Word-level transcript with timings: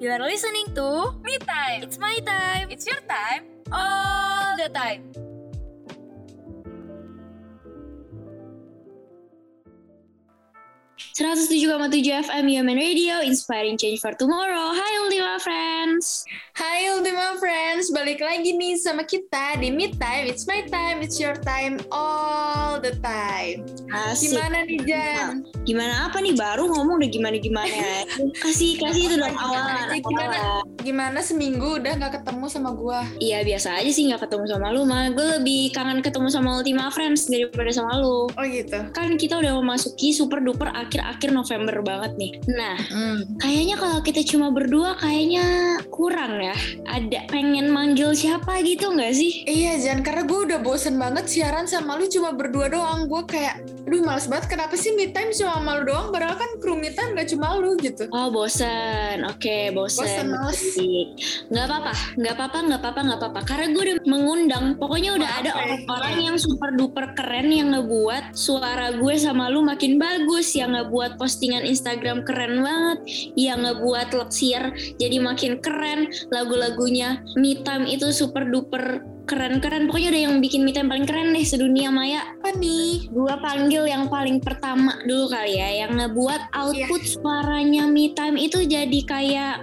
You 0.00 0.08
are 0.08 0.18
listening 0.18 0.64
to 0.80 1.12
Me 1.20 1.36
time. 1.44 1.84
It's 1.84 1.98
My 1.98 2.16
Time. 2.24 2.72
It's 2.72 2.86
your 2.88 3.04
time. 3.04 3.44
all 3.68 4.56
the 4.56 4.72
time. 4.72 5.12
Tujuh 11.20 12.16
FM 12.32 12.48
Human 12.48 12.80
Radio, 12.80 13.20
inspiring 13.20 13.76
change 13.76 14.00
for 14.00 14.16
tomorrow. 14.16 14.72
Hai 14.72 14.92
Ultima 15.04 15.36
Friends. 15.36 16.24
Hai 16.56 16.88
Ultima 16.96 17.36
Friends, 17.36 17.92
balik 17.92 18.24
lagi 18.24 18.56
nih 18.56 18.80
sama 18.80 19.04
kita 19.04 19.60
di 19.60 19.68
Me 19.68 19.92
Time. 19.92 20.24
It's 20.24 20.48
my 20.48 20.64
time, 20.64 21.04
it's 21.04 21.20
your 21.20 21.36
time, 21.36 21.76
all 21.92 22.80
the 22.80 22.96
time. 23.04 23.68
Asik. 23.92 24.32
Gimana 24.32 24.64
nih 24.64 24.80
Jan? 24.88 25.44
Gimana 25.68 26.08
apa 26.08 26.24
nih 26.24 26.32
baru 26.32 26.72
ngomong 26.72 27.04
udah 27.04 27.10
gimana 27.12 27.36
gimana. 27.36 28.08
kasih 28.44 28.80
kasih 28.80 29.12
itu 29.12 29.14
dong 29.20 29.36
awal. 29.36 29.92
Gimana? 30.00 30.64
Gimana 30.80 31.18
seminggu 31.20 31.84
udah 31.84 32.00
nggak 32.00 32.22
ketemu 32.22 32.44
sama 32.48 32.72
gua? 32.72 33.04
Iya 33.20 33.44
biasa 33.44 33.76
aja 33.76 33.90
sih 33.92 34.08
nggak 34.08 34.24
ketemu 34.24 34.44
sama 34.48 34.72
lu 34.72 34.88
mah. 34.88 35.12
Gue 35.12 35.26
lebih 35.36 35.76
kangen 35.76 36.00
ketemu 36.00 36.32
sama 36.32 36.64
Ultima 36.64 36.88
Friends 36.88 37.28
daripada 37.28 37.68
sama 37.76 38.00
lu. 38.00 38.30
Oh 38.32 38.44
gitu. 38.48 38.88
Kan 38.96 39.20
kita 39.20 39.36
udah 39.36 39.52
memasuki 39.60 40.16
super 40.16 40.40
duper 40.40 40.72
akhir-akhir 41.10 41.34
November 41.34 41.76
banget 41.82 42.12
nih. 42.16 42.32
Nah, 42.46 42.78
Hmm. 42.90 43.18
Kayaknya 43.38 43.76
kalau 43.78 43.98
kita 44.02 44.22
cuma 44.26 44.54
berdua 44.54 44.94
kayaknya 44.98 45.78
kurang 45.90 46.38
ya. 46.38 46.54
Ada 46.86 47.26
pengen 47.26 47.70
manggil 47.70 48.14
siapa 48.14 48.62
gitu 48.62 48.94
nggak 48.94 49.14
sih? 49.14 49.42
Iya 49.46 49.78
Jan, 49.78 50.06
karena 50.06 50.22
gue 50.26 50.40
udah 50.46 50.58
bosen 50.62 50.94
banget 50.98 51.26
siaran 51.26 51.66
sama 51.66 51.98
lu 51.98 52.06
cuma 52.06 52.30
berdua 52.30 52.70
doang. 52.70 53.10
Gue 53.10 53.22
kayak, 53.26 53.58
aduh 53.86 54.02
males 54.02 54.26
banget. 54.26 54.46
Kenapa 54.50 54.74
sih 54.78 54.94
me 54.94 55.10
time 55.10 55.34
cuma 55.34 55.58
sama 55.58 55.82
lu 55.82 55.90
doang? 55.90 56.14
Padahal 56.14 56.36
kan 56.38 56.50
kru 56.62 56.78
me 56.78 56.90
time 56.94 57.14
gak 57.14 57.28
cuma 57.30 57.58
lu 57.58 57.74
gitu. 57.78 58.06
Oh 58.10 58.30
bosen, 58.30 59.26
oke 59.26 59.56
bosen. 59.74 60.06
Bosen, 60.06 60.26
males. 60.30 60.62
Baik. 60.78 61.08
Nggak 61.50 61.64
apa-apa, 61.66 61.92
nggak 62.16 62.34
apa-apa, 62.34 62.58
nggak 62.60 62.80
apa-apa, 62.80 63.00
nggak 63.02 63.18
apa-apa. 63.20 63.40
Karena 63.44 63.66
gue 63.70 63.82
udah 63.82 63.96
mengundang. 64.06 64.64
Pokoknya 64.78 65.10
udah 65.18 65.30
Maaf 65.30 65.40
ada 65.42 65.50
ya. 65.50 65.56
orang-orang 65.58 66.14
yang 66.22 66.36
super 66.38 66.70
duper 66.74 67.06
keren 67.14 67.48
yang 67.50 67.68
ngebuat 67.74 68.34
suara 68.34 68.94
gue 68.94 69.14
sama 69.16 69.48
lu 69.48 69.62
makin 69.62 69.96
bagus, 69.96 70.52
yang 70.54 70.74
ngebuat 70.74 70.99
postingan 71.16 71.64
Instagram 71.64 72.26
keren 72.28 72.60
banget, 72.60 72.98
yang 73.38 73.64
ngebuat 73.64 74.12
leksier 74.12 74.74
jadi 75.00 75.16
makin 75.22 75.62
keren. 75.64 76.12
Lagu-lagunya 76.28 77.24
Me 77.40 77.56
Time 77.64 77.88
itu 77.88 78.12
super 78.12 78.44
duper 78.44 79.00
keren-keren. 79.24 79.86
Pokoknya 79.86 80.10
udah 80.10 80.22
yang 80.26 80.34
bikin 80.42 80.66
Me 80.66 80.74
Time 80.74 80.90
paling 80.90 81.06
keren 81.06 81.30
deh 81.30 81.46
sedunia 81.46 81.88
maya. 81.88 82.34
Apa 82.42 82.52
nih? 82.58 83.08
Gua 83.14 83.38
panggil 83.38 83.86
yang 83.86 84.10
paling 84.10 84.42
pertama 84.42 84.98
dulu 85.06 85.30
kali 85.30 85.56
ya, 85.56 85.86
yang 85.86 85.96
ngebuat 85.96 86.50
output 86.52 87.02
suaranya 87.06 87.86
Me 87.86 88.10
Time 88.12 88.36
itu 88.36 88.66
jadi 88.66 89.00
kayak 89.06 89.56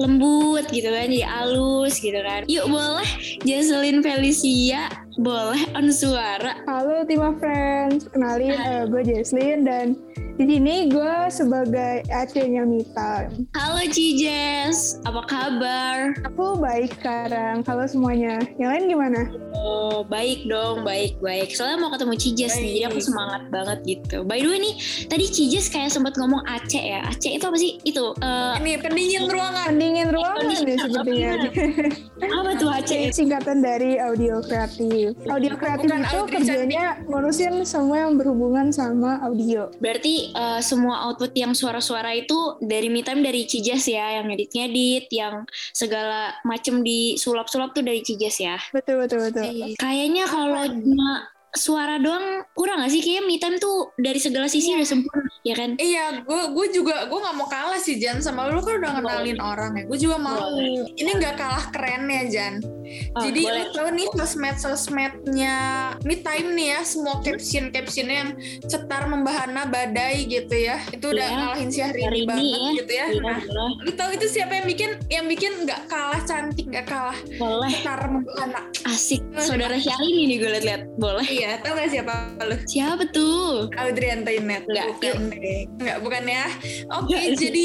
lembut 0.00 0.64
gitu 0.72 0.88
kan, 0.88 1.12
jadi 1.12 1.28
halus 1.28 2.00
gitu 2.00 2.16
kan. 2.20 2.48
Yuk 2.48 2.72
boleh 2.72 3.08
Jesselyn 3.44 4.00
Felicia, 4.00 4.88
boleh 5.20 5.60
on 5.76 5.92
suara. 5.92 6.56
Halo 6.64 7.04
Ultima 7.04 7.36
Friends, 7.36 8.08
kenalin 8.12 8.56
eh, 8.56 8.88
gue 8.88 9.02
Jesslyn 9.04 9.68
dan 9.68 9.96
di 10.32 10.44
sini 10.48 10.88
gue 10.88 11.14
sebagai 11.28 12.02
AC-nya 12.08 12.64
Mita. 12.64 13.28
Halo 13.52 13.84
Cijes, 13.84 14.96
apa 15.04 15.22
kabar? 15.28 16.16
Aku 16.24 16.56
baik 16.56 16.96
sekarang, 16.96 17.60
halo 17.68 17.84
semuanya. 17.84 18.40
Yang 18.56 18.70
lain 18.72 18.84
gimana? 18.88 19.20
Oh 19.62 20.02
baik 20.02 20.48
dong, 20.48 20.82
baik 20.82 21.20
baik. 21.20 21.52
Soalnya 21.52 21.84
mau 21.84 21.92
ketemu 21.92 22.14
Cijes 22.16 22.56
nih, 22.56 22.70
jadi 22.80 22.82
aku 22.90 22.98
semangat 23.04 23.42
banget 23.52 23.78
gitu. 23.84 24.24
By 24.24 24.40
the 24.40 24.48
way 24.48 24.58
nih, 24.58 24.74
tadi 25.06 25.24
Cijes 25.28 25.68
kayak 25.68 25.92
sempat 25.92 26.16
ngomong 26.16 26.42
Aceh 26.48 26.80
ya. 26.80 27.04
Aceh 27.06 27.30
itu 27.36 27.44
apa 27.44 27.58
sih? 27.60 27.76
Itu 27.84 28.16
eh, 28.18 28.54
Ini 28.58 28.80
pendingin 28.80 29.28
ruangan. 29.28 29.76
Pendingin 29.76 30.08
ruangan 30.10 30.42
Kondisi- 30.48 30.66
deh 30.66 30.76
sepertinya. 30.80 31.32
apa 32.40 32.50
tuh 32.56 32.70
Aceh? 32.72 32.96
Ini 32.96 33.12
singkatan 33.12 33.60
dari 33.60 34.00
audio 34.00 34.40
kreatif. 34.40 35.14
Audio 35.28 35.54
kreatif 35.60 35.86
Bukan 35.92 36.02
itu 36.08 36.20
kerjanya 36.26 36.84
ngurusin 37.06 37.62
semua 37.68 38.08
yang 38.08 38.16
berhubungan 38.16 38.72
sama 38.72 39.20
audio. 39.22 39.68
Berarti 39.78 40.21
eh, 40.30 40.60
semua 40.62 41.10
output 41.10 41.34
yang 41.34 41.56
suara-suara 41.56 42.14
itu 42.14 42.60
dari 42.62 42.86
me 42.86 43.02
time 43.02 43.24
dari 43.26 43.48
Cijas 43.48 43.88
ya, 43.90 44.22
yang 44.22 44.30
edit-ngedit, 44.30 45.10
yang 45.10 45.42
segala 45.74 46.38
macem 46.46 46.86
di 46.86 47.18
sulap-sulap 47.18 47.74
tuh 47.74 47.82
dari 47.82 48.04
Cijas 48.06 48.36
ya. 48.38 48.56
Betul 48.70 49.02
betul 49.02 49.32
betul. 49.32 49.74
Kayaknya 49.80 50.30
kalau 50.30 50.68
cuma 50.70 51.31
suara 51.52 51.96
doang 51.96 52.48
kurang 52.52 52.80
gak 52.80 52.90
sih? 52.90 53.00
Kayaknya 53.00 53.22
me 53.22 53.36
time 53.36 53.56
tuh 53.56 53.76
dari 53.94 54.16
segala 54.16 54.46
sisi 54.46 54.72
udah 54.72 54.84
sempurna, 54.84 55.28
ya 55.42 55.52
kan? 55.52 55.76
Iya, 55.76 56.24
gue 56.24 56.42
gue 56.50 56.66
juga 56.72 57.04
gue 57.04 57.18
nggak 57.18 57.36
mau 57.36 57.44
kalah 57.44 57.76
sih 57.76 57.96
Jan 57.96 58.18
sama 58.18 58.48
lu 58.48 58.60
kan 58.60 58.78
udah 58.78 58.92
kenalin 58.98 59.36
orang 59.36 59.72
ya. 59.74 59.84
Gue 59.84 59.98
juga 59.98 60.16
mau. 60.16 60.40
Ini 60.92 61.10
nggak 61.12 61.36
kalah 61.36 61.68
keren 61.68 62.08
ya 62.08 62.22
Jan. 62.26 62.54
Oh, 63.14 63.22
Jadi 63.22 63.40
boleh. 63.42 63.62
lu 63.62 63.72
tahu 63.72 63.88
nih 63.90 64.08
sosmed 64.12 64.56
sosmednya 64.58 65.56
Me 66.02 66.16
Time 66.16 66.48
nih 66.52 66.68
ya 66.70 66.80
semua 66.82 67.20
caption 67.20 67.68
captionnya 67.68 68.16
yang 68.18 68.30
cetar 68.62 69.04
membahana 69.06 69.64
badai 69.64 70.24
gitu 70.24 70.52
ya. 70.54 70.80
Itu 70.88 71.08
udah 71.08 71.20
Iya. 71.22 71.36
ngalahin 71.38 71.68
si 71.68 71.80
Hari 71.80 72.00
Hari 72.02 72.18
ini 72.18 72.28
banget 72.28 72.48
ya. 72.48 72.72
gitu 72.76 72.92
ya. 72.92 73.06
Iya, 73.08 73.20
Nah, 73.22 73.38
lu 73.78 73.92
tahu 73.92 74.10
itu 74.12 74.26
siapa 74.26 74.52
yang 74.54 74.66
bikin? 74.66 74.90
Yang 75.08 75.26
bikin 75.30 75.52
nggak 75.64 75.80
kalah 75.86 76.20
cantik, 76.22 76.66
nggak 76.66 76.84
kalah 76.84 77.16
Boleh. 77.36 77.70
cetar 77.70 78.00
membahana. 78.04 78.60
Asik. 78.84 79.20
Saudara 79.38 79.76
Syahrini 79.76 80.26
nih 80.26 80.36
gue 80.38 80.50
liat-liat. 80.50 80.82
Boleh. 80.96 81.26
Iya, 81.42 81.58
tahu 81.58 81.74
gak 81.74 81.90
siapa 81.90 82.12
lu? 82.46 82.54
Siapa 82.70 83.02
tuh? 83.10 83.66
Audrey 83.74 84.14
Antoinette. 84.14 84.62
Nggak, 84.62 84.86
bukan 84.94 85.18
deh. 85.34 85.60
Nggak, 85.74 85.98
bukan 85.98 86.22
ya. 86.30 86.44
Oke, 86.94 87.18
Nggak. 87.18 87.34
jadi 87.34 87.64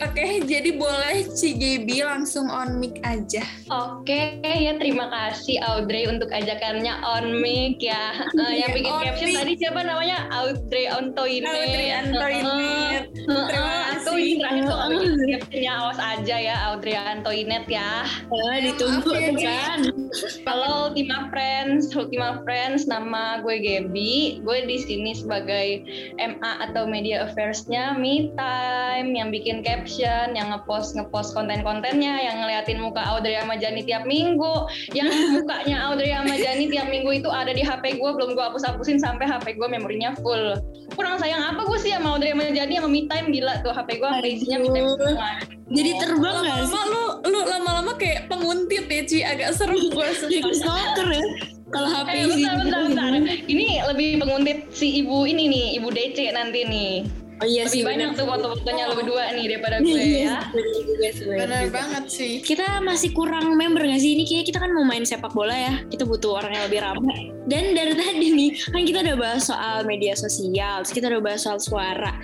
oke, 0.00 0.24
jadi 0.48 0.70
boleh 0.72 1.16
si 1.28 1.60
Gaby 1.60 2.08
langsung 2.08 2.48
on 2.48 2.80
mic 2.80 2.96
aja. 3.04 3.44
Oke, 3.68 4.40
ya 4.40 4.80
terima 4.80 5.12
kasih 5.12 5.60
Audrey 5.60 6.08
untuk 6.08 6.32
ajakannya 6.32 6.96
on 7.04 7.36
mic 7.36 7.84
ya. 7.84 8.16
Eh, 8.46 8.64
yang 8.64 8.72
bikin 8.72 8.88
on 8.88 9.00
caption 9.04 9.28
mic. 9.28 9.36
tadi 9.44 9.52
siapa 9.60 9.80
namanya? 9.84 10.18
Audrey 10.32 10.88
Antoinette. 10.88 11.52
Audrey 11.52 11.88
Antoinette. 11.92 13.08
Heeh, 13.12 13.12
Terima 13.12 13.44
heeh. 13.44 13.80
kasih. 13.92 14.04
Tuh 14.06 14.16
ini 14.16 14.32
terakhir 14.40 14.62
tuh 14.64 14.76
bikin 14.88 15.12
captionnya 15.36 15.72
awas 15.74 15.98
aja 16.00 16.36
ya 16.38 16.56
Audrey 16.72 16.94
Antoinette 16.96 17.68
ya. 17.68 17.90
Ah, 18.08 18.56
ditunggu 18.56 19.10
ya, 19.12 19.30
Gi. 19.34 19.44
kan. 19.44 19.80
Halo 20.46 20.72
Ultima 20.88 21.28
Friends, 21.28 21.90
Ultima 21.92 22.40
Friends, 22.40 22.85
nama 22.86 23.42
gue 23.42 23.58
Gaby. 23.58 24.40
Gue 24.46 24.64
di 24.64 24.78
sini 24.80 25.12
sebagai 25.12 25.84
MA 26.16 26.52
atau 26.70 26.86
Media 26.86 27.26
Affairs-nya 27.26 27.98
Me 27.98 28.32
Time, 28.38 29.12
yang 29.12 29.28
bikin 29.34 29.60
caption, 29.66 30.34
yang 30.34 30.54
ngepost 30.54 30.94
ngepost 30.96 31.34
konten-kontennya, 31.34 32.22
yang 32.22 32.42
ngeliatin 32.42 32.80
muka 32.80 33.02
Audrey 33.02 33.36
sama 33.36 33.58
Jani 33.58 33.82
tiap 33.84 34.06
minggu, 34.06 34.70
yang 34.94 35.10
mukanya 35.34 35.90
Audrey 35.90 36.14
sama 36.14 36.34
Jani 36.38 36.70
tiap 36.70 36.88
minggu 36.88 37.10
itu 37.22 37.28
ada 37.28 37.50
di 37.50 37.60
HP 37.66 37.98
gue, 37.98 38.10
belum 38.14 38.38
gue 38.38 38.44
hapus-hapusin 38.46 39.02
sampai 39.02 39.26
HP 39.28 39.58
gue 39.58 39.68
memorinya 39.68 40.14
full. 40.22 40.56
Kurang 40.94 41.18
sayang 41.18 41.42
apa 41.42 41.66
gue 41.66 41.78
sih 41.82 41.92
sama 41.92 42.16
Audrey 42.16 42.32
sama 42.32 42.48
Jani 42.54 42.74
sama 42.78 42.88
Me 42.88 43.04
Time 43.10 43.28
gila 43.34 43.60
tuh 43.60 43.74
HP 43.74 43.98
gue 44.00 44.08
sampai 44.08 44.30
isinya 44.32 44.58
Me 44.62 44.68
Time 44.70 44.88
semua. 44.94 45.30
Jadi 45.66 45.90
terbang 45.98 46.36
gak 46.46 46.58
sih? 46.62 46.70
Lama-lama 46.70 46.82
lu 46.86 47.04
lu 47.26 47.40
lama-lama 47.42 47.92
kayak 47.98 48.30
penguntit 48.30 48.86
ya 48.86 49.02
Ci, 49.02 49.18
agak 49.26 49.50
serem 49.58 49.82
gue 49.90 50.06
Jadi 50.30 50.50
stalker 50.54 51.08
ya. 51.10 51.24
Kalau 51.66 51.88
HP 51.88 52.08
Eh, 52.08 52.22
sih. 52.22 52.30
bentar, 52.38 52.54
bentar, 52.56 52.80
bentar. 52.84 53.10
Ini 53.44 53.66
lebih 53.84 54.10
penguntit 54.16 54.58
si 54.70 55.00
ibu 55.00 55.22
ini 55.22 55.44
nih, 55.46 55.66
ibu 55.76 55.88
DC 55.88 56.30
nanti 56.30 56.62
nih. 56.62 56.92
Oh 57.36 57.44
iya 57.44 57.66
sih. 57.66 57.82
Lebih 57.82 57.90
banyak 57.90 58.08
bener. 58.08 58.16
tuh 58.16 58.26
foto-fotonya 58.26 58.82
lu 58.86 58.94
berdua 58.96 59.24
nih 59.30 59.44
daripada 59.46 59.76
gue 59.78 59.92
Iya, 59.92 60.24
ya. 60.24 60.36
bener 60.48 60.72
juga 60.80 61.08
sih, 61.10 61.22
bener 61.22 61.38
Bener 61.42 61.60
juga. 61.60 61.74
banget 61.74 62.04
sih. 62.08 62.32
kita 62.40 62.64
masih 62.80 63.10
kurang 63.12 63.52
member 63.52 63.82
gak 63.82 63.98
sih 63.98 64.16
ini 64.16 64.24
kayak 64.24 64.46
kita 64.46 64.56
kan 64.56 64.72
mau 64.72 64.80
main 64.82 65.04
sepak 65.04 65.30
bola 65.30 65.52
ya 65.52 65.84
kita 65.84 66.02
butuh 66.02 66.32
orang 66.34 66.54
yang 66.54 66.64
lebih 66.64 66.80
ramai 66.80 67.20
dan 67.44 67.64
dari 67.70 67.92
tadi 67.92 68.26
nih 68.32 68.50
kan 68.66 68.82
kita 68.82 68.98
udah 69.02 69.16
bahas 69.16 69.42
soal 69.44 69.84
media 69.84 70.14
sosial 70.14 70.80
terus 70.80 70.94
kita 70.94 71.06
udah 71.08 71.20
bahas 71.20 71.40
soal 71.42 71.58
suara 71.58 72.16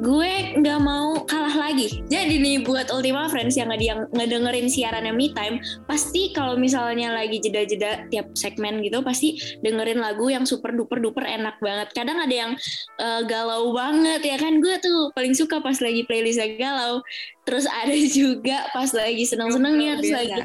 gue 0.00 0.56
nggak 0.56 0.80
mau 0.80 1.20
kalah 1.28 1.68
lagi. 1.68 2.00
Jadi 2.08 2.40
nih 2.40 2.64
buat 2.64 2.88
Ultima 2.88 3.28
Friends 3.28 3.54
yang 3.60 3.68
nggak 3.68 3.84
yang 3.84 4.00
ngedengerin 4.16 4.66
siarannya 4.66 5.12
Me 5.12 5.28
Time 5.36 5.60
pasti 5.84 6.32
kalau 6.32 6.56
misalnya 6.56 7.12
lagi 7.12 7.36
jeda-jeda 7.36 8.08
tiap 8.08 8.32
segmen 8.32 8.80
gitu 8.80 9.04
pasti 9.04 9.36
dengerin 9.60 10.00
lagu 10.00 10.32
yang 10.32 10.48
super 10.48 10.72
duper 10.72 11.04
duper 11.04 11.28
enak 11.28 11.60
banget. 11.60 11.92
Kadang 11.92 12.16
ada 12.16 12.32
yang 12.32 12.52
eh, 12.96 13.20
galau 13.28 13.76
banget 13.76 14.24
ya 14.24 14.36
kan? 14.40 14.56
Gue 14.64 14.80
tuh 14.80 15.12
paling 15.12 15.36
suka 15.36 15.60
pas 15.60 15.76
lagi 15.78 16.08
playlistnya 16.08 16.56
galau. 16.56 17.04
Terus 17.44 17.68
ada 17.68 17.92
juga 18.18 18.72
pas 18.72 18.88
lagi 18.96 19.28
seneng-senengnya 19.28 20.00
terus 20.00 20.16
lagi 20.16 20.40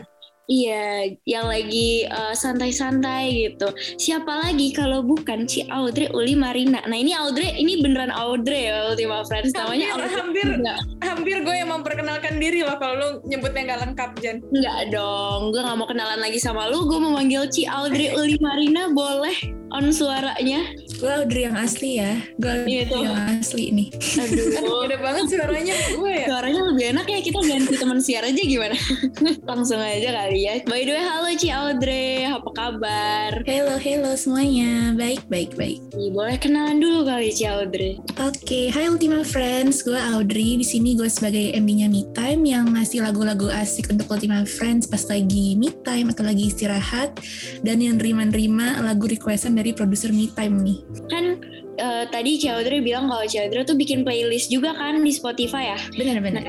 Iya, 0.46 1.18
yang 1.26 1.50
lagi 1.50 2.06
eh, 2.06 2.34
santai-santai 2.38 3.50
gitu. 3.50 3.74
Siapa 3.98 4.46
lagi 4.46 4.70
kalau 4.78 5.02
bukan 5.02 5.50
si 5.50 5.66
Audrey 5.74 6.06
Uli 6.14 6.38
Marina. 6.38 6.86
Nah 6.86 6.98
ini 6.98 7.18
Audrey, 7.18 7.58
ini 7.58 7.82
beneran 7.82 8.14
Audrey 8.14 8.70
ya 8.70 8.94
Ultima 8.94 9.26
Friends. 9.26 9.58
Namanya 9.58 9.98
Hampir, 9.98 10.06
Audrey. 10.06 10.16
hampir. 10.22 10.48
Enggak, 10.62 10.80
Hampir 11.02 11.38
gue 11.42 11.56
yang 11.56 11.70
memperkenalkan 11.74 12.38
diri 12.38 12.62
loh 12.62 12.78
kalau 12.78 12.96
lu 12.96 13.10
nyebutnya 13.26 13.74
nggak 13.74 13.82
lengkap 13.90 14.12
Jan. 14.22 14.38
enggak 14.54 14.80
dong, 14.94 15.50
gue 15.50 15.62
gak 15.62 15.78
mau 15.78 15.88
kenalan 15.90 16.20
lagi 16.22 16.38
sama 16.38 16.70
lu. 16.70 16.86
Gue 16.86 17.00
mau 17.02 17.18
manggil 17.18 17.50
Ci 17.50 17.66
Audrey 17.66 18.14
Uli 18.14 18.38
Marina, 18.38 18.94
boleh 18.94 19.36
on 19.74 19.90
suaranya. 19.90 20.62
Gue 20.96 21.12
Audrey 21.12 21.44
yang 21.44 21.56
asli 21.56 22.00
ya. 22.00 22.24
Gue 22.36 22.64
Iya, 22.66 22.88
tuh. 22.88 23.04
yang 23.04 23.20
asli 23.36 23.68
nih. 23.70 23.88
Aduh, 24.16 24.46
Beda 24.86 24.98
banget 24.98 25.26
suaranya 25.28 25.76
gue 25.92 26.14
ya. 26.14 26.26
suaranya 26.26 26.62
lebih 26.64 26.86
enak 26.94 27.06
ya 27.06 27.20
kita 27.20 27.40
ganti 27.42 27.74
teman 27.76 28.00
siar 28.00 28.24
aja 28.24 28.38
gimana? 28.38 28.78
Langsung 29.50 29.76
aja 29.78 30.10
kali 30.16 30.40
ya. 30.42 30.54
By 30.64 30.82
the 30.82 30.94
way, 30.94 31.04
halo 31.04 31.30
Ci 31.34 31.50
Audrey, 31.50 32.24
apa 32.24 32.50
kabar? 32.50 33.44
Halo, 33.44 33.76
halo 33.76 34.12
semuanya. 34.16 34.96
Baik, 34.96 35.28
baik, 35.28 35.52
baik. 35.54 35.84
Boleh 36.10 36.38
kenalan 36.38 36.80
dulu 36.80 37.04
kali 37.04 37.28
Ci 37.30 37.44
Audrey. 37.44 38.00
Oke, 38.18 38.70
hai 38.70 38.88
Ultima 38.88 39.20
Friends. 39.22 39.82
Gue 39.82 39.98
Audrey. 39.98 40.56
Di 40.56 40.66
sini 40.66 40.94
gue 40.94 41.08
sebagai 41.08 41.52
MD-nya 41.52 41.90
Me 41.90 42.08
Time 42.10 42.46
yang 42.46 42.72
ngasih 42.72 43.02
lagu-lagu 43.02 43.52
asik 43.52 43.90
untuk 43.90 44.08
Ultima 44.08 44.46
Friends 44.46 44.86
pas 44.86 45.04
lagi 45.06 45.58
Me 45.58 45.76
Time 45.82 46.10
atau 46.10 46.24
lagi 46.24 46.48
istirahat 46.48 47.20
dan 47.62 47.78
yang 47.78 47.98
nerima-nerima 47.98 48.80
lagu 48.80 49.06
requestan 49.06 49.54
dari 49.54 49.74
produser 49.74 50.10
Me 50.10 50.30
Time 50.30 50.62
nih. 50.62 50.80
Kan 51.10 51.42
eh, 51.76 52.06
tadi 52.08 52.38
Ci 52.40 52.48
Audrey 52.48 52.80
bilang 52.80 53.10
kalau 53.10 53.26
Ci 53.26 53.42
Audrey 53.42 53.66
tuh 53.66 53.76
bikin 53.76 54.06
playlist 54.06 54.48
juga 54.54 54.72
kan 54.78 55.02
di 55.02 55.12
Spotify 55.12 55.76
ya. 55.76 55.80
Benar-benar. 55.98 56.46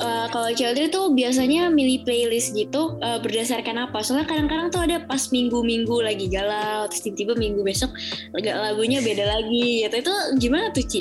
Eh, 0.00 0.26
kalau 0.30 0.48
Ci 0.52 0.62
Audrey 0.68 0.92
tuh 0.92 1.12
biasanya 1.16 1.72
milih 1.72 2.04
playlist 2.04 2.52
gitu 2.54 3.00
eh, 3.00 3.18
berdasarkan 3.18 3.90
apa? 3.90 4.04
Soalnya 4.04 4.28
kadang-kadang 4.28 4.68
tuh 4.70 4.82
ada 4.84 5.02
pas 5.04 5.20
minggu-minggu 5.32 5.96
lagi 6.04 6.26
galau, 6.28 6.86
terus 6.92 7.02
tiba-tiba 7.02 7.34
minggu 7.36 7.60
besok 7.64 7.90
lag- 8.36 8.60
lagunya 8.72 9.00
beda 9.00 9.24
lagi 9.26 9.84
gitu. 9.88 9.96
Itu 10.06 10.14
gimana 10.38 10.70
tuh 10.70 10.84
Ci? 10.86 11.00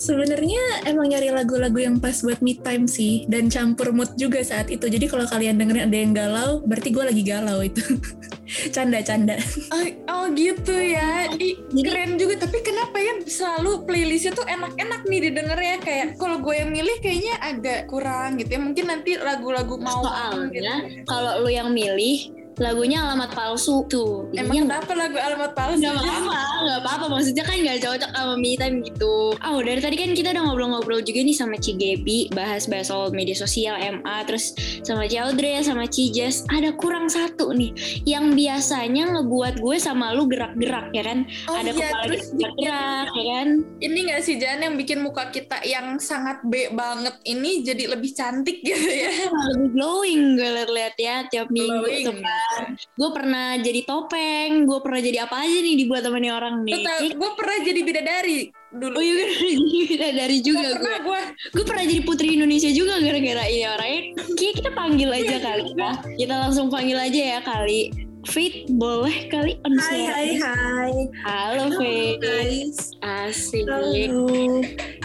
Sebenarnya 0.00 0.88
emang 0.88 1.12
nyari 1.12 1.28
lagu-lagu 1.28 1.76
yang 1.76 2.00
pas 2.00 2.16
buat 2.24 2.40
me 2.40 2.56
time 2.56 2.88
sih 2.88 3.28
dan 3.28 3.52
campur 3.52 3.92
mood 3.92 4.16
juga 4.16 4.40
saat 4.40 4.72
itu. 4.72 4.88
Jadi 4.88 5.04
kalau 5.04 5.28
kalian 5.28 5.60
dengerin 5.60 5.92
ada 5.92 5.98
yang 6.00 6.12
galau, 6.16 6.50
berarti 6.64 6.88
gue 6.88 7.04
lagi 7.04 7.22
galau 7.22 7.60
itu. 7.60 7.84
Canda-canda. 8.74 9.36
Oh, 9.68 9.84
oh 10.08 10.24
gitu 10.32 10.72
ya. 10.72 11.28
Ih, 11.36 11.60
keren 11.84 12.16
juga. 12.16 12.48
Tapi 12.48 12.64
kenapa 12.64 12.96
ya 12.96 13.20
selalu 13.28 13.84
playlistnya 13.84 14.32
tuh 14.32 14.48
enak-enak 14.48 15.04
nih 15.04 15.20
didengar 15.28 15.60
ya. 15.60 15.76
Kayak 15.84 16.16
kalau 16.16 16.40
gue 16.40 16.54
yang 16.56 16.72
milih 16.72 16.96
kayaknya 17.04 17.34
agak 17.44 17.80
kurang 17.92 18.40
gitu 18.40 18.56
ya. 18.56 18.60
Mungkin 18.64 18.84
nanti 18.88 19.20
lagu-lagu 19.20 19.76
mau 19.76 20.00
gitu. 20.00 20.64
Soalnya 20.64 20.76
kalau 21.04 21.44
lu 21.44 21.52
yang 21.52 21.76
milih 21.76 22.39
lagunya 22.60 23.00
alamat 23.00 23.32
palsu 23.32 23.88
tuh. 23.88 24.28
Emang 24.36 24.52
Jadinya 24.52 24.84
kenapa 24.84 24.92
lagu 24.92 25.16
alamat 25.16 25.50
palsu? 25.56 25.80
Gak 25.80 25.96
apa-apa, 25.96 26.38
gak 26.60 26.78
apa-apa. 26.84 27.04
Maksudnya 27.08 27.44
kan 27.48 27.56
gak 27.64 27.78
cocok 27.80 28.10
sama 28.12 28.34
me 28.36 28.52
time 28.60 28.76
gitu. 28.84 29.32
Oh, 29.40 29.58
dari 29.64 29.80
tadi 29.80 29.96
kan 29.96 30.12
kita 30.12 30.36
udah 30.36 30.42
ngobrol-ngobrol 30.44 31.00
juga 31.00 31.24
nih 31.24 31.32
sama 31.32 31.56
Ci 31.56 31.72
Gebi, 31.80 32.28
bahas-bahas 32.36 32.92
soal 32.92 33.08
media 33.16 33.32
sosial, 33.32 33.80
MA, 33.80 34.16
terus 34.28 34.52
sama 34.84 35.08
Ci 35.08 35.16
Audrey, 35.16 35.56
sama 35.64 35.88
Ci 35.88 36.12
Jess. 36.12 36.44
Ada 36.52 36.76
kurang 36.76 37.08
satu 37.08 37.56
nih, 37.56 37.72
yang 38.04 38.36
biasanya 38.36 39.16
ngebuat 39.16 39.58
gue 39.64 39.76
sama 39.80 40.12
lu 40.12 40.28
gerak-gerak, 40.28 40.92
ya 40.92 41.02
kan? 41.02 41.24
Oh 41.48 41.56
Ada 41.56 41.72
iya, 41.72 41.88
kepala 41.88 42.02
terus 42.04 42.24
kita 42.36 42.48
gerak, 42.60 43.08
ya 43.16 43.24
kan? 43.40 43.48
ini 43.80 43.98
gak 44.12 44.20
sih 44.20 44.36
Jan 44.36 44.60
yang 44.60 44.76
bikin 44.76 45.00
muka 45.00 45.32
kita 45.32 45.64
yang 45.64 45.96
sangat 45.96 46.44
B 46.44 46.68
banget 46.76 47.16
ini 47.24 47.64
jadi 47.64 47.88
lebih 47.88 48.12
cantik 48.12 48.60
gitu 48.60 48.84
ya? 48.84 49.08
Lebih 49.56 49.68
glowing 49.72 50.36
gue 50.36 50.50
liat-liat 50.52 50.94
ya 51.00 51.24
tiap 51.32 51.48
minggu 51.48 51.80
Glowing. 51.80 52.04
tuh 52.04 52.14
kan. 52.20 52.49
Gue 52.98 53.10
pernah 53.14 53.56
jadi 53.58 53.80
topeng, 53.86 54.66
gue 54.66 54.78
pernah 54.82 55.00
jadi 55.00 55.18
apa 55.24 55.36
aja 55.46 55.58
nih 55.62 55.74
dibuat 55.78 56.02
sama 56.02 56.18
nih 56.18 56.32
orang 56.34 56.66
nih. 56.66 56.82
Gue 57.14 57.30
pernah 57.38 57.58
jadi 57.62 57.80
bidadari 57.82 58.38
dulu. 58.70 58.94
Oh 58.94 59.02
iya 59.02 59.14
gue 59.18 59.26
pernah 59.26 59.50
jadi 59.50 60.14
dari 60.14 60.38
juga 60.46 60.68
gue. 60.70 60.78
pernah 60.78 61.00
gue. 61.02 61.20
gue 61.58 61.64
pernah 61.66 61.84
jadi 61.90 62.02
putri 62.06 62.28
Indonesia 62.38 62.70
juga 62.70 63.02
gara-gara 63.02 63.44
ini 63.50 63.66
orangnya 63.66 64.00
Kayaknya 64.38 64.52
kita 64.62 64.70
panggil 64.78 65.10
aja 65.10 65.36
kali 65.42 65.64
ya 65.74 65.90
kita 66.14 66.34
langsung 66.38 66.66
panggil 66.70 66.98
aja 66.98 67.20
ya 67.36 67.40
kali 67.42 67.90
Fit 68.30 68.68
boleh 68.76 69.32
kali 69.32 69.56
on 69.64 69.74
Hai, 69.80 70.04
hai, 70.06 70.30
hai. 70.38 70.92
halo 71.24 71.72
Fit 71.80 72.20
guys. 72.20 72.94
asik 73.02 73.64
Halo. 73.66 74.60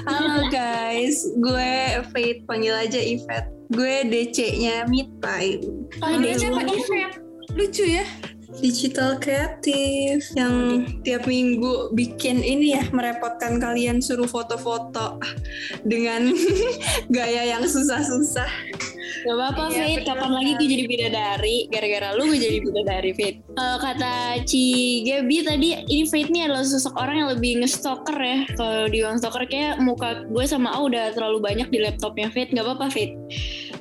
Halo 0.05 0.51
guys, 0.53 1.25
gue 1.39 1.73
Faith 2.13 2.43
panggil 2.45 2.75
aja 2.75 2.99
Ivet. 3.01 3.49
Gue 3.73 4.05
DC-nya 4.05 4.85
Me 4.85 5.09
Time. 5.23 5.89
Panggilnya 5.97 6.37
siapa 6.37 6.61
Ivet? 6.69 7.24
Lucu 7.55 7.87
ya. 7.87 8.03
Digital 8.55 9.19
kreatif 9.19 10.31
yang 10.35 10.87
tiap 11.03 11.27
minggu 11.27 11.91
bikin 11.91 12.39
ini 12.39 12.75
ya 12.75 12.83
merepotkan 12.91 13.59
kalian 13.59 13.99
suruh 13.99 14.27
foto-foto 14.27 15.19
dengan 15.83 16.31
gaya 17.15 17.55
yang 17.55 17.63
susah-susah. 17.67 18.47
Gak 19.25 19.33
apa-apa 19.41 19.73
Iya, 19.73 19.83
Fit, 19.89 20.01
kapan 20.05 20.31
lagi 20.37 20.51
gue 20.53 20.67
jadi 20.69 20.85
bidadari? 20.85 21.57
Gara-gara 21.73 22.13
lu 22.13 22.29
gue 22.29 22.37
jadi 22.37 22.61
bidadari 22.61 23.11
Fit. 23.17 23.35
Kalau 23.57 23.77
kata 23.81 24.45
Ci 24.45 25.01
Gaby 25.01 25.37
tadi 25.41 25.69
Ini 25.81 26.05
Fit 26.05 26.29
nih 26.29 26.45
adalah 26.45 26.61
sosok 26.61 26.93
orang 26.93 27.25
yang 27.25 27.29
lebih 27.33 27.65
nge-stalker 27.65 28.17
ya. 28.21 28.45
Kalau 28.53 28.85
di 28.85 29.01
Bang 29.01 29.17
Stalker 29.17 29.49
kayak 29.49 29.81
muka 29.81 30.29
gue 30.29 30.45
sama 30.45 30.77
A 30.77 30.79
udah 30.85 31.17
terlalu 31.17 31.41
banyak 31.41 31.73
di 31.73 31.81
laptopnya 31.81 32.29
Fit. 32.29 32.53
Gak 32.53 32.69
apa-apa 32.69 32.93
Fit 32.93 33.17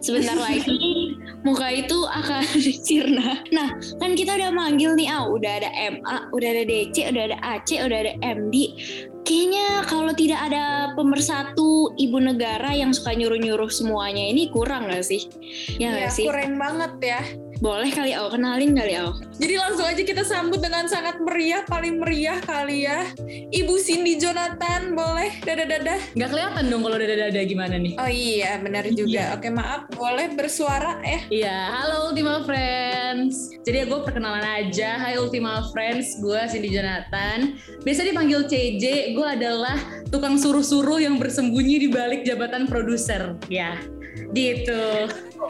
Sebentar 0.05 0.37
lagi 0.37 1.17
muka 1.49 1.73
itu 1.73 1.99
akan 2.05 2.45
sirna 2.85 3.41
Nah 3.49 3.73
kan 3.97 4.13
kita 4.13 4.37
udah 4.37 4.53
manggil 4.53 4.93
nih 4.93 5.09
A 5.09 5.25
Udah 5.33 5.65
ada 5.65 5.71
MA, 5.73 6.17
udah 6.29 6.49
ada 6.53 6.63
DC, 6.69 7.09
udah 7.09 7.23
ada 7.33 7.37
AC, 7.41 7.81
udah 7.81 7.99
ada 8.05 8.13
MD 8.21 8.55
Kayaknya 9.25 9.89
kalau 9.89 10.13
tidak 10.13 10.37
ada 10.53 10.93
pemersatu 10.93 11.97
ibu 11.97 12.21
negara 12.21 12.77
yang 12.77 12.93
suka 12.93 13.17
nyuruh-nyuruh 13.17 13.73
semuanya 13.73 14.21
ini 14.21 14.53
kurang 14.53 14.93
gak 14.93 15.01
sih? 15.01 15.25
Ya 15.81 15.97
Ya, 15.97 16.05
gak 16.05 16.13
sih? 16.13 16.29
keren 16.29 16.61
banet 16.61 17.01
ya. 17.01 17.25
Boleh 17.63 17.91
kali 17.95 18.11
Au, 18.15 18.27
kenalin 18.31 18.75
kali 18.75 18.99
Au. 18.99 19.15
Jadi 19.39 19.55
langsung 19.55 19.87
aja 19.87 20.03
kita 20.03 20.23
sambut 20.27 20.59
dengan 20.59 20.87
sangat 20.91 21.19
meriah, 21.23 21.63
paling 21.67 22.03
meriah 22.03 22.39
kali 22.43 22.87
ya. 22.87 23.07
Ibu 23.51 23.75
Cindy 23.79 24.19
Jonathan, 24.19 24.95
boleh? 24.95 25.31
Dadah-dadah. 25.43 26.19
Nggak 26.19 26.31
kelihatan 26.31 26.65
dong 26.71 26.83
kalau 26.83 26.97
dada-dada 26.99 27.41
gimana 27.47 27.75
nih. 27.79 27.95
Oh 27.99 28.11
iya, 28.11 28.59
benar 28.59 28.87
juga. 28.91 29.35
Oke, 29.39 29.51
maaf. 29.51 29.87
Boleh 29.95 30.35
bersuara 30.35 30.99
ya? 31.03 31.21
Iya, 31.31 31.59
halo 31.71 32.11
Ultima 32.11 32.43
Friends. 32.43 33.55
Jadi 33.63 33.87
gue 33.87 34.01
perkenalan 34.03 34.43
aja. 34.43 34.99
Hai 34.99 35.19
Ultima 35.19 35.67
Friends, 35.71 36.19
gue 36.19 36.41
Cindy 36.51 36.75
Jonathan. 36.75 37.59
Biasa 37.83 38.07
dipanggil 38.07 38.47
CJ, 38.47 39.15
gue 39.15 39.27
adalah 39.27 39.79
tukang 40.11 40.39
suruh-suruh 40.39 41.03
yang 41.03 41.19
bersembunyi 41.19 41.87
di 41.87 41.89
balik 41.91 42.23
jabatan 42.27 42.67
produser. 42.71 43.35
Ya, 43.51 43.79
gitu. 44.35 44.85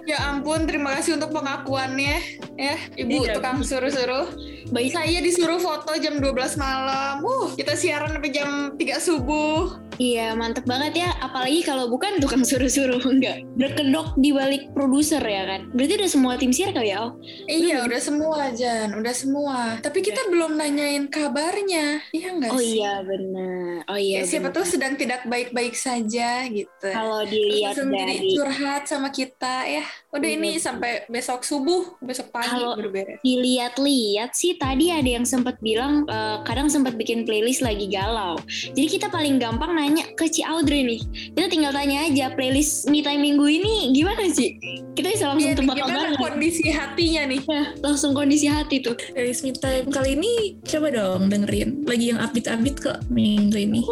Ya 0.05 0.29
ampun, 0.29 0.69
terima 0.69 0.93
kasih 1.01 1.17
untuk 1.17 1.33
pengakuannya 1.33 2.21
ya, 2.55 2.77
Ibu 3.01 3.25
Iya. 3.25 3.41
tukang 3.41 3.65
suruh-suruh. 3.65 4.27
Baik, 4.69 4.93
Saya 4.93 5.19
disuruh 5.21 5.61
foto 5.61 5.93
jam 5.97 6.21
12 6.21 6.57
malam. 6.57 7.25
Uh, 7.25 7.53
kita 7.57 7.73
siaran 7.75 8.13
sampai 8.13 8.31
jam 8.33 8.77
3 8.77 9.01
subuh. 9.01 9.81
Iya 9.99 10.35
mantep 10.35 10.65
banget 10.67 11.07
ya. 11.07 11.11
Apalagi 11.21 11.61
kalau 11.63 11.87
bukan 11.89 12.19
tukang 12.19 12.43
suruh-suruh 12.43 13.01
enggak. 13.07 13.47
Berkedok 13.55 14.17
di 14.19 14.31
balik 14.31 14.71
produser 14.73 15.23
ya 15.23 15.43
kan. 15.47 15.71
Berarti 15.73 15.93
udah 16.01 16.11
semua 16.11 16.33
tim 16.37 16.51
siar 16.51 16.75
kali 16.75 16.91
ya 16.91 17.05
Au? 17.05 17.17
Iya, 17.47 17.85
udah 17.87 18.01
semua, 18.01 18.51
Jan. 18.55 18.95
Udah 18.97 19.15
semua. 19.15 19.59
Tapi 19.81 19.99
kita 20.01 20.27
belum 20.31 20.57
nanyain 20.59 21.07
kabarnya. 21.09 22.03
Iya 22.11 22.29
nggak 22.39 22.51
Oh 22.53 22.61
sih? 22.61 22.79
iya 22.81 23.01
benar. 23.03 23.87
Oh 23.91 23.99
iya 23.99 24.13
Ya, 24.15 24.31
siapa 24.31 24.55
tuh 24.55 24.63
sedang 24.63 24.95
tidak 24.95 25.27
baik-baik 25.27 25.75
saja 25.75 26.47
gitu. 26.47 26.89
Kalau 26.89 27.27
dilihat 27.27 27.75
dari 27.79 28.39
curhat 28.39 28.87
sama 28.87 29.11
kita 29.11 29.67
ya. 29.67 29.85
Udah 30.15 30.31
ini 30.31 30.57
sampai 30.57 31.03
besok 31.07 31.43
subuh, 31.43 31.99
besok 31.99 32.31
pagi 32.31 32.47
Kalau- 32.49 32.79
baru 32.79 32.89
beres. 32.89 33.19
dilihat-lihat 33.21 34.31
sih 34.31 34.55
tadi 34.55 34.89
ada 34.89 35.11
yang 35.11 35.27
sempat 35.27 35.59
bilang 35.59 36.07
eh, 36.07 36.39
kadang 36.43 36.71
sempat 36.71 36.95
bikin 36.95 37.27
playlist 37.27 37.61
lagi 37.61 37.87
galau. 37.87 38.39
Jadi 38.47 38.87
kita 38.89 39.11
paling 39.11 39.37
gampang 39.37 39.75
nanya 39.75 40.07
ke 40.13 40.27
Ci 40.27 40.41
Audrey 40.41 40.87
nih. 40.87 41.01
Kita 41.35 41.51
tinggal 41.51 41.75
tanya 41.75 42.07
aja 42.07 42.31
playlist 42.31 42.87
me 42.87 43.03
time 43.03 43.21
minggu 43.21 43.43
ini 43.45 43.91
gimana 43.91 44.23
sih? 44.31 44.55
Kita 44.95 45.11
bisa 45.11 45.25
langsung 45.29 45.51
Iya, 45.51 45.59
nih, 45.59 45.59
tebak 45.59 45.77
gimana 45.77 45.99
banget. 46.07 46.19
kondisi 46.23 46.65
hatinya 46.71 47.23
nih? 47.27 47.41
Ya, 47.45 47.63
langsung 47.83 48.11
kondisi 48.15 48.47
hati 48.47 48.79
tuh. 48.79 48.95
Dari 49.11 49.35
Me 49.35 49.51
Time 49.53 49.87
kali 49.91 50.11
ini 50.15 50.33
coba 50.63 50.89
dong 50.89 51.27
dengerin. 51.27 51.83
Lagi 51.83 52.15
yang 52.15 52.23
update-update 52.23 52.79
kok 52.79 52.99
minggu 53.11 53.59
ini. 53.59 53.83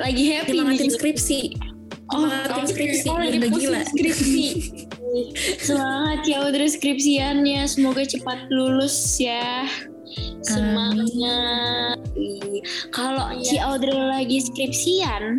Lagi 0.00 0.24
happy 0.32 0.56
Semangatin 0.56 0.88
nih. 0.88 0.96
skripsi. 0.96 1.40
Oh, 2.08 2.24
oke. 2.24 2.64
skripsi. 2.68 3.06
Oh, 3.08 3.20
pusing 3.20 3.52
gila. 3.52 3.80
skripsi. 3.84 4.46
Semangat 5.66 6.20
ya 6.24 6.36
Audrey 6.44 6.68
skripsiannya. 6.68 7.64
Semoga 7.68 8.04
cepat 8.04 8.48
lulus 8.48 8.96
ya. 9.20 9.68
Semangat. 10.40 12.00
Kalau 12.90 13.28
Iya. 13.36 13.44
Ci 13.44 13.56
Audrey 13.60 13.92
lagi 13.94 14.38
skripsian, 14.40 15.38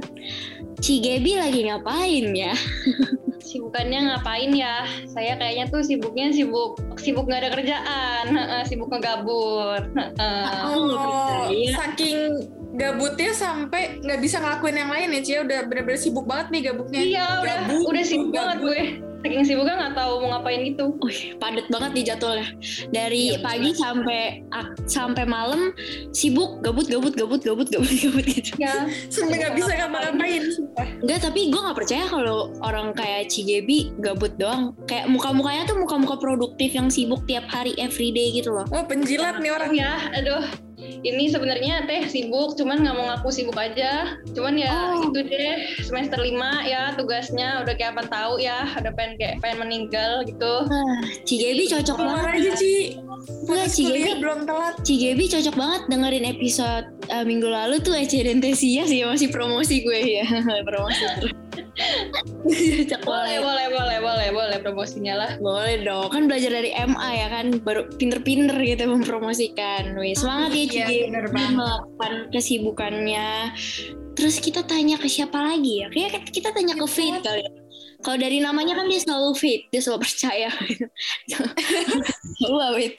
Ci 0.80 1.02
Gaby 1.02 1.42
lagi 1.42 1.66
ngapain 1.68 2.26
ya? 2.32 2.54
Sibukannya 3.50 4.14
ngapain 4.14 4.54
ya? 4.54 4.86
Saya 5.10 5.34
kayaknya 5.34 5.74
tuh 5.74 5.82
sibuknya 5.82 6.30
sibuk 6.30 6.78
sibuk 7.02 7.26
nggak 7.26 7.50
ada 7.50 7.52
kerjaan, 7.58 8.26
Heeh, 8.30 8.62
sibuk 8.70 8.94
nggak 8.94 9.26
Oh, 10.70 11.50
percaya. 11.50 11.74
saking 11.74 12.46
gabutnya 12.72 13.32
sampai 13.32 13.98
nggak 14.00 14.20
bisa 14.20 14.38
ngelakuin 14.38 14.78
yang 14.78 14.90
lain 14.90 15.10
ya 15.12 15.22
Cia 15.22 15.40
udah 15.42 15.60
bener-bener 15.66 15.98
sibuk 15.98 16.24
banget 16.24 16.48
nih 16.50 16.62
gabutnya 16.64 17.02
Iya, 17.02 17.26
udah 17.40 17.56
Gabut, 17.64 17.84
udah 17.88 18.04
sibuk 18.04 18.28
gabut. 18.28 18.38
banget 18.40 18.58
gue. 18.60 18.82
Saking 19.20 19.44
sibuknya 19.44 19.76
nggak 19.76 19.96
tahu 19.98 20.14
mau 20.18 20.30
ngapain 20.32 20.60
gitu. 20.64 20.96
Wih, 20.98 21.20
padet 21.36 21.68
banget 21.68 21.92
di 21.92 22.02
jadwalnya. 22.04 22.48
Dari 22.88 23.24
Iya, 23.30 23.44
pagi 23.44 23.72
sampai 23.74 24.22
ak- 24.48 24.88
sampai 24.88 25.28
malam 25.28 25.76
sibuk, 26.10 26.64
gabut, 26.64 26.88
gabut, 26.88 27.12
gabut, 27.12 27.44
gabut, 27.44 27.68
gabut, 27.68 27.92
gabut 28.00 28.24
gitu. 28.24 28.56
Ya, 28.56 28.88
Sampai 29.10 29.36
nggak 29.38 29.60
bisa 29.60 29.76
ngapa-ngapain. 29.76 30.44
Enggak, 31.04 31.20
tapi 31.22 31.52
gue 31.52 31.60
nggak 31.60 31.76
percaya 31.76 32.08
kalau 32.08 32.56
orang 32.62 32.96
kayak 32.96 33.28
Cigebi 33.28 33.92
gabut 34.00 34.32
doang. 34.38 34.72
Kayak 34.88 35.12
muka-mukanya 35.12 35.68
tuh 35.68 35.76
muka-muka 35.76 36.16
produktif 36.16 36.72
yang 36.72 36.88
sibuk 36.88 37.20
tiap 37.26 37.44
hari, 37.46 37.76
everyday 37.76 38.32
gitu 38.32 38.56
loh. 38.56 38.64
Oh 38.70 38.88
penjilat 38.88 39.44
nih 39.44 39.52
orang. 39.52 39.76
ya, 39.76 40.00
aduh. 40.16 40.48
Ini 41.00 41.32
sebenarnya 41.32 41.88
teh 41.88 42.06
sibuk, 42.06 42.56
cuman 42.56 42.84
nggak 42.84 42.96
mau 42.96 43.06
ngaku 43.10 43.30
sibuk 43.32 43.56
aja. 43.56 44.20
Cuman 44.32 44.56
ya 44.56 44.72
Oh. 44.92 45.08
itu 45.10 45.20
deh 45.24 45.56
semester 45.82 46.20
5 46.20 46.36
ya 46.64 46.94
tugasnya 46.94 47.64
udah 47.64 47.74
kayak 47.74 47.96
apa 47.96 48.04
tahu 48.08 48.38
ya, 48.38 48.68
udah 48.76 48.92
pengen 48.94 49.16
kayak 49.16 49.36
pengen 49.40 49.58
meninggal 49.64 50.24
gitu. 50.24 50.54
Cigebi 51.24 51.66
cocok 51.68 51.96
Keluar 51.96 52.24
banget. 52.26 52.42
aja 52.42 52.52
Ci. 52.56 52.76
Enggak, 53.48 53.68
Cigebi 53.70 54.12
belum 54.20 54.40
telat. 54.44 54.76
Cigebi 54.82 55.26
cocok 55.28 55.56
banget 55.56 55.82
dengerin 55.88 56.26
episode 56.28 56.86
uh, 57.08 57.24
minggu 57.24 57.48
lalu 57.48 57.80
tuh 57.80 57.94
Ece 57.94 58.22
dan 58.22 58.40
Tesia 58.40 58.84
sih 58.86 59.04
masih 59.04 59.30
promosi 59.30 59.82
gue 59.82 60.00
ya 60.22 60.26
promosi 60.68 61.04
Boleh, 63.04 63.38
boleh, 63.40 63.68
boleh, 63.72 63.98
boleh, 64.00 64.30
boleh 64.32 64.58
promosinya 64.64 65.14
lah. 65.16 65.32
Boleh 65.40 65.84
dong, 65.84 66.10
kan 66.12 66.28
belajar 66.28 66.52
dari 66.52 66.72
MA 66.76 67.10
ya 67.16 67.28
kan, 67.32 67.60
baru 67.64 67.88
pinter-pinter 67.96 68.56
gitu 68.60 68.88
mempromosikan. 68.88 69.96
Wih, 69.96 70.16
semangat 70.16 70.56
ya 70.56 70.88
Iya, 70.88 71.08
bener 71.12 71.26
banget. 71.32 71.56
melakukan 71.56 72.14
kesibukannya. 72.32 73.30
Terus 74.20 74.36
kita 74.44 74.68
tanya 74.68 75.00
ke 75.00 75.08
siapa 75.08 75.40
lagi 75.40 75.84
ya? 75.84 75.88
Kayak 75.88 76.28
kita 76.32 76.52
tanya 76.52 76.76
ke 76.76 76.86
Fit 76.88 77.24
kali 77.24 77.44
ya. 77.44 77.52
Kalau 78.00 78.16
dari 78.16 78.40
namanya 78.40 78.80
kan 78.80 78.88
dia 78.88 79.02
selalu 79.04 79.36
fit, 79.36 79.68
dia 79.68 79.84
selalu 79.84 80.08
percaya. 80.08 80.50
Wah, 82.48 82.72
Fit. 82.80 82.96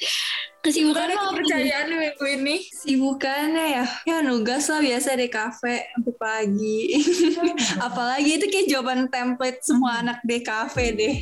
Kesibukan 0.61 1.17
apa? 1.17 1.33
kepercayaan 1.33 1.89
lu 1.89 1.97
minggu 2.05 2.27
ini? 2.37 2.57
Sibukannya 2.69 3.81
ya, 3.81 3.85
ya 4.05 4.21
nugas 4.21 4.69
lah 4.69 4.85
biasa 4.85 5.17
di 5.17 5.33
kafe 5.33 5.89
sampai 5.97 6.15
pagi. 6.21 7.01
Apalagi 7.89 8.37
itu 8.37 8.47
kayak 8.53 8.69
jawaban 8.69 9.09
template 9.09 9.65
semua 9.65 10.05
anak 10.05 10.21
di 10.21 10.45
kafe 10.45 10.93
deh. 10.93 11.17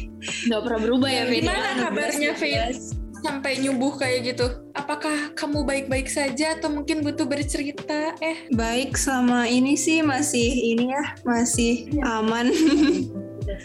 Gak 0.51 0.59
pernah 0.59 0.81
berubah 0.83 1.11
ya, 1.15 1.23
Fit. 1.31 1.47
Gimana 1.47 1.71
kabarnya 1.79 2.35
Nugas, 2.35 2.43
Fit? 2.43 3.08
Sampai 3.21 3.59
nyubuh 3.59 3.95
kayak 3.95 4.35
gitu. 4.35 4.47
Apakah 4.73 5.35
kamu 5.35 5.65
baik-baik 5.65 6.07
saja 6.07 6.55
atau 6.55 6.71
mungkin 6.71 7.03
butuh 7.03 7.27
bercerita? 7.27 8.15
Eh, 8.19 8.47
Baik 8.55 8.95
sama 8.95 9.45
ini 9.45 9.75
sih 9.75 10.01
masih 10.01 10.47
ini 10.75 10.91
ya, 10.91 11.05
masih 11.23 11.89
aman. 12.03 12.49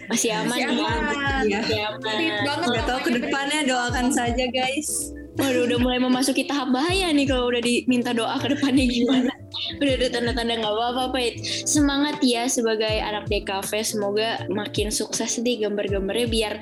Masih 0.08 0.32
aman 0.32 0.48
Masih 0.48 0.64
ya. 0.64 0.70
aman. 0.72 1.44
ya. 1.44 1.60
Masih 1.60 1.80
aman. 1.86 2.16
Fit 2.16 2.38
banget. 2.48 2.68
Gak 2.72 2.86
tahu 2.88 3.00
ke 3.04 3.12
depannya 3.20 3.60
doakan 3.68 4.08
saja 4.10 4.46
guys. 4.48 5.12
Waduh, 5.36 5.68
udah 5.68 5.80
mulai 5.82 6.00
memasuki 6.00 6.48
tahap 6.48 6.72
bahaya 6.72 7.12
nih 7.12 7.28
kalau 7.28 7.52
udah 7.52 7.60
diminta 7.60 8.16
doa 8.16 8.38
ke 8.40 8.48
depannya 8.54 8.86
gimana. 8.88 9.34
Udah 9.80 9.94
ada 9.96 10.08
tanda-tanda 10.10 10.54
nggak 10.60 10.74
apa-apa, 10.74 11.04
Pait. 11.12 11.36
Semangat 11.66 12.20
ya 12.22 12.46
sebagai 12.48 12.92
anak 13.00 13.28
DKV. 13.28 13.72
Semoga 13.84 14.46
makin 14.50 14.90
sukses 14.90 15.40
deh 15.40 15.56
gambar-gambarnya 15.62 16.28
biar 16.28 16.54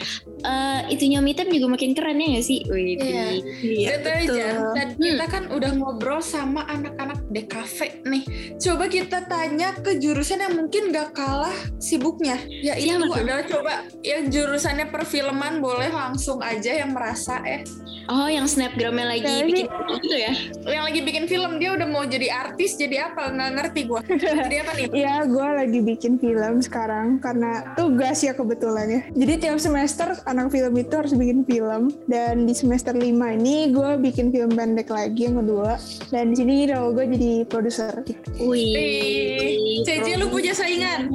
eh, 0.42 0.80
itunya 0.90 1.20
Mitem 1.22 1.50
juga 1.50 1.68
makin 1.70 1.92
keren 1.94 2.18
ya 2.18 2.28
nggak 2.38 2.46
sih? 2.46 2.60
Wih, 2.68 2.98
Iya. 3.02 3.26
Iya 3.62 3.90
Betul 4.00 4.14
aja. 4.36 4.48
Dan 4.76 4.88
kita 4.96 5.26
kan 5.28 5.44
udah 5.50 5.72
ngobrol 5.76 6.22
sama 6.22 6.66
anak-anak 6.68 7.20
DKV 7.30 7.78
nih. 8.06 8.24
Coba 8.58 8.86
kita 8.88 9.26
tanya 9.26 9.74
ke 9.78 9.98
jurusan 9.98 10.42
yang 10.42 10.54
mungkin 10.58 10.92
gak 10.92 11.14
kalah 11.14 11.54
sibuknya. 11.78 12.38
Yaitu 12.48 12.98
Siapa 12.98 13.06
tuh? 13.08 13.22
adalah 13.22 13.46
coba 13.46 13.74
yang 14.02 14.28
jurusannya 14.28 14.88
perfilman 14.90 15.62
boleh 15.62 15.90
langsung 15.90 16.42
aja 16.42 16.74
yang 16.74 16.92
merasa 16.92 17.42
eh. 17.46 17.62
Oh, 18.10 18.28
yang 18.28 18.44
snapgramnya 18.44 19.08
lagi 19.08 19.24
Kayaknya 19.24 19.46
bikin 19.48 19.66
gitu 20.02 20.18
ya? 20.18 20.34
Yang 20.68 20.84
lagi 20.84 21.00
bikin 21.06 21.26
film 21.30 21.52
dia 21.62 21.70
udah 21.78 21.88
mau 21.88 22.04
jadi 22.04 22.28
artis 22.34 22.76
jadi 22.82 22.96
apa 23.14 23.30
nggak 23.30 23.52
ngerti 23.58 23.82
gua. 23.86 24.02
jadi 24.46 24.56
apa 24.66 24.72
nih? 24.74 24.86
Iya, 24.90 25.16
gue 25.30 25.48
lagi 25.62 25.80
bikin 25.86 26.14
film 26.18 26.56
sekarang 26.66 27.22
karena 27.22 27.78
tugas 27.78 28.18
ya 28.26 28.34
kebetulan 28.34 28.88
ya. 28.90 29.02
Jadi 29.14 29.34
tiap 29.38 29.58
semester 29.62 30.18
anak 30.26 30.50
film 30.50 30.74
itu 30.74 30.94
harus 30.98 31.14
bikin 31.14 31.46
film 31.46 31.94
dan 32.10 32.50
di 32.50 32.54
semester 32.58 32.98
5 32.98 33.06
ini 33.06 33.70
gue 33.70 33.90
bikin 34.02 34.34
film 34.34 34.58
pendek 34.58 34.90
lagi 34.90 35.30
yang 35.30 35.38
kedua 35.44 35.78
dan 36.10 36.34
di 36.34 36.36
sini 36.42 36.66
role 36.70 36.98
gue 36.98 37.06
jadi 37.14 37.32
produser. 37.46 37.94
Wih. 38.42 39.86
CJ 39.86 40.18
lu 40.18 40.28
punya 40.34 40.54
saingan. 40.58 41.10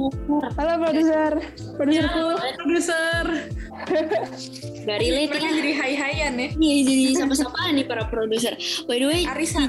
Halo 0.55 0.73
produser, 0.79 1.31
produserku. 1.75 2.25
Produser. 2.63 3.25
Gak 4.87 4.97
relate 5.03 5.35
ya. 5.35 5.49
jadi 5.51 5.71
hai-haian 5.75 6.33
ya. 6.39 6.47
Iya 6.55 6.77
jadi 6.87 7.05
sapa-sapaan 7.19 7.75
nih 7.75 7.85
para 7.85 8.07
produser. 8.07 8.55
By 8.87 9.03
the 9.03 9.07
way, 9.07 9.21
Arisan. 9.27 9.67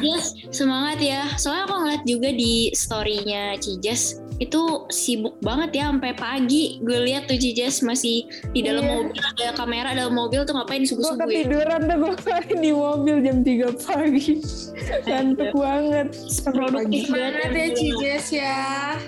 Semangat 0.55 0.99
ya. 1.03 1.27
Soalnya 1.37 1.67
aku 1.67 1.75
ngeliat 1.89 2.05
juga 2.05 2.29
di 2.37 2.69
story-nya 2.77 3.57
Cijas 3.57 4.21
itu 4.39 4.63
sibuk 4.89 5.35
banget 5.39 5.75
ya 5.75 5.91
sampai 5.91 6.15
pagi. 6.15 6.79
Gue 6.79 6.99
lihat 7.03 7.27
tuh 7.27 7.35
Cijas 7.35 7.83
masih 7.83 8.23
di 8.51 8.63
dalam 8.63 8.81
Iya. 8.81 8.95
mobil 8.95 9.19
ada 9.19 9.47
kamera 9.53 9.91
dalam 9.93 10.15
mobil 10.15 10.41
tuh 10.43 10.55
ngapain 10.55 10.81
Gue 10.81 10.89
subuh-subuh 10.89 11.27
ya. 11.27 11.43
ketiduran 11.43 11.81
tuh 11.85 11.97
gue 11.99 12.15
di 12.57 12.71
mobil 12.71 13.17
jam 13.21 13.39
3 13.43 13.75
pagi. 13.77 14.33
Ngantuk 15.09 15.53
banget. 15.53 16.07
Sampai 16.15 16.55
Produktif 16.59 17.03
banget 17.09 17.51
ya 17.51 17.67
Cijes 17.73 18.27
ya. 18.31 18.57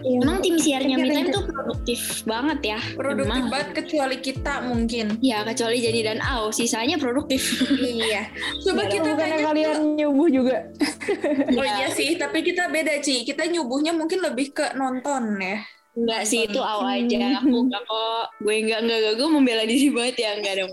Iya. 0.01 0.19
Emang 0.19 0.39
tim 0.41 0.57
siarnya 0.57 0.97
Mitan 0.97 1.25
you. 1.25 1.33
tuh 1.33 1.45
produktif 1.47 2.01
banget 2.25 2.59
ya. 2.67 2.79
Produktif 2.93 3.31
Emang. 3.33 3.49
banget 3.49 3.69
kecuali 3.77 4.17
kita 4.19 4.55
mungkin. 4.65 5.07
Ya 5.21 5.43
kecuali 5.43 5.79
Jadi 5.81 6.01
dan 6.03 6.19
Au, 6.21 6.51
sisanya 6.51 6.97
produktif. 6.97 7.41
iya. 7.77 8.27
Coba 8.61 8.83
kita 8.85 9.15
tanya 9.15 9.39
kalian 9.43 9.95
nyubuh 9.95 10.29
juga. 10.29 10.57
Oh 11.51 11.65
iya 11.65 11.89
sih, 11.89 12.15
tapi 12.15 12.43
kita 12.43 12.69
beda 12.69 12.99
Ci. 12.99 13.23
Kita 13.23 13.47
nyubuhnya 13.47 13.91
mungkin 13.91 14.21
lebih 14.21 14.53
ke 14.53 14.75
nonton 14.75 15.20
ya. 15.41 15.59
Enggak 15.91 16.23
sih, 16.23 16.47
itu 16.47 16.61
Au 16.63 16.87
aja. 16.87 17.43
Aku 17.43 17.67
enggak 17.67 17.83
kok. 17.83 18.25
Gue 18.41 18.55
enggak, 18.63 18.81
enggak, 18.87 18.99
enggak. 19.03 19.15
Gue 19.19 19.29
membela 19.29 19.65
diri 19.67 19.89
banget 19.91 20.17
ya. 20.23 20.31
Enggak 20.39 20.55
dong. 20.63 20.73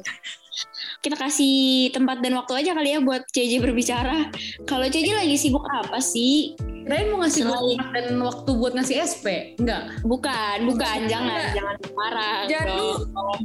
Kita 1.01 1.15
kasih 1.17 1.89
tempat 1.93 2.21
dan 2.21 2.33
waktu 2.37 2.53
aja 2.65 2.71
kali 2.73 2.89
ya 2.97 2.99
buat 3.01 3.25
CJ 3.29 3.61
berbicara. 3.61 4.29
Kalau 4.65 4.85
CJ 4.85 5.17
lagi 5.17 5.35
sibuk 5.37 5.65
apa 5.69 6.01
sih? 6.01 6.57
Kalian 6.87 7.07
mau 7.11 7.19
ngasih 7.21 7.43
Selain- 7.43 7.75
tempat 7.75 7.87
dan 7.91 8.05
waktu 8.23 8.49
buat 8.55 8.73
ngasih 8.73 8.95
SP? 9.03 9.25
Enggak. 9.59 9.83
Bukan, 10.01 10.57
bukan, 10.65 10.97
jangan, 11.05 11.35
Enggak. 11.35 11.53
jangan 11.53 11.75
marah. 11.93 12.37
Jangan 12.47 12.67
lu, 12.73 12.89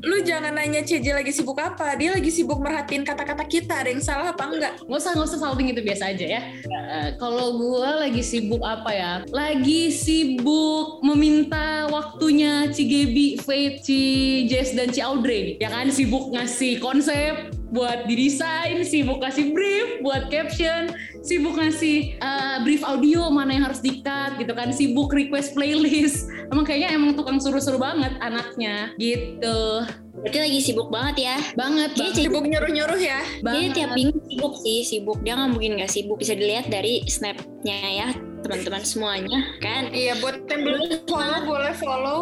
lu 0.00 0.16
jangan 0.22 0.52
nanya 0.54 0.80
CJ 0.80 1.06
lagi 1.12 1.32
sibuk 1.34 1.58
apa. 1.58 1.98
Dia 1.98 2.14
lagi 2.14 2.30
sibuk 2.30 2.56
merhatiin 2.56 3.02
kata-kata 3.02 3.42
kita. 3.44 3.82
Ada 3.82 3.90
yang 3.90 4.00
salah 4.00 4.30
apa 4.30 4.46
enggak? 4.46 4.72
Nggak 4.86 4.98
usah, 4.98 5.10
nggak 5.12 5.28
usah 5.28 5.40
salting 5.40 5.68
itu 5.68 5.82
biasa 5.82 6.04
aja 6.08 6.26
ya. 6.28 6.40
Eh, 6.62 7.08
kalau 7.16 7.58
gue 7.58 7.88
lagi 7.98 8.22
sibuk 8.22 8.62
apa 8.62 8.90
ya? 8.90 9.12
Lagi 9.28 9.90
sibuk 9.90 11.02
meminta 11.02 11.90
waktunya 11.90 12.70
Cigebi, 12.70 13.36
Faith, 13.36 13.82
Ci 13.82 14.02
Jess, 14.46 14.72
dan 14.72 14.88
Ci 14.88 15.02
Audrey. 15.02 15.58
Ya 15.58 15.68
kan 15.68 15.90
sibuk 15.90 16.30
ngasih 16.30 16.78
konsep 16.78 17.50
buat 17.72 18.04
didesain, 18.04 18.84
sibuk 18.84 19.24
kasih 19.24 19.56
brief 19.56 20.04
buat 20.04 20.28
caption, 20.28 20.92
sibuk 21.24 21.56
ngasih 21.56 22.20
eh, 22.20 22.56
brief 22.62 22.84
audio 22.84 23.32
mana 23.32 23.56
yang 23.56 23.64
harus 23.64 23.80
di-cut 23.80 24.36
gitu 24.36 24.52
kan, 24.52 24.70
sibuk 24.70 25.08
request 25.10 25.56
playlist. 25.56 26.28
Emang 26.52 26.68
kayaknya 26.68 26.92
emang 26.92 27.16
tukang 27.16 27.40
suruh-suruh 27.40 27.80
banget 27.80 28.12
anaknya 28.20 28.92
gitu. 29.00 29.88
Berarti 30.20 30.38
lagi 30.38 30.58
sibuk 30.60 30.92
banget 30.92 31.32
ya. 31.32 31.36
Banget, 31.56 31.96
banget. 31.96 32.12
Sibuk 32.12 32.44
nyuruh-nyuruh 32.44 33.00
ya. 33.00 33.24
Dia 33.24 33.40
banget. 33.40 33.72
tiap 33.72 33.90
minggu 33.96 34.20
sibuk 34.28 34.54
sih, 34.60 34.84
sibuk. 34.84 35.18
Dia 35.24 35.40
nggak 35.40 35.50
mungkin 35.56 35.80
nggak 35.80 35.88
sibuk. 35.88 36.20
Bisa 36.20 36.36
dilihat 36.36 36.68
dari 36.68 37.08
snapnya 37.08 37.78
ya, 37.88 38.08
teman-teman 38.42 38.82
semuanya 38.82 39.38
kan. 39.62 39.88
Iya, 39.94 40.18
buat 40.18 40.42
yang 40.50 40.62
belum 40.66 40.80
follow 41.06 41.40
boleh 41.46 41.72
follow. 41.78 42.20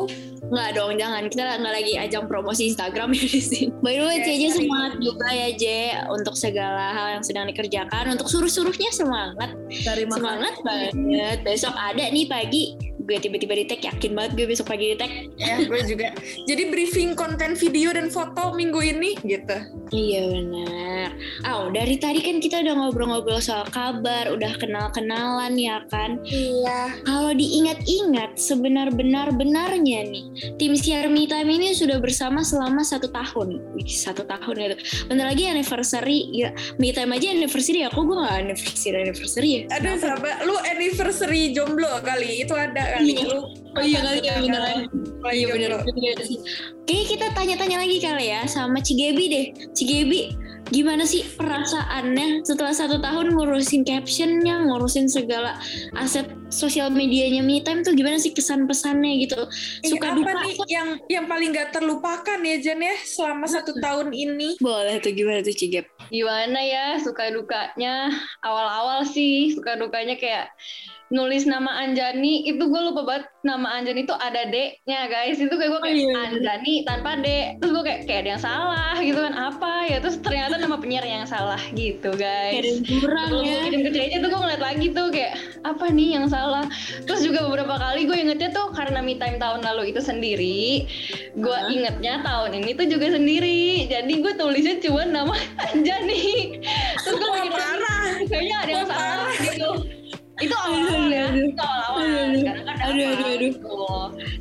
Nggak 0.51 0.71
dong, 0.75 0.93
jangan. 0.99 1.23
Kita 1.31 1.63
nggak 1.63 1.75
lagi 1.79 1.93
ajang 1.95 2.25
promosi 2.27 2.73
Instagram 2.73 3.13
ya 3.17 3.25
di 3.25 3.41
sini. 3.41 3.71
By 3.81 3.95
the 3.97 4.05
way, 4.05 4.19
Oke, 4.19 4.27
CJ 4.27 4.43
sorry. 4.43 4.59
semangat 4.67 4.93
juga 4.99 5.29
ya, 5.31 5.49
J. 5.55 5.65
Untuk 6.11 6.35
segala 6.35 6.85
hal 6.91 7.07
yang 7.21 7.25
sedang 7.25 7.47
dikerjakan. 7.49 8.19
Untuk 8.19 8.27
suruh-suruhnya 8.27 8.91
semangat. 8.91 9.55
Terima 9.71 10.17
kasih. 10.17 10.21
Semangat 10.21 10.55
banget. 10.67 11.37
Besok 11.47 11.75
ada 11.77 12.05
nih 12.11 12.27
pagi. 12.27 12.90
Gue 13.05 13.17
tiba-tiba 13.17 13.57
di 13.57 13.65
tag, 13.65 13.81
yakin 13.81 14.13
banget 14.13 14.33
gue 14.37 14.47
besok 14.51 14.73
pagi 14.73 14.93
di 14.93 14.97
tag. 14.97 15.13
Ya, 15.41 15.65
gue 15.65 15.81
juga. 15.91 16.13
Jadi 16.45 16.63
briefing 16.69 17.17
konten 17.17 17.57
video 17.57 17.93
dan 17.97 18.13
foto 18.13 18.53
minggu 18.53 18.81
ini 18.81 19.17
gitu. 19.25 19.57
Iya 19.91 20.23
benar. 20.31 21.09
Oh, 21.51 21.73
dari 21.73 21.97
tadi 21.97 22.21
kan 22.23 22.39
kita 22.39 22.63
udah 22.63 22.75
ngobrol-ngobrol 22.77 23.41
soal 23.43 23.67
kabar, 23.73 24.31
udah 24.31 24.55
kenal-kenalan 24.61 25.57
ya 25.57 25.83
kan. 25.89 26.21
Iya. 26.27 27.03
Kalau 27.03 27.33
diingat-ingat, 27.35 28.37
sebenar-benar 28.37 29.33
benarnya 29.35 30.07
nih, 30.07 30.25
tim 30.61 30.77
siar 30.77 31.09
Me 31.09 31.27
Time 31.27 31.51
ini 31.51 31.73
sudah 31.75 31.99
bersama 31.99 32.45
selama 32.45 32.85
satu 32.85 33.11
tahun. 33.11 33.59
Wih, 33.75 33.89
satu 33.89 34.27
tahun 34.27 34.75
itu. 34.75 34.77
Bentar 35.11 35.27
lagi 35.31 35.45
anniversary, 35.49 36.29
ya, 36.31 36.53
Me 36.79 36.93
Time 36.95 37.17
aja 37.17 37.33
anniversary, 37.33 37.83
aku 37.87 38.05
gue 38.07 38.17
gak 38.21 38.37
anniversary 38.47 38.97
anniversary 38.97 39.51
ya. 39.51 39.63
Aduh, 39.81 39.97
sahabat, 39.99 40.45
lu 40.47 40.57
anniversary 40.67 41.51
jomblo 41.55 41.89
kali. 42.03 42.47
Itu 42.47 42.55
ada 42.55 42.83
kali 42.97 43.13
Iya. 43.15 43.25
Oh 43.71 43.85
iya 43.87 43.99
kali 44.03 44.19
ya 44.27 44.35
beneran. 44.43 44.91
Lagi 45.23 45.37
Iya 45.39 45.47
bener 45.55 45.71
juga 45.87 46.25
sih. 46.27 46.39
Kayaknya 46.91 47.07
kita 47.07 47.27
tanya-tanya 47.39 47.77
lagi 47.87 47.97
kali 48.03 48.27
ya 48.27 48.41
sama 48.51 48.83
Cigebi 48.83 49.25
deh. 49.31 49.47
Cigebi, 49.71 50.35
gimana 50.75 51.07
sih 51.07 51.23
perasaannya 51.39 52.43
setelah 52.43 52.75
satu 52.75 52.99
tahun 52.99 53.31
ngurusin 53.31 53.87
captionnya, 53.87 54.67
ngurusin 54.67 55.07
segala 55.07 55.55
aset 55.95 56.27
sosial 56.51 56.91
medianya 56.91 57.47
Me 57.47 57.63
Time 57.63 57.87
tuh 57.87 57.95
gimana 57.95 58.19
sih 58.19 58.35
kesan-pesannya 58.35 59.23
gitu? 59.23 59.39
Eh, 59.87 59.91
Suka 59.95 60.11
apa 60.11 60.19
duka 60.19 60.31
nih 60.43 60.57
yang 60.67 60.89
yang 61.07 61.25
paling 61.31 61.55
gak 61.55 61.71
terlupakan 61.71 62.39
ya 62.43 62.57
Jan 62.59 62.83
ya 62.83 62.95
selama 63.07 63.47
satu 63.47 63.71
tahun 63.79 64.11
ini? 64.11 64.59
boleh 64.59 64.99
tuh 64.99 65.15
gimana 65.15 65.47
tuh 65.47 65.55
Cigep? 65.55 65.87
gimana 66.11 66.59
ya 66.59 66.99
suka 66.99 67.31
dukanya 67.31 68.11
awal-awal 68.43 69.07
sih 69.07 69.55
suka 69.55 69.79
dukanya 69.79 70.19
kayak 70.19 70.51
nulis 71.11 71.43
nama 71.43 71.83
Anjani 71.83 72.47
itu 72.47 72.63
gue 72.71 72.81
lupa 72.87 73.03
banget 73.03 73.27
nama 73.43 73.83
Anjani 73.83 74.07
itu 74.07 74.15
ada 74.15 74.47
D-nya 74.47 75.11
guys. 75.11 75.43
Itu 75.43 75.51
kayak 75.59 75.71
gue 75.75 75.81
kayak 75.83 75.97
Oh, 75.99 76.07
iya. 76.07 76.15
Anjani 76.31 76.75
tanpa 76.87 77.19
D. 77.19 77.27
Terus 77.59 77.71
gue 77.75 77.85
kayak 77.85 78.01
kayak 78.07 78.21
ada 78.23 78.31
yang 78.39 78.43
salah 78.43 78.95
gitu 79.03 79.19
kan 79.19 79.35
apa 79.35 79.73
ya? 79.91 79.99
Terus 79.99 80.17
ternyata 80.23 80.55
nama 80.63 80.77
penyiar 80.79 81.03
yang 81.03 81.27
salah 81.27 81.59
gitu 81.75 82.15
guys. 82.15 82.63
Yang 82.63 83.03
kurang 83.03 83.43
ya. 83.43 83.67
kirim 83.67 83.81
ke 83.83 83.91
Cece 83.91 84.17
tuh 84.23 84.29
gue 84.31 84.41
ngeliat 84.41 84.63
lagi 84.63 84.87
tuh 84.95 85.07
kayak 85.11 85.33
apa 85.67 85.85
nih 85.91 86.09
yang 86.15 86.27
salah? 86.31 86.65
Terus 87.05 87.21
juga 87.27 87.43
beberapa 87.51 87.75
kali 87.75 88.07
gue 88.07 88.17
ingetnya 88.17 88.55
tuh 88.55 88.71
karena 88.71 89.03
me 89.03 89.19
time 89.19 89.43
tahun 89.43 89.67
lalu 89.67 89.91
itu 89.91 90.01
sendiri 90.01 90.87
gue 91.35 91.59
Hah? 91.59 91.75
ingetnya 91.75 92.23
tahun 92.23 92.63
ini 92.63 92.71
tuh 92.79 92.87
juga 92.87 93.11
sendiri. 93.11 93.91
Jadi 93.91 94.13
gue 94.23 94.33
tulisnya 94.39 94.79
cuma 94.79 95.03
nama 95.03 95.35
Anjani. 95.75 96.55
Terus 97.03 97.19
gue 97.19 97.31
mikir 97.35 97.61
kayaknya 98.31 98.57
ada 98.63 98.71
yang 98.71 98.87
salah 98.87 99.33
gitu 99.43 100.00
itu 100.41 100.55
awal-awal 100.57 101.07
ya 101.09 101.27
itu 101.31 101.53
awal-awal 101.57 102.01
Aduh, 102.01 102.33
sekarang 102.41 102.65
kan 102.65 102.77
aduh, 102.81 103.07
aduh, 103.07 103.27
aduh. 103.29 103.39
gitu. 103.39 103.79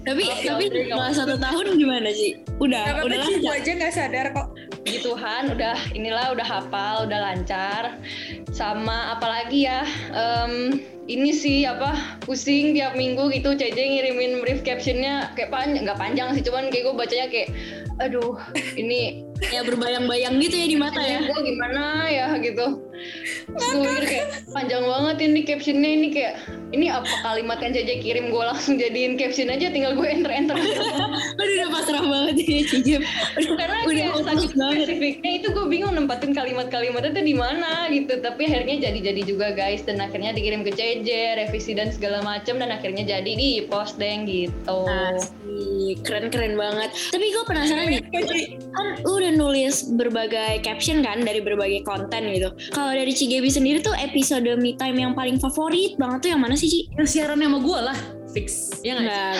Tapi 0.01 0.23
tapi 0.41 0.63
setelah 0.71 1.11
satu 1.11 1.35
tahun 1.37 1.65
gimana 1.75 2.09
sih? 2.09 2.31
Udah, 2.57 3.03
udah 3.03 3.19
apa-apa 3.19 3.27
sih, 3.27 3.35
gue 3.37 3.45
lancar. 3.45 3.59
aja 3.61 3.71
gak 3.77 3.93
sadar 3.93 4.25
kok. 4.31 4.47
Puji 4.79 4.99
Tuhan 4.99 5.43
udah 5.53 5.77
inilah 5.93 6.25
udah 6.33 6.47
hafal 6.47 6.95
udah 7.05 7.19
lancar 7.21 7.83
sama 8.49 9.13
apalagi 9.13 9.67
ya 9.67 9.83
em, 10.09 10.81
ini 11.05 11.29
sih 11.29 11.61
apa 11.63 11.93
pusing 12.23 12.73
tiap 12.73 12.95
minggu 12.95 13.27
gitu 13.29 13.53
CJ 13.53 13.75
ngirimin 13.75 14.39
brief 14.41 14.63
captionnya 14.63 15.29
kayak 15.35 15.51
panjang 15.51 15.83
nggak 15.85 15.99
panjang 15.99 16.27
sih 16.33 16.41
cuman 16.41 16.71
kayak 16.71 16.89
gue 16.89 16.95
bacanya 16.95 17.27
kayak 17.27 17.49
aduh 17.99 18.39
ini 18.75 19.27
Ya 19.39 19.63
berbayang-bayang 19.63 20.35
gitu 20.43 20.51
ya 20.51 20.67
di 20.67 20.75
mata 20.75 20.99
ya. 20.99 21.23
gue 21.23 21.39
gimana 21.47 22.11
ya 22.11 22.27
gitu 22.43 22.88
gue 23.49 23.81
mikir 23.81 24.03
kayak 24.05 24.27
panjang 24.53 24.83
banget 24.85 25.17
ini 25.25 25.39
captionnya 25.45 25.89
ini 25.89 26.07
kayak 26.13 26.33
ini 26.69 26.85
apa 26.93 27.09
kalimat 27.25 27.57
yang 27.65 27.73
JJ 27.73 27.91
kirim 28.05 28.25
gue 28.29 28.43
langsung 28.45 28.75
jadiin 28.77 29.17
caption 29.17 29.49
aja 29.49 29.73
tinggal 29.73 29.97
gue 29.97 30.05
enter 30.05 30.29
enter 30.29 30.55
Aduh 31.39 31.53
udah 31.55 31.69
pasrah 31.73 32.03
banget 32.03 32.35
ya. 32.45 32.99
Aduh, 33.39 33.53
karena 33.57 33.77
udah 33.85 34.05
kayak 34.13 34.13
banget. 34.53 34.85
spesifiknya 34.85 35.31
itu 35.41 35.47
gue 35.49 35.65
bingung 35.65 35.93
nempatin 35.97 36.31
kalimat-kalimatnya 36.35 37.11
tuh 37.15 37.25
di 37.25 37.35
mana 37.35 37.89
gitu 37.89 38.21
tapi 38.21 38.45
akhirnya 38.45 38.89
jadi-jadi 38.89 39.21
juga 39.25 39.47
guys 39.55 39.81
dan 39.87 39.97
akhirnya 40.03 40.35
dikirim 40.35 40.61
ke 40.61 40.71
CJ 40.75 41.09
revisi 41.45 41.73
dan 41.73 41.89
segala 41.89 42.21
macem 42.21 42.61
dan 42.61 42.69
akhirnya 42.69 43.17
jadi 43.17 43.31
di 43.33 43.65
post 43.65 43.97
deng 43.97 44.29
gitu 44.29 44.85
Asik, 44.85 46.05
keren-keren 46.05 46.53
banget. 46.55 46.89
Tapi 47.11 47.25
gue 47.33 47.43
penasaran 47.47 47.85
nih, 47.89 48.01
kan 48.75 48.87
lu 49.03 49.11
udah 49.19 49.31
nulis 49.35 49.89
berbagai 49.95 50.61
caption 50.61 51.01
kan 51.01 51.23
dari 51.23 51.41
berbagai 51.41 51.83
konten 51.83 52.29
gitu. 52.31 52.49
Kalau 52.71 52.93
dari 52.99 53.11
Cigebi 53.11 53.47
sendiri 53.47 53.79
tuh 53.79 53.95
episode 53.95 54.43
Me 54.57 54.75
Time 54.75 54.99
yang 54.99 55.13
paling 55.13 55.39
favorit 55.39 55.95
banget 55.95 56.19
tuh 56.21 56.29
yang 56.29 56.41
mana 56.41 56.53
sih 56.53 56.67
Ci? 56.67 56.79
Yang 56.93 57.07
siarannya 57.09 57.47
sama 57.47 57.59
gue 57.59 57.79
lah, 57.81 57.97
fix. 58.29 58.47
Ya 58.79 58.93
nggak? 58.93 59.33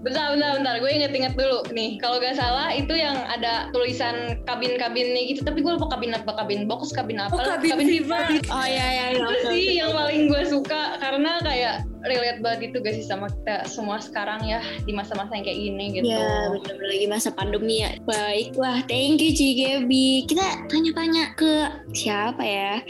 Bentar 0.00 0.24
bentar 0.30 0.50
bentar 0.54 0.74
gue 0.76 0.90
inget-inget 0.90 1.32
dulu 1.32 1.64
nih 1.70 1.96
kalau 1.96 2.16
gak 2.16 2.34
salah 2.34 2.68
itu 2.70 2.92
yang 2.92 3.16
ada 3.26 3.68
tulisan 3.70 4.14
kabin-kabinnya 4.44 5.22
gitu 5.26 5.40
tapi 5.40 5.60
gue 5.60 5.72
lupa 5.72 5.88
kabin 5.90 6.12
apa 6.12 6.32
kabin 6.34 6.64
box 6.64 6.92
kabin 6.92 7.16
apa 7.16 7.32
Oh, 7.32 7.40
lah. 7.40 7.56
kabin 7.58 7.88
fever 7.88 8.20
Oh 8.48 8.62
iya 8.62 8.86
iya 8.86 9.04
iya. 9.10 9.24
itu 9.24 9.34
sih 9.48 9.66
yang 9.76 9.92
paling 9.92 10.28
gue 10.28 10.42
suka 10.44 10.96
karena 10.98 11.40
kayak 11.40 11.74
relate 12.02 12.40
banget 12.42 12.60
itu 12.70 12.76
gak 12.82 12.94
sih 12.98 13.06
sama 13.06 13.30
kita 13.30 13.66
semua 13.70 13.98
sekarang 14.02 14.42
ya 14.44 14.58
di 14.84 14.92
masa-masa 14.92 15.34
yang 15.34 15.46
kayak 15.46 15.58
gini 15.58 15.84
gitu. 15.98 16.10
Ya 16.10 16.50
bener-bener 16.50 16.88
lagi 16.90 17.06
masa 17.08 17.28
pandemi 17.30 17.82
ya. 17.82 17.96
Baiklah 18.02 18.84
thank 18.90 19.22
you 19.22 19.32
Cigebi 19.32 20.26
Kita 20.26 20.66
tanya-tanya 20.68 21.34
ke 21.38 21.52
siapa 21.94 22.42
ya? 22.42 22.82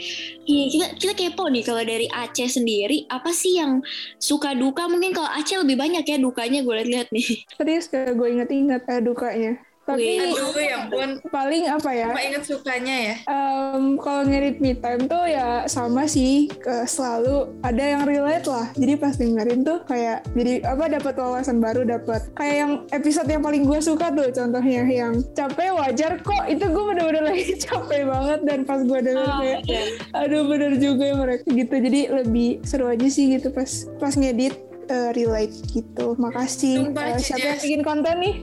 Iya 0.43 0.65
kita, 0.69 0.85
kita 0.99 1.13
kepo 1.13 1.47
nih 1.47 1.63
kalau 1.63 1.83
dari 1.85 2.07
Aceh 2.11 2.49
sendiri 2.59 3.05
Apa 3.07 3.31
sih 3.31 3.57
yang 3.61 3.79
suka 4.19 4.57
duka? 4.57 4.89
Mungkin 4.89 5.13
kalau 5.15 5.29
Aceh 5.31 5.55
lebih 5.61 5.77
banyak 5.79 6.03
ya 6.03 6.17
dukanya 6.19 6.65
gue 6.65 6.73
lihat-lihat 6.73 7.09
nih. 7.13 7.45
Serius 7.55 7.87
kayak 7.87 8.17
gue 8.17 8.27
inget-inget 8.27 8.81
eh, 8.89 9.01
dukanya. 9.01 9.72
Tapi 9.83 10.15
Aduh 10.17 10.55
ya 10.55 10.75
ampun, 10.79 11.09
paling 11.27 11.67
apa 11.67 11.89
ya? 11.91 12.07
cuma 12.07 12.21
inget 12.21 12.43
sukanya 12.43 12.95
ya. 13.03 13.15
Em, 13.25 13.97
kalau 13.97 14.23
ngedit 14.23 14.57
me 14.57 14.71
time 14.73 15.05
tuh 15.05 15.25
ya 15.25 15.67
sama 15.67 16.05
sih 16.05 16.47
ke 16.49 16.85
selalu 16.85 17.51
ada 17.61 17.83
yang 17.83 18.03
relate 18.03 18.45
lah 18.45 18.71
jadi 18.73 18.95
pas 18.95 19.11
dengerin 19.13 19.61
tuh 19.61 19.83
kayak 19.83 20.23
jadi 20.31 20.63
apa 20.65 20.87
dapat 20.89 21.13
wawasan 21.13 21.59
baru 21.59 21.83
dapat 21.83 22.31
kayak 22.33 22.55
yang 22.57 22.71
episode 22.89 23.27
yang 23.27 23.41
paling 23.41 23.63
gue 23.63 23.79
suka 23.79 24.07
tuh 24.09 24.29
contohnya 24.29 24.83
yang 24.83 25.13
capek 25.33 25.69
wajar 25.73 26.15
kok 26.17 26.43
itu 26.45 26.63
gue 26.63 26.83
bener-bener 26.85 27.23
lagi 27.25 27.43
capek 27.65 28.01
banget 28.05 28.39
dan 28.41 28.59
pas 28.63 28.79
gue 28.79 28.99
denger 28.99 29.21
Oh, 29.25 29.39
kayak 29.39 29.59
iya. 29.65 29.83
aduh 30.13 30.43
bener 30.43 30.75
juga 30.75 31.03
ya 31.03 31.15
mereka 31.15 31.43
gitu 31.45 31.75
jadi 31.75 32.01
lebih 32.13 32.63
seru 32.63 32.85
aja 32.85 33.07
sih 33.07 33.31
gitu 33.31 33.49
pas 33.49 33.67
pas 33.97 34.13
ngedit 34.13 34.55
eh, 34.93 35.09
relate 35.11 35.55
gitu 35.73 36.13
makasih 36.15 36.85
Sumpah, 36.85 37.03
Eh, 37.09 37.17
siapa 37.17 37.41
yang 37.41 37.57
Cijes. 37.57 37.63
bikin 37.65 37.81
konten 37.81 38.15
nih 38.21 38.35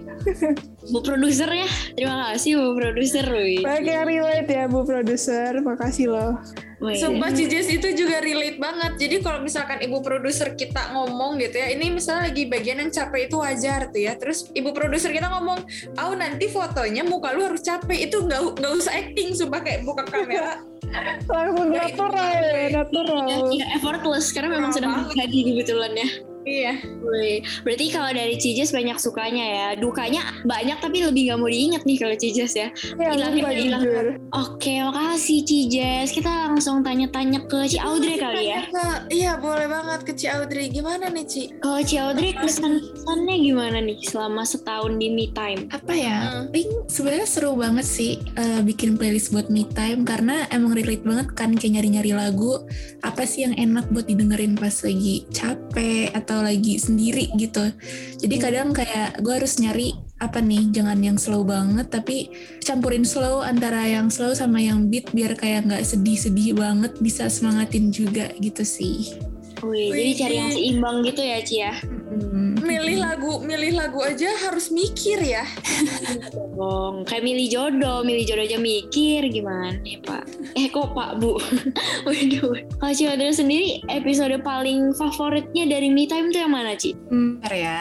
Bu 0.90 0.98
produser 1.00 1.46
ya 1.46 1.68
Terima 1.94 2.16
kasih 2.26 2.50
Bu 2.58 2.68
produser 2.74 3.26
banyak 3.62 3.86
yang 3.86 4.06
relate 4.06 4.50
ya 4.50 4.64
bu 4.66 4.82
produser 4.82 5.62
makasih 5.62 6.10
loh 6.10 6.34
Wih. 6.80 6.96
Sumpah 6.96 7.28
Cijes 7.28 7.68
itu 7.68 7.92
juga 7.92 8.24
relate 8.24 8.56
banget. 8.56 8.96
Jadi 8.96 9.20
kalau 9.20 9.44
misalkan 9.44 9.84
ibu 9.84 10.00
produser 10.00 10.56
kita 10.56 10.96
ngomong 10.96 11.36
gitu 11.36 11.60
ya, 11.60 11.76
ini 11.76 11.92
misalnya 11.92 12.32
lagi 12.32 12.48
bagian 12.48 12.80
yang 12.80 12.88
capek 12.88 13.28
itu 13.28 13.36
wajar 13.36 13.92
tuh 13.92 14.00
ya. 14.00 14.16
Terus 14.16 14.48
ibu 14.56 14.72
produser 14.72 15.12
kita 15.12 15.28
ngomong, 15.28 15.60
"Au 16.00 16.16
nanti 16.16 16.48
fotonya 16.48 17.04
muka 17.04 17.36
lu 17.36 17.44
harus 17.44 17.60
capek." 17.60 18.08
Itu 18.08 18.24
nggak 18.24 18.64
nggak 18.64 18.72
usah 18.72 18.96
acting, 18.96 19.36
sumpah 19.36 19.60
kayak 19.60 19.84
buka 19.84 20.08
kamera. 20.08 20.64
langsung 21.28 21.68
Ya, 21.68 21.84
natural 21.86 22.40
ya 22.48 22.68
natural 22.72 23.18
Ya, 23.28 23.36
ya, 23.60 23.66
effortless 23.76 24.32
karena 24.32 24.48
memang 24.56 24.72
Kurang 24.72 25.04
sedang 25.04 25.12
kebetulan 25.12 25.92
ya. 25.94 26.08
Iya. 26.44 26.72
Wih, 27.00 27.42
berarti 27.62 27.86
kalau 27.90 28.10
dari 28.10 28.36
Cijes 28.36 28.70
banyak 28.70 28.96
sukanya 28.96 29.44
ya, 29.44 29.66
dukanya 29.74 30.22
banyak 30.44 30.78
tapi 30.78 31.02
lebih 31.02 31.30
nggak 31.30 31.38
mau 31.38 31.50
diingat 31.50 31.82
nih 31.82 31.96
kalau 31.98 32.14
Cijes 32.14 32.52
ya. 32.54 32.68
ya 32.96 33.10
Hilang, 33.12 33.32
lupa 33.34 33.50
hilang. 33.50 33.82
Oke, 34.30 34.74
makasih 34.80 35.40
Cijes. 35.42 36.12
Kita 36.12 36.48
langsung 36.48 36.80
tanya-tanya 36.80 37.44
ke 37.44 37.66
Ci 37.66 37.78
Audrey 37.78 38.16
kali 38.16 38.52
ya. 38.52 38.60
Iya 39.10 39.32
boleh 39.36 39.66
banget 39.66 40.00
ke 40.06 40.12
Ci 40.14 40.26
Audrey. 40.30 40.70
Gimana 40.70 41.10
nih 41.10 41.26
Ci? 41.26 41.42
Kalau 41.58 41.80
Ci 41.82 41.96
Audrey 41.98 42.30
kesan-kesannya 42.32 43.36
gimana 43.40 43.78
nih 43.80 43.98
selama 44.04 44.42
setahun 44.42 44.96
di 44.96 45.08
Me 45.10 45.26
Time? 45.30 45.66
apa 45.70 45.92
ya 45.92 46.16
Hmm. 46.20 46.46
paling 46.52 46.70
sebenarnya 46.86 47.26
seru 47.26 47.52
banget 47.54 47.82
sih 47.82 48.12
eh, 48.36 48.60
bikin 48.62 48.94
playlist 48.94 49.30
buat 49.30 49.48
me 49.48 49.66
time 49.66 50.04
karena 50.04 50.46
emang 50.50 50.76
relate 50.76 51.02
banget 51.02 51.28
kan 51.32 51.50
kayak 51.54 51.80
nyari-nyari 51.80 52.12
lagu 52.12 52.60
apa 53.00 53.22
sih 53.24 53.42
yang 53.42 53.56
enak 53.56 53.88
buat 53.90 54.04
didengerin 54.04 54.54
pas 54.54 54.74
lagi 54.84 55.26
capek 55.32 56.12
atau 56.12 56.29
lagi 56.38 56.78
sendiri 56.78 57.34
gitu. 57.34 57.74
Jadi 58.22 58.36
kadang 58.38 58.70
kayak 58.70 59.18
gue 59.18 59.34
harus 59.34 59.58
nyari 59.58 59.98
apa 60.20 60.38
nih 60.38 60.68
jangan 60.68 61.00
yang 61.00 61.16
slow 61.16 61.40
banget 61.48 61.88
tapi 61.88 62.28
campurin 62.60 63.08
slow 63.08 63.40
antara 63.40 63.88
yang 63.88 64.12
slow 64.12 64.36
sama 64.36 64.60
yang 64.60 64.92
beat 64.92 65.08
biar 65.16 65.32
kayak 65.32 65.64
nggak 65.64 65.80
sedih-sedih 65.80 66.60
banget 66.60 66.92
bisa 67.00 67.24
semangatin 67.32 67.88
juga 67.88 68.28
gitu 68.36 68.60
sih 68.60 69.16
Wih, 69.64 69.92
jadi 69.92 70.12
cari 70.16 70.34
yang 70.40 70.50
seimbang 70.52 70.96
gitu 71.04 71.20
ya 71.20 71.38
Ci 71.44 71.56
ya. 71.60 71.74
Hmm. 72.10 72.58
Milih 72.60 73.00
lagu, 73.00 73.40
milih 73.40 73.72
lagu 73.76 74.00
aja 74.04 74.28
harus 74.48 74.68
mikir 74.68 75.20
ya. 75.20 75.44
Bong, 76.56 77.08
kayak 77.08 77.24
milih 77.24 77.46
jodoh, 77.48 78.04
milih 78.04 78.24
jodoh 78.28 78.44
aja 78.44 78.58
mikir 78.60 79.26
gimana 79.32 79.76
nih 79.80 80.00
Pak? 80.04 80.24
Eh 80.56 80.68
kok 80.68 80.92
Pak 80.92 81.20
Bu? 81.22 81.40
Waduh. 82.06 82.52
Kalau 82.76 82.94
Ci 82.94 83.04
Audrey 83.08 83.32
sendiri 83.32 83.70
episode 83.88 84.36
paling 84.44 84.92
favoritnya 84.96 85.64
dari 85.68 85.88
Me 85.88 86.04
Time 86.04 86.28
tuh 86.32 86.40
yang 86.44 86.52
mana 86.52 86.76
Ci? 86.76 86.96
Bentar 87.08 87.52
ya 87.54 87.80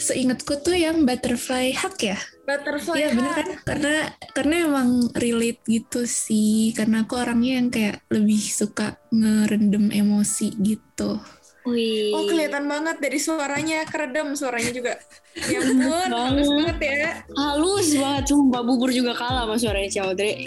seingatku 0.00 0.64
tuh 0.64 0.74
yang 0.74 1.04
butterfly 1.04 1.76
hug 1.76 1.96
ya 2.00 2.16
Butterfly 2.50 2.98
Iya 2.98 3.08
bener 3.14 3.32
kan? 3.34 3.48
Karena 3.62 3.94
karena 4.34 4.54
emang 4.66 4.90
relate 5.14 5.62
gitu 5.70 6.02
sih. 6.02 6.74
Karena 6.74 7.06
aku 7.06 7.14
orangnya 7.14 7.62
yang 7.62 7.68
kayak 7.70 8.02
lebih 8.10 8.42
suka 8.42 8.98
ngerendam 9.14 9.94
emosi 9.94 10.58
gitu. 10.58 11.22
Wih. 11.68 12.10
Oh 12.16 12.24
kelihatan 12.26 12.66
banget 12.66 12.96
dari 12.98 13.18
suaranya 13.22 13.86
keredam 13.86 14.34
suaranya 14.34 14.72
juga. 14.74 14.92
Ya 15.30 15.62
ampun, 15.62 15.78
Banget. 15.86 16.10
bagus 16.10 16.48
banget 16.50 16.78
ya. 16.82 17.10
halus 17.38 17.88
banget 17.94 18.24
sumpah 18.26 18.62
bubur 18.66 18.90
juga 18.90 19.14
kalah 19.14 19.46
sama 19.46 19.56
suaranya 19.56 19.86
Ciaudre 19.88 20.42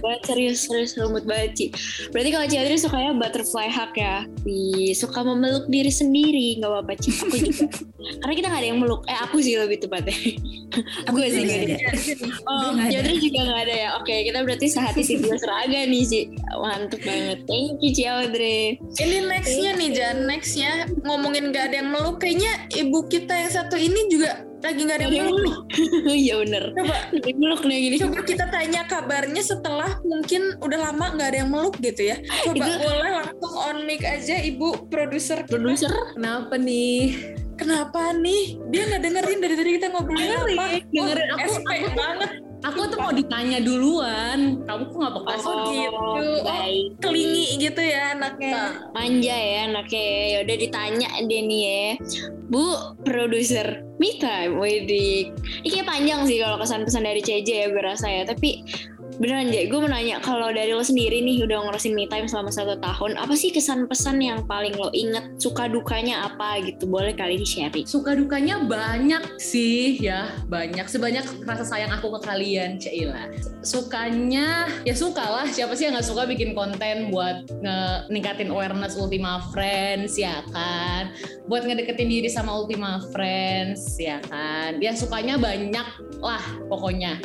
banget 0.00 0.22
serius 0.24 0.64
serius 0.64 0.96
lembut 0.96 1.28
banget 1.28 1.50
Ci. 1.52 1.66
Berarti 2.08 2.30
kalau 2.32 2.46
Ciaudre 2.48 2.74
sukanya 2.80 3.12
butterfly 3.12 3.68
hug 3.68 3.92
ya? 3.92 4.24
Wih, 4.48 4.96
suka 4.96 5.20
memeluk 5.20 5.68
diri 5.68 5.92
sendiri 5.92 6.56
nggak 6.58 6.70
apa-apa 6.72 6.92
Ci. 6.96 7.10
Aku 7.12 7.36
juga. 7.36 7.64
Karena 8.24 8.34
kita 8.34 8.46
nggak 8.48 8.62
ada 8.64 8.68
yang 8.72 8.80
meluk. 8.80 9.02
Eh 9.04 9.18
aku 9.20 9.36
sih 9.44 9.54
lebih 9.60 9.78
tepatnya. 9.84 10.16
Gue 11.12 11.26
sih 11.28 11.42
nggak 11.44 11.60
ada. 11.68 11.76
oh 12.48 12.72
ada. 12.72 12.88
Ciaudre 12.88 13.14
juga 13.20 13.40
nggak 13.44 13.60
ada 13.68 13.74
ya? 13.74 13.88
Oke 14.00 14.14
kita 14.24 14.38
berarti 14.40 14.66
sehati 14.72 15.02
sih 15.04 15.20
dua 15.20 15.36
seraga 15.36 15.84
nih 15.84 16.02
Ci. 16.08 16.20
Mantep 16.56 17.00
banget. 17.04 17.38
Thank 17.44 17.84
you 17.84 17.92
Ciaudre 17.92 18.80
Ini 18.96 19.16
nextnya 19.28 19.70
nih 19.76 19.88
Jan, 19.92 20.16
nextnya 20.24 20.72
ngomongin 21.04 21.50
gak 21.50 21.72
ada 21.72 21.82
yang 21.82 21.90
meluk, 21.90 22.20
kayaknya 22.20 22.52
ibu 22.76 23.04
kita 23.08 23.32
yang 23.32 23.50
satu 23.50 23.74
ini 23.74 23.89
juga 24.08 24.30
lagi 24.60 24.80
gak 24.84 24.98
ada 25.00 25.06
yang 25.08 25.32
meluk. 25.32 25.64
iya 26.20 26.34
bener 26.36 26.64
Coba 26.76 26.96
meluk 27.32 27.62
nih 27.64 27.76
gini 27.80 27.96
coba 27.96 28.20
kita 28.22 28.44
tanya 28.52 28.84
kabarnya 28.84 29.40
setelah 29.40 29.96
mungkin 30.04 30.52
udah 30.60 30.78
lama 30.84 31.16
nggak 31.16 31.28
ada 31.32 31.38
yang 31.40 31.50
meluk 31.50 31.80
gitu 31.80 32.12
ya. 32.12 32.20
Coba 32.44 32.60
Itu- 32.60 32.78
boleh 32.78 33.10
langsung 33.16 33.54
on 33.56 33.78
mic 33.84 34.04
aja 34.04 34.36
ibu 34.36 34.76
produser. 34.86 35.40
produser 35.44 35.88
Kenapa 36.12 36.54
nih? 36.54 37.32
Kenapa 37.56 38.12
nih? 38.12 38.60
Dia 38.68 38.82
nggak 38.84 39.00
dengerin 39.00 39.38
dari 39.38 39.54
tadi 39.54 39.70
kita 39.76 39.86
ngobrolin 39.90 40.24
Dengerin, 40.24 40.56
apa? 40.56 40.64
dengerin. 40.92 41.26
Wah, 41.26 41.38
Aku- 41.40 41.52
SP 41.56 41.68
banget. 41.92 42.30
Aku 42.60 42.80
tuh 42.92 42.98
mau 43.00 43.12
ditanya 43.12 43.58
duluan. 43.64 44.60
Kamu 44.68 44.82
kok 44.92 44.96
nggak 45.00 45.14
peka 45.16 45.34
sih? 45.40 45.48
Oh, 45.48 45.64
gitu. 45.72 45.96
Oh, 45.96 46.38
baik. 46.44 46.88
Kelingi 47.00 47.46
gitu 47.56 47.80
ya 47.80 48.12
anaknya. 48.12 48.52
manja 48.92 49.36
ya 49.36 49.58
anaknya 49.70 50.02
ya 50.02 50.24
yaudah 50.38 50.56
ditanya 50.60 51.08
deh 51.24 51.42
nih 51.46 51.62
ya 51.62 51.88
Bu 52.50 52.64
produser 53.06 53.80
me 54.02 54.18
time 54.18 54.58
Wedik 54.58 55.32
ini 55.62 55.68
kayak 55.70 55.86
panjang 55.86 56.20
sih 56.26 56.42
kalau 56.42 56.58
kesan-pesan 56.58 57.06
dari 57.06 57.22
CJ 57.22 57.48
ya 57.48 57.66
gue 57.70 57.82
rasa 57.82 58.06
ya 58.10 58.22
tapi 58.26 58.66
beneran 59.20 59.52
Jay, 59.52 59.68
gue 59.68 59.76
mau 59.76 59.84
nanya 59.84 60.16
kalau 60.24 60.48
dari 60.48 60.72
lo 60.72 60.80
sendiri 60.80 61.20
nih 61.20 61.44
udah 61.44 61.68
ngurusin 61.68 61.92
me 61.92 62.08
time 62.08 62.24
selama 62.24 62.48
satu 62.48 62.80
tahun 62.80 63.20
apa 63.20 63.36
sih 63.36 63.52
kesan-pesan 63.52 64.16
yang 64.16 64.40
paling 64.48 64.72
lo 64.72 64.88
inget 64.96 65.36
suka 65.36 65.68
dukanya 65.68 66.24
apa 66.24 66.56
gitu 66.64 66.88
boleh 66.88 67.12
kali 67.12 67.36
ini 67.36 67.44
sharing 67.44 67.84
Suka 67.84 68.16
dukanya 68.16 68.64
banyak 68.64 69.36
sih 69.36 70.00
ya, 70.00 70.32
banyak. 70.48 70.88
Sebanyak 70.88 71.44
rasa 71.44 71.68
sayang 71.68 71.92
aku 71.92 72.16
ke 72.16 72.20
kalian, 72.32 72.80
Cila. 72.80 73.28
Sukanya, 73.60 74.72
ya 74.88 74.94
suka 74.96 75.20
lah. 75.20 75.44
Siapa 75.44 75.76
sih 75.76 75.84
yang 75.84 76.00
nggak 76.00 76.08
suka 76.08 76.24
bikin 76.24 76.56
konten 76.56 77.12
buat 77.12 77.44
nge- 77.60 78.08
ningkatin 78.08 78.48
awareness 78.48 78.96
Ultima 78.96 79.44
Friends, 79.52 80.16
ya 80.16 80.40
kan? 80.48 81.12
Buat 81.44 81.68
ngedeketin 81.68 82.08
diri 82.08 82.32
sama 82.32 82.56
Ultima 82.56 83.04
Friends, 83.12 84.00
ya 84.00 84.16
kan? 84.32 84.80
Ya 84.80 84.96
sukanya 84.96 85.36
banyak 85.36 85.88
lah 86.24 86.44
pokoknya. 86.72 87.20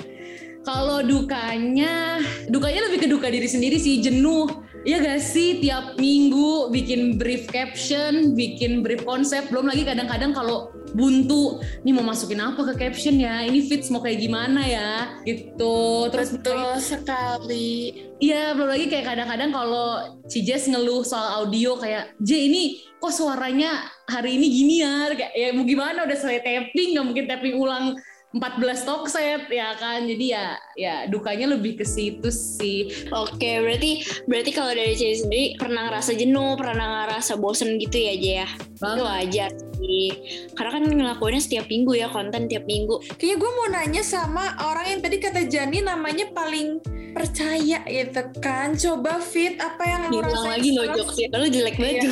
Kalau 0.66 1.06
dukanya, 1.06 2.18
dukanya 2.50 2.90
lebih 2.90 3.06
ke 3.06 3.08
duka 3.08 3.30
diri 3.30 3.46
sendiri 3.46 3.78
sih, 3.78 4.02
jenuh. 4.02 4.50
Iya 4.86 5.02
gak 5.02 5.22
sih 5.22 5.62
tiap 5.66 5.98
minggu 5.98 6.70
bikin 6.70 7.18
brief 7.18 7.50
caption, 7.50 8.38
bikin 8.38 8.86
brief 8.86 9.02
konsep, 9.02 9.50
belum 9.50 9.66
lagi 9.70 9.82
kadang-kadang 9.82 10.34
kalau 10.34 10.70
buntu, 10.94 11.58
nih 11.82 11.94
mau 11.94 12.06
masukin 12.06 12.38
apa 12.38 12.62
ke 12.70 12.74
caption 12.78 13.18
ya, 13.18 13.42
ini 13.46 13.66
fits 13.66 13.90
mau 13.90 14.02
kayak 14.02 14.22
gimana 14.22 14.62
ya, 14.62 15.22
gitu. 15.26 16.10
Terus 16.14 16.38
Betul 16.38 16.78
sekali. 16.82 17.98
Iya, 18.22 18.54
belum 18.54 18.70
lagi 18.78 18.86
kayak 18.90 19.06
kadang-kadang 19.10 19.50
kalau 19.54 20.18
Cijes 20.30 20.70
ngeluh 20.70 21.02
soal 21.02 21.46
audio 21.46 21.82
kayak, 21.82 22.14
J 22.22 22.46
ini 22.50 22.86
kok 23.02 23.14
suaranya 23.14 23.90
hari 24.06 24.38
ini 24.38 24.48
gini 24.54 24.76
ya, 24.86 25.14
kayak 25.14 25.34
ya 25.34 25.50
mau 25.54 25.66
gimana 25.66 26.06
udah 26.06 26.18
selesai 26.18 26.46
tapping, 26.46 26.94
nggak 26.94 27.06
mungkin 27.06 27.26
tapping 27.26 27.58
ulang 27.58 27.98
14 28.36 28.84
talk 28.84 29.08
set 29.08 29.48
ya 29.48 29.80
kan, 29.80 30.04
jadi 30.04 30.26
ya 30.28 30.46
ya 30.76 30.96
dukanya 31.08 31.56
lebih 31.56 31.80
ke 31.80 31.88
situ 31.88 32.28
sih. 32.28 32.92
Oke, 33.16 33.64
berarti 33.64 34.04
berarti 34.28 34.52
kalau 34.52 34.76
dari 34.76 34.92
CJ 34.92 35.24
sendiri 35.24 35.46
pernah 35.56 35.88
ngerasa 35.88 36.12
jenuh, 36.20 36.60
pernah 36.60 37.08
ngerasa 37.08 37.40
bosen 37.40 37.80
gitu 37.80 37.96
ya, 37.96 38.14
Jay 38.20 38.36
ya? 38.44 38.48
Itu 38.52 38.84
Banget. 38.84 39.04
wajar 39.08 39.50
sih. 39.80 40.10
Karena 40.52 40.72
kan 40.76 40.84
ngelakuinnya 40.84 41.42
setiap 41.42 41.66
minggu 41.72 41.96
ya, 41.96 42.12
konten 42.12 42.52
tiap 42.52 42.68
minggu. 42.68 43.00
Kayaknya 43.16 43.36
gue 43.40 43.52
mau 43.56 43.68
nanya 43.72 44.04
sama 44.04 44.44
orang 44.68 44.86
yang 44.92 45.00
tadi 45.00 45.18
kata 45.24 45.42
Jani 45.48 45.80
namanya 45.80 46.28
paling 46.36 46.84
percaya 47.16 47.80
gitu 47.88 48.22
kan. 48.44 48.76
Coba 48.76 49.24
fit 49.24 49.56
apa 49.64 49.84
yang 49.88 50.02
lu 50.12 50.20
Diulang 50.20 50.36
rasain 50.36 50.52
lagi 50.52 50.70
lo 50.76 50.84
setelah 50.84 50.98
jokesnya, 51.00 51.28
lu 51.40 51.48
jelek 51.48 51.76
banget 51.80 51.96
Iya. 51.96 52.10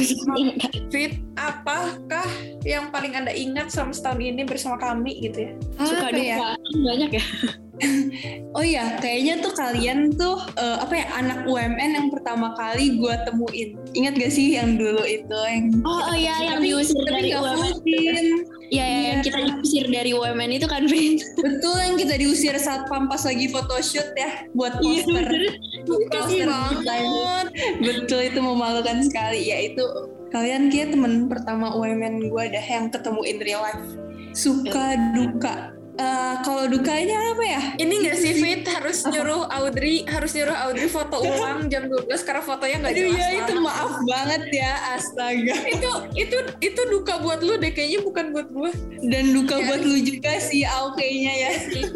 Fit, 0.88 1.14
apakah 1.36 2.28
yang 2.64 2.90
paling 2.90 3.14
anda 3.14 3.32
ingat 3.32 3.70
selama 3.70 3.92
setahun 3.92 4.20
ini 4.20 4.44
bersama 4.44 4.80
kami 4.80 5.20
gitu 5.20 5.48
ya? 5.48 5.52
Suka 5.84 6.08
Apa 6.08 6.18
ya? 6.18 6.36
duka, 6.40 6.50
banyak 6.84 7.12
ya. 7.20 7.26
Oh 8.54 8.62
iya, 8.62 9.02
kayaknya 9.02 9.42
tuh 9.42 9.50
kalian 9.58 10.14
tuh 10.14 10.38
eh, 10.56 10.78
apa 10.78 10.94
ya 10.94 11.06
anak 11.18 11.50
UMN 11.50 11.92
yang 11.98 12.08
pertama 12.14 12.54
kali 12.54 13.02
gue 13.02 13.14
temuin. 13.26 13.70
Ingat 13.98 14.14
gak 14.14 14.30
sih 14.32 14.54
yang 14.54 14.78
dulu 14.78 15.02
itu 15.02 15.34
yang 15.50 15.82
Oh, 15.82 16.14
oh 16.14 16.16
iya, 16.16 16.38
yang 16.54 16.62
diusir 16.62 17.02
tapi 17.02 17.12
dari 17.12 17.30
UMN. 17.34 17.76
Iya, 18.70 18.86
iya, 18.86 18.86
yang 18.86 19.20
Iya. 19.20 19.26
kita 19.26 19.40
diusir 19.50 19.86
dari 19.90 20.12
UMN 20.14 20.52
itu 20.54 20.68
kan, 20.70 20.86
Vin. 20.86 21.18
Betul 21.44 21.76
yang 21.82 21.96
kita 21.98 22.14
diusir 22.22 22.54
saat 22.62 22.86
pampas 22.86 23.26
lagi 23.26 23.50
photoshoot 23.50 24.14
ya 24.14 24.46
buat 24.54 24.78
poster. 24.78 25.26
Kasih 26.14 26.46
banget. 26.46 27.48
Betul 27.82 28.22
itu 28.30 28.40
memalukan 28.40 29.02
sekali. 29.02 29.50
Ya 29.50 29.58
itu 29.66 29.84
kalian 30.34 30.74
kayak 30.74 30.98
temen 30.98 31.30
pertama 31.30 31.78
UMN 31.78 32.34
gue 32.34 32.44
dah 32.50 32.66
yang 32.66 32.90
ketemu 32.90 33.22
in 33.22 33.38
real 33.46 33.62
life. 33.62 33.86
Suka 34.34 34.98
duka. 35.14 35.78
Eh, 35.94 36.36
kalau 36.42 36.66
dukanya 36.66 37.38
apa 37.38 37.44
ya? 37.46 37.62
Ini 37.78 37.94
gak 38.10 38.18
sih 38.18 38.34
Fit 38.42 38.66
harus 38.66 39.06
nyuruh 39.06 39.46
Audrey 39.46 40.02
harus 40.10 40.34
nyuruh 40.34 40.58
Audrey 40.66 40.90
foto 40.90 41.22
ulang 41.30 41.70
jam 41.70 41.86
12 41.86 42.10
karena 42.26 42.42
fotonya 42.42 42.78
nggak 42.82 42.96
jelas 42.98 43.14
ya 43.22 43.30
itu 43.46 43.54
maaf 43.62 43.94
banget 44.02 44.44
ya 44.50 44.74
astaga. 44.98 45.54
itu 45.70 45.92
itu 46.18 46.38
itu 46.66 46.82
duka 46.90 47.22
buat 47.22 47.46
lu 47.46 47.62
deh 47.62 47.70
kayaknya 47.70 48.02
bukan 48.02 48.34
buat 48.34 48.50
gue. 48.50 48.72
Dan 49.06 49.38
duka 49.38 49.62
buat 49.62 49.86
lu 49.86 50.02
juga 50.02 50.42
sih 50.42 50.66
Au 50.66 50.98
kayaknya 50.98 51.34
ya. 51.38 51.52
Fit, 51.62 51.90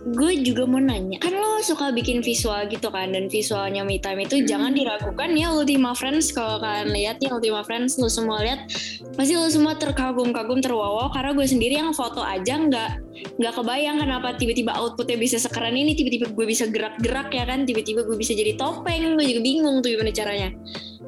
gue 0.00 0.32
juga 0.40 0.64
mau 0.64 0.80
nanya. 0.80 1.20
Kan 1.20 1.36
lo 1.36 1.60
suka 1.60 1.92
bikin 1.92 2.24
visual 2.24 2.72
gitu 2.72 2.88
kan, 2.88 3.12
dan 3.12 3.28
visualnya 3.28 3.84
Me 3.84 4.00
Time 4.00 4.24
itu 4.24 4.48
jangan 4.48 4.72
diragukan 4.72 5.28
ya 5.36 5.52
Ultima 5.52 5.92
Friends. 5.92 6.32
Kalau 6.32 6.56
kalian 6.56 6.88
lihat 6.96 7.20
ya 7.20 7.36
Ultima 7.36 7.60
Friends, 7.68 8.00
lo 8.00 8.08
semua 8.08 8.40
lihat, 8.40 8.64
pasti 9.12 9.36
lo 9.36 9.44
semua 9.52 9.76
terkagum-kagum, 9.76 10.64
terwawaw. 10.64 11.12
Karena 11.12 11.36
gue 11.36 11.44
sendiri 11.44 11.76
yang 11.76 11.92
foto 11.92 12.24
aja 12.24 12.56
nggak 12.56 13.09
nggak 13.10 13.54
kebayang 13.56 14.00
kenapa 14.00 14.36
tiba-tiba 14.38 14.72
outputnya 14.76 15.18
bisa 15.20 15.36
sekeren 15.36 15.76
ini, 15.76 15.92
tiba-tiba 15.98 16.32
gue 16.32 16.46
bisa 16.46 16.68
gerak-gerak 16.70 17.30
ya 17.34 17.44
kan, 17.44 17.66
tiba-tiba 17.68 18.06
gue 18.06 18.16
bisa 18.16 18.32
jadi 18.32 18.56
topeng. 18.56 19.18
Gue 19.18 19.26
juga 19.26 19.40
bingung 19.42 19.82
tuh 19.84 19.92
gimana 19.92 20.12
caranya. 20.14 20.50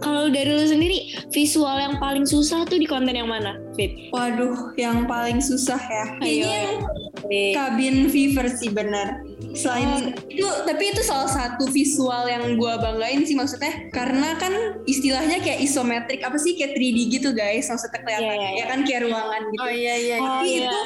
Kalau 0.02 0.26
dari 0.28 0.50
lo 0.50 0.66
sendiri, 0.66 1.14
visual 1.30 1.78
yang 1.78 1.96
paling 2.02 2.26
susah 2.26 2.66
tuh 2.66 2.76
di 2.76 2.90
konten 2.90 3.14
yang 3.14 3.30
mana, 3.30 3.54
Fit? 3.78 4.10
Waduh, 4.10 4.74
yang 4.74 5.06
paling 5.06 5.38
susah 5.38 5.78
ya. 5.78 6.04
Ayo, 6.18 6.50
Kayaknya 6.50 7.54
kabin 7.54 7.96
fever 8.10 8.46
sih 8.50 8.68
benar. 8.68 9.22
Selain 9.52 10.16
itu, 10.32 10.48
tapi 10.64 10.96
itu 10.96 11.04
salah 11.04 11.28
satu 11.28 11.68
visual 11.68 12.24
yang 12.24 12.56
gua 12.56 12.80
banggain 12.80 13.20
sih 13.28 13.36
maksudnya 13.36 13.92
karena 13.92 14.32
kan 14.40 14.80
istilahnya 14.88 15.44
kayak 15.44 15.60
isometrik 15.60 16.24
apa 16.24 16.40
sih 16.40 16.56
kayak 16.56 16.72
3D 16.72 16.98
gitu 17.20 17.36
guys 17.36 17.68
maksudnya 17.68 18.00
kelihatan 18.00 18.32
Iya, 18.32 18.48
iya, 18.48 18.50
ya 18.56 18.64
kan 18.72 18.78
kayak 18.88 19.00
ruangan 19.12 19.42
gitu. 19.52 19.60
Oh 19.60 19.72
iya 19.72 19.94
iya. 20.00 20.16
Oh, 20.18 20.40
Tapi 20.40 20.48
iya. 20.48 20.56
itu 20.64 20.78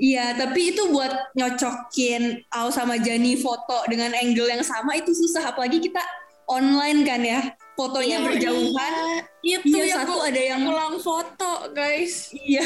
iya, 0.00 0.26
tapi 0.40 0.60
itu 0.72 0.82
buat 0.88 1.12
nyocokin 1.36 2.22
Au 2.48 2.68
sama 2.72 2.96
Jani 2.96 3.36
foto 3.36 3.84
dengan 3.92 4.16
angle 4.16 4.48
yang 4.48 4.64
sama 4.64 4.96
itu 4.96 5.12
susah 5.12 5.52
apalagi 5.52 5.84
kita 5.84 6.00
online 6.48 7.04
kan 7.04 7.20
ya. 7.20 7.40
Fotonya 7.74 8.16
Iya. 8.16 8.24
berjauhan. 8.24 8.92
Itu 9.40 9.66
Iya, 9.68 9.82
yang 9.84 9.98
satu 10.00 10.12
gua 10.14 10.30
ada 10.30 10.40
yang 10.40 10.60
ulang 10.62 10.96
foto 10.96 11.52
guys. 11.70 12.32
Iya. 12.32 12.64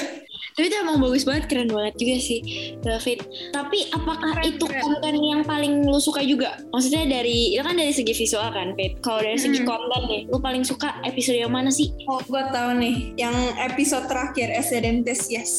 Tapi 0.53 0.65
itu 0.65 0.77
emang 0.77 0.99
bagus 0.99 1.23
banget, 1.23 1.47
keren 1.47 1.67
banget 1.67 1.95
juga 1.97 2.17
sih, 2.19 2.41
David. 2.79 3.19
Tapi 3.49 3.79
apakah 3.91 4.33
Keren, 4.37 4.47
itu 4.49 4.67
keren. 4.67 4.83
konten 4.83 5.15
yang 5.17 5.43
paling 5.43 5.83
lu 5.83 5.99
suka 5.99 6.19
juga? 6.21 6.59
Maksudnya 6.69 7.07
dari, 7.09 7.55
itu 7.55 7.63
kan 7.63 7.75
dari 7.75 7.91
segi 7.91 8.11
visual 8.13 8.49
kan, 8.49 8.75
Fit. 8.75 8.99
Kalau 8.99 9.19
dari 9.19 9.39
segi 9.39 9.63
Hmm. 9.63 9.69
konten 9.69 10.03
nih, 10.05 10.23
lu 10.27 10.39
paling 10.39 10.63
suka 10.63 10.99
episode 11.03 11.39
yang 11.39 11.51
mana 11.51 11.71
sih? 11.71 11.95
Oh, 12.05 12.19
gua 12.25 12.51
tahu 12.51 12.75
nih 12.77 13.15
yang 13.17 13.35
episode 13.61 14.07
terakhir 14.07 14.51
Esedentes 14.51 15.27
Yes. 15.27 15.53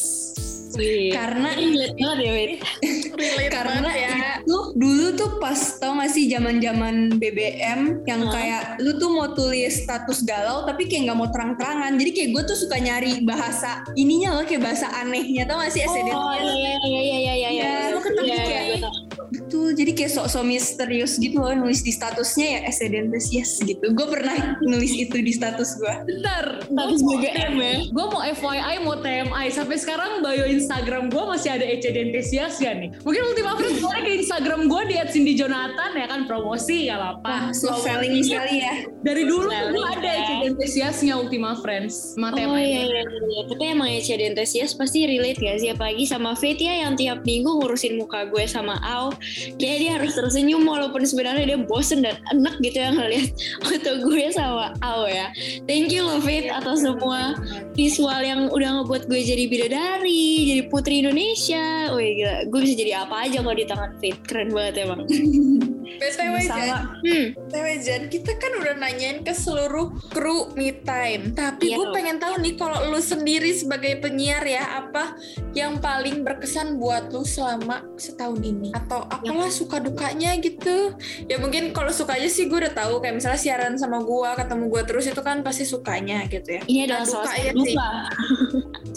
Wih. 0.72 1.10
Karena 1.10 1.48
Relate 1.50 1.94
banget 1.94 2.18
ya. 2.18 2.32
Relate 3.20 3.50
karena 3.50 3.90
ya. 3.90 4.14
itu 4.40 4.56
dulu 4.72 5.06
tuh 5.12 5.30
pas 5.36 5.58
tau 5.76 5.92
gak 5.94 6.08
sih 6.08 6.26
zaman 6.26 6.58
zaman 6.58 6.94
BBM 7.14 7.80
yang 8.04 8.22
Hah? 8.22 8.30
kayak 8.30 8.62
lu 8.78 8.94
tuh 8.94 9.10
mau 9.10 9.30
tulis 9.30 9.82
status 9.82 10.22
galau 10.22 10.62
tapi 10.62 10.86
kayak 10.86 11.06
nggak 11.06 11.18
mau 11.18 11.28
terang-terangan 11.28 11.92
jadi 11.94 12.10
kayak 12.12 12.30
gue 12.30 12.42
tuh 12.44 12.56
suka 12.56 12.76
nyari 12.76 13.20
bahasa 13.20 13.82
ininya 13.94 14.32
loh 14.32 14.44
kayak 14.44 14.62
bahasa 14.62 14.86
anehnya 14.94 15.44
tau 15.44 15.58
gak 15.58 15.70
sih 15.70 15.82
Oh, 15.82 15.90
SDN 15.90 16.06
iya, 16.06 16.14
iya, 16.38 16.40
iya, 16.40 16.72
iya, 16.80 17.00
iya, 17.00 17.34
iya, 17.34 17.34
iya. 17.34 17.48
Iya, 17.50 17.70
lu 17.90 17.98
ketemu 18.00 18.24
Iya, 18.24 18.36
kayak- 18.36 18.48
iya, 18.48 18.60
gue 18.68 18.78
tau. 18.80 18.94
Betul 19.30 19.72
jadi 19.72 19.94
kayak 19.94 20.12
sok-sok 20.12 20.44
misterius 20.44 21.14
gitu 21.16 21.38
loh 21.38 21.54
nulis 21.54 21.80
di 21.80 21.94
statusnya 21.94 22.46
ya 22.58 22.60
Esedentes 22.66 23.30
yes 23.30 23.62
gitu 23.62 23.94
gue 23.94 24.06
pernah 24.06 24.58
nulis 24.60 24.90
itu 24.90 25.16
di 25.16 25.32
status 25.32 25.78
gue 25.78 25.94
Bentar, 26.02 26.66
Status 26.66 27.00
gue 27.02 27.16
BBM 27.20 27.54
ya. 27.60 27.74
Gue 27.92 28.06
mau 28.08 28.22
FYI, 28.24 28.76
mau 28.82 28.96
TMI. 28.96 29.46
Sampai 29.52 29.76
sekarang 29.76 30.24
bio 30.24 30.46
Instagram 30.46 31.12
gue 31.12 31.24
masih 31.28 31.50
ada 31.54 31.66
Ece 31.66 31.92
Dentesias 31.92 32.56
ya 32.58 32.72
nih. 32.74 32.90
Mungkin 33.04 33.22
Ultima 33.30 33.54
Friends 33.54 33.78
boleh 33.84 34.00
ke 34.02 34.10
Instagram 34.24 34.60
gue 34.66 34.82
di 34.88 34.94
Cindy 35.10 35.34
Jonathan 35.36 35.90
ya 35.92 36.06
kan 36.08 36.24
promosi 36.24 36.88
gak 36.88 36.98
apa-apa. 36.98 37.52
slow 37.52 37.78
selling 37.82 38.20
sekali 38.22 38.62
ya 38.62 38.72
Dari 39.02 39.22
dulu 39.26 39.48
gue 39.50 39.84
ada 39.84 40.10
ya. 40.10 40.18
Ece 40.24 40.34
Dentesiasnya 40.48 41.14
Ultima 41.20 41.58
Friends. 41.60 42.16
Sama 42.16 42.32
Oh 42.32 42.36
TMI. 42.36 42.58
iya, 42.58 42.82
iya, 42.86 43.02
iya. 43.04 43.42
Tapi 43.50 43.64
emang 43.66 43.88
Ece 43.92 44.14
Dentesias 44.16 44.72
pasti 44.74 45.04
relate 45.06 45.38
gak 45.38 45.58
sih? 45.60 45.68
Apalagi 45.70 46.04
sama 46.08 46.32
Faith 46.34 46.60
ya 46.60 46.86
yang 46.86 46.96
tiap 46.96 47.22
minggu 47.22 47.50
ngurusin 47.60 48.00
muka 48.00 48.26
gue 48.26 48.44
sama 48.48 48.78
Au. 48.82 49.12
Kayak 49.56 49.78
dia 49.80 49.90
harus 50.00 50.12
tersenyum 50.16 50.62
walaupun 50.64 51.04
sebenarnya 51.04 51.44
dia 51.44 51.58
bosen 51.60 52.02
dan 52.04 52.18
enak 52.32 52.56
gitu 52.64 52.78
ya 52.80 52.90
ngeliat 52.92 53.28
foto 53.64 53.90
gue 54.08 54.24
sama 54.32 54.74
Au 54.80 55.06
ya. 55.06 55.32
Thank 55.64 55.92
you 55.92 56.04
loh 56.04 56.20
Faith 56.20 56.48
atas 56.50 56.84
semua 56.84 57.36
visual 57.74 58.20
yang 58.20 58.50
udah 58.52 58.82
ngebuat 58.82 59.08
gue 59.08 59.20
jadi 59.20 59.44
bidadari, 59.48 60.54
jadi 60.56 60.62
putri 60.68 61.04
Indonesia. 61.04 61.92
Wih 61.94 62.20
gila, 62.20 62.36
gue 62.48 62.60
bisa 62.64 62.74
jadi 62.76 62.92
apa 63.04 63.28
aja 63.28 63.38
kalau 63.40 63.56
di 63.56 63.66
tangan 63.66 63.92
Faith. 63.98 64.20
Keren 64.26 64.50
banget 64.52 64.84
emang. 64.84 65.04
BTW 65.96 66.34
Jan, 66.44 66.76
Hmm, 67.00 67.26
BTW 67.34 67.66
Jan, 67.80 68.02
kita 68.06 68.32
kan 68.36 68.52
udah 68.56 68.74
nanyain 68.76 69.20
ke 69.20 69.32
seluruh 69.32 69.90
kru 70.08 70.52
Me 70.52 70.76
Time. 70.76 71.32
Tapi 71.32 71.66
Iya 71.66 71.76
gue 71.76 71.86
pengen 71.90 72.16
tahu 72.16 72.38
nih 72.38 72.54
kalau 72.54 72.86
lu 72.86 72.98
sendiri 72.98 73.50
sebagai 73.50 73.98
penyiar 73.98 74.42
ya, 74.42 74.78
apa 74.78 75.16
yang 75.50 75.78
paling 75.78 76.20
berkesan 76.20 76.76
buat 76.76 77.08
lu 77.08 77.24
selama 77.24 77.82
setahun 77.96 78.38
ini? 78.38 78.70
Atau 78.70 79.02
apalah 79.02 79.48
suka 79.48 79.78
dukanya 79.78 80.36
gitu? 80.36 80.94
Ya 81.24 81.36
mungkin 81.36 81.72
kalau 81.72 81.90
sukanya 81.90 82.26
sih 82.26 82.46
gue 82.46 82.60
udah 82.60 82.72
tahu 82.72 83.00
kayak 83.00 83.16
misalnya 83.16 83.40
siaran 83.40 83.74
sama 83.74 83.98
gue, 83.98 84.30
ketemu 84.36 84.64
gue 84.68 84.82
terus 84.84 85.04
itu 85.06 85.20
kan 85.20 85.40
pasti 85.40 85.64
sukanya 85.64 86.22
gitu 86.26 86.54
ya. 86.54 86.62
ini 86.64 86.84
adalah 86.84 86.98
Nah, 87.00 87.08
salah 87.08 87.32
duka 87.32 87.40
ya 87.40 87.52
sih. 87.64 87.76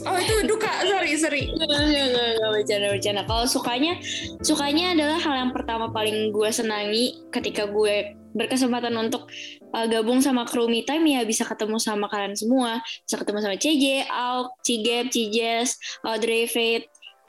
Oh 0.03 0.17
itu 0.17 0.33
duka, 0.43 0.67
sorry 0.83 1.11
sorry. 1.15 1.43
Enggak, 1.53 1.69
enggak, 1.71 2.03
enggak, 2.03 2.27
enggak, 2.29 2.49
bercanda, 2.51 2.87
bercanda. 2.91 3.21
Kalau 3.23 3.45
sukanya, 3.45 3.93
sukanya 4.41 4.85
adalah 4.91 5.17
hal 5.17 5.35
yang 5.37 5.51
pertama 5.51 5.85
paling 5.89 6.29
gue 6.29 6.49
senangi 6.83 7.23
ketika 7.31 7.63
gue 7.71 8.19
berkesempatan 8.33 8.91
untuk 8.97 9.29
uh, 9.71 9.87
gabung 9.87 10.19
sama 10.19 10.43
kru 10.43 10.67
Me 10.67 10.83
Time 10.83 11.05
ya 11.05 11.23
bisa 11.23 11.47
ketemu 11.47 11.79
sama 11.79 12.11
kalian 12.11 12.35
semua. 12.35 12.83
Bisa 13.07 13.15
ketemu 13.15 13.39
sama 13.39 13.55
CJ, 13.55 13.85
Al, 14.09 14.51
Cigep, 14.65 15.07
Cijes, 15.13 15.79
Audrey, 16.03 16.49
Faith, 16.49 16.83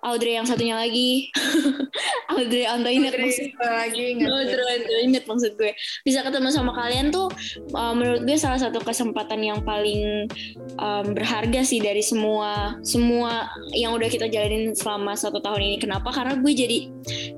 Audrey 0.05 0.37
yang 0.37 0.45
satunya 0.45 0.77
lagi. 0.77 1.33
Audrey 2.35 2.69
Antoinette 2.69 3.17
Audrey, 3.17 3.25
maksud 3.25 3.49
lagi 3.57 4.03
ingat. 4.13 4.29
Audrey 4.29 4.65
Antoinette 4.77 5.27
maksud 5.27 5.53
gue. 5.57 5.73
Bisa 6.05 6.21
ketemu 6.21 6.49
sama 6.53 6.77
kalian 6.77 7.09
tuh 7.09 7.33
uh, 7.73 7.95
menurut 7.97 8.29
gue 8.29 8.37
salah 8.37 8.61
satu 8.61 8.85
kesempatan 8.85 9.41
yang 9.41 9.65
paling 9.65 10.29
um, 10.77 11.07
berharga 11.17 11.65
sih 11.65 11.81
dari 11.81 12.05
semua 12.05 12.77
semua 12.85 13.49
yang 13.73 13.97
udah 13.97 14.09
kita 14.13 14.29
jalanin 14.29 14.77
selama 14.77 15.17
satu 15.17 15.41
tahun 15.41 15.65
ini. 15.73 15.77
Kenapa? 15.81 16.13
Karena 16.13 16.37
gue 16.37 16.53
jadi 16.53 16.79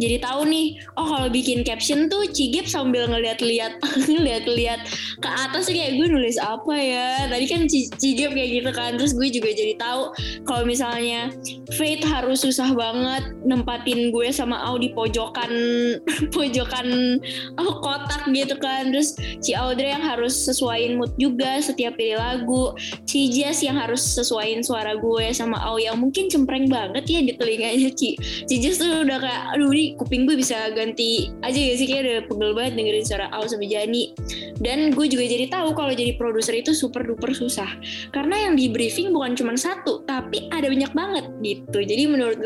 jadi 0.03 0.17
tahu 0.23 0.51
nih, 0.51 0.67
oh 0.99 1.07
kalau 1.07 1.29
bikin 1.31 1.63
caption 1.63 2.11
tuh 2.11 2.27
Cigip 2.31 2.67
sambil 2.67 3.07
ngeliat-liat 3.07 3.79
ngeliat-liat 4.11 4.81
ke 5.23 5.29
atas 5.29 5.71
kayak 5.71 6.03
gue 6.03 6.07
nulis 6.11 6.35
apa 6.43 6.75
ya. 6.75 7.31
Tadi 7.31 7.45
kan 7.47 7.61
Ci- 7.71 7.91
Cigip 7.95 8.35
kayak 8.35 8.51
gitu 8.63 8.71
kan. 8.75 8.99
Terus 8.99 9.15
gue 9.15 9.29
juga 9.31 9.51
jadi 9.55 9.75
tahu 9.79 10.03
kalau 10.43 10.63
misalnya 10.67 11.31
Faith 11.77 12.03
harus 12.03 12.43
susah 12.57 12.73
banget 12.73 13.37
nempatin 13.45 14.09
gue 14.09 14.33
sama 14.33 14.57
Au 14.65 14.81
di 14.81 14.89
pojokan 14.97 15.53
pojokan 16.35 17.21
oh, 17.61 17.85
kotak 17.85 18.33
gitu 18.33 18.57
kan. 18.57 18.89
Terus 18.89 19.13
si 19.45 19.53
Audrey 19.53 19.93
yang 19.93 20.01
harus 20.01 20.33
sesuaiin 20.33 20.97
mood 20.97 21.13
juga 21.21 21.61
setiap 21.61 22.01
pilih 22.01 22.17
lagu. 22.17 22.73
Si 23.05 23.29
Jess 23.29 23.61
yang 23.61 23.77
harus 23.77 24.01
sesuaiin 24.01 24.65
suara 24.65 24.97
gue 24.97 25.37
sama 25.37 25.61
Au 25.69 25.77
yang 25.77 26.01
mungkin 26.01 26.33
cempreng 26.33 26.73
banget 26.73 27.05
ya 27.05 27.21
di 27.21 27.37
telinganya 27.37 27.93
Ci. 27.93 28.17
Si 28.49 28.55
Jess 28.57 28.81
tuh 28.81 29.05
udah 29.05 29.21
kayak 29.21 29.43
aduh 29.53 29.69
ini 29.77 29.93
kuping 30.01 30.25
gue 30.25 30.41
bisa 30.41 30.73
ganti 30.73 31.29
aja 31.45 31.61
ya 31.61 31.77
sih? 31.77 31.85
Kayak 31.85 32.03
udah 32.09 32.19
pegel 32.25 32.51
banget 32.57 32.73
dengerin 32.81 33.05
suara 33.05 33.29
Au 33.37 33.45
sama 33.45 33.69
Jani. 33.69 34.17
Dan 34.65 34.97
gue 34.97 35.05
juga 35.13 35.29
jadi 35.29 35.53
tahu 35.53 35.77
kalau 35.77 35.93
jadi 35.93 36.17
produser 36.17 36.57
itu 36.57 36.73
super 36.73 37.05
duper 37.05 37.37
susah. 37.37 37.69
Karena 38.17 38.49
yang 38.49 38.57
di 38.57 38.73
briefing 38.73 39.13
bukan 39.13 39.37
cuma 39.37 39.53
satu 39.61 40.09
tapi 40.09 40.49
ada 40.49 40.73
banyak 40.73 40.89
banget 40.97 41.29
gitu. 41.45 41.85
Jadi 41.85 42.09
menurut 42.09 42.46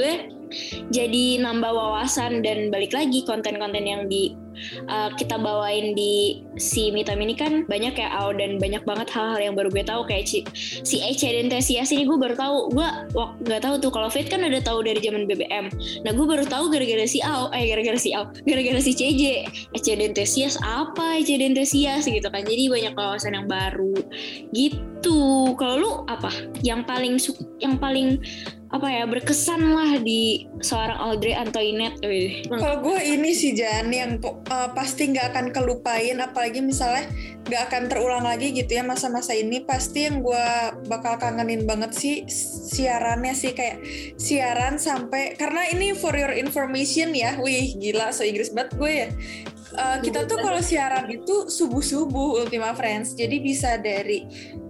jadi 0.90 1.38
nambah 1.38 1.70
wawasan 1.70 2.42
dan 2.42 2.74
balik 2.74 2.90
lagi 2.90 3.22
konten-konten 3.22 3.86
yang 3.86 4.10
di 4.10 4.34
uh, 4.90 5.14
kita 5.14 5.38
bawain 5.38 5.94
di 5.94 6.42
si 6.58 6.90
Mitam 6.90 7.22
ini 7.22 7.38
kan 7.38 7.64
banyak 7.70 7.94
ya 7.94 8.10
Au 8.18 8.34
dan 8.34 8.58
banyak 8.58 8.82
banget 8.82 9.08
hal-hal 9.14 9.38
yang 9.38 9.54
baru 9.54 9.70
gue 9.70 9.86
tahu. 9.86 10.02
Kayak 10.10 10.26
si, 10.26 10.38
si 10.82 10.98
Ece 11.00 11.30
dan 11.30 11.48
Tesias 11.48 11.94
ini 11.94 12.04
gue 12.04 12.18
baru 12.18 12.34
tahu 12.34 12.56
gue 12.74 12.88
wak- 13.14 13.36
nggak 13.46 13.62
tahu 13.62 13.74
tuh 13.78 13.90
kalau 13.94 14.10
Fit 14.10 14.26
kan 14.26 14.42
udah 14.42 14.62
tahu 14.62 14.82
dari 14.82 14.98
zaman 14.98 15.24
BBM 15.30 15.70
nah 16.02 16.12
gue 16.12 16.26
baru 16.26 16.44
tahu 16.46 16.72
gara-gara 16.72 17.06
si 17.06 17.22
Au 17.22 17.48
eh 17.54 17.70
gara-gara 17.70 17.98
si 17.98 18.10
Au 18.12 18.26
gara-gara 18.44 18.80
si 18.82 18.92
CJ 18.92 19.22
Ece 19.76 19.92
dan 19.94 20.12
Tesias 20.12 20.58
apa 20.66 21.22
Ece 21.22 21.38
dan 21.38 21.54
Tesias 21.54 22.04
gitu 22.10 22.26
kan. 22.26 22.42
Jadi 22.42 22.66
banyak 22.66 22.94
wawasan 22.98 23.38
yang 23.38 23.46
baru. 23.46 23.94
Gitu. 24.50 25.20
Kalau 25.54 25.74
lu 25.78 25.90
apa? 26.10 26.30
Yang 26.66 26.80
paling 26.90 27.14
yang 27.62 27.74
paling 27.78 28.18
apa 28.70 28.87
ya 28.87 29.02
berkesan 29.02 29.74
lah 29.74 29.98
di 29.98 30.46
seorang 30.62 30.94
Audrey 31.02 31.35
Antoinette. 31.35 31.98
Kalau 32.46 32.78
gue 32.87 32.98
ini 33.02 33.35
sih 33.35 33.50
Jan 33.50 33.90
yang 33.90 34.22
uh, 34.22 34.70
pasti 34.70 35.11
nggak 35.11 35.35
akan 35.35 35.46
kelupain, 35.50 36.22
apalagi 36.22 36.62
misalnya 36.62 37.11
nggak 37.50 37.62
akan 37.66 37.83
terulang 37.90 38.22
lagi 38.22 38.54
gitu 38.54 38.78
ya 38.78 38.87
masa-masa 38.87 39.35
ini. 39.35 39.66
Pasti 39.66 40.06
yang 40.06 40.22
gue 40.22 40.46
bakal 40.87 41.18
kangenin 41.18 41.66
banget 41.66 41.98
sih 41.98 42.16
siarannya 42.70 43.35
sih 43.35 43.59
kayak 43.59 43.83
siaran 44.14 44.78
sampai 44.78 45.35
karena 45.35 45.66
ini 45.74 45.90
for 45.90 46.14
your 46.14 46.30
information 46.30 47.11
ya, 47.11 47.35
wih 47.42 47.74
gila 47.74 48.14
so 48.14 48.22
Inggris 48.22 48.54
banget 48.54 48.78
gue 48.78 48.92
ya. 48.94 49.09
Uh, 49.70 49.99
kita 50.03 50.27
tuh 50.27 50.38
kalau 50.42 50.59
siaran 50.59 51.07
itu 51.12 51.46
subuh-subuh 51.46 52.42
Ultima 52.42 52.75
Friends, 52.75 53.14
jadi 53.14 53.38
bisa 53.38 53.79
dari 53.79 54.27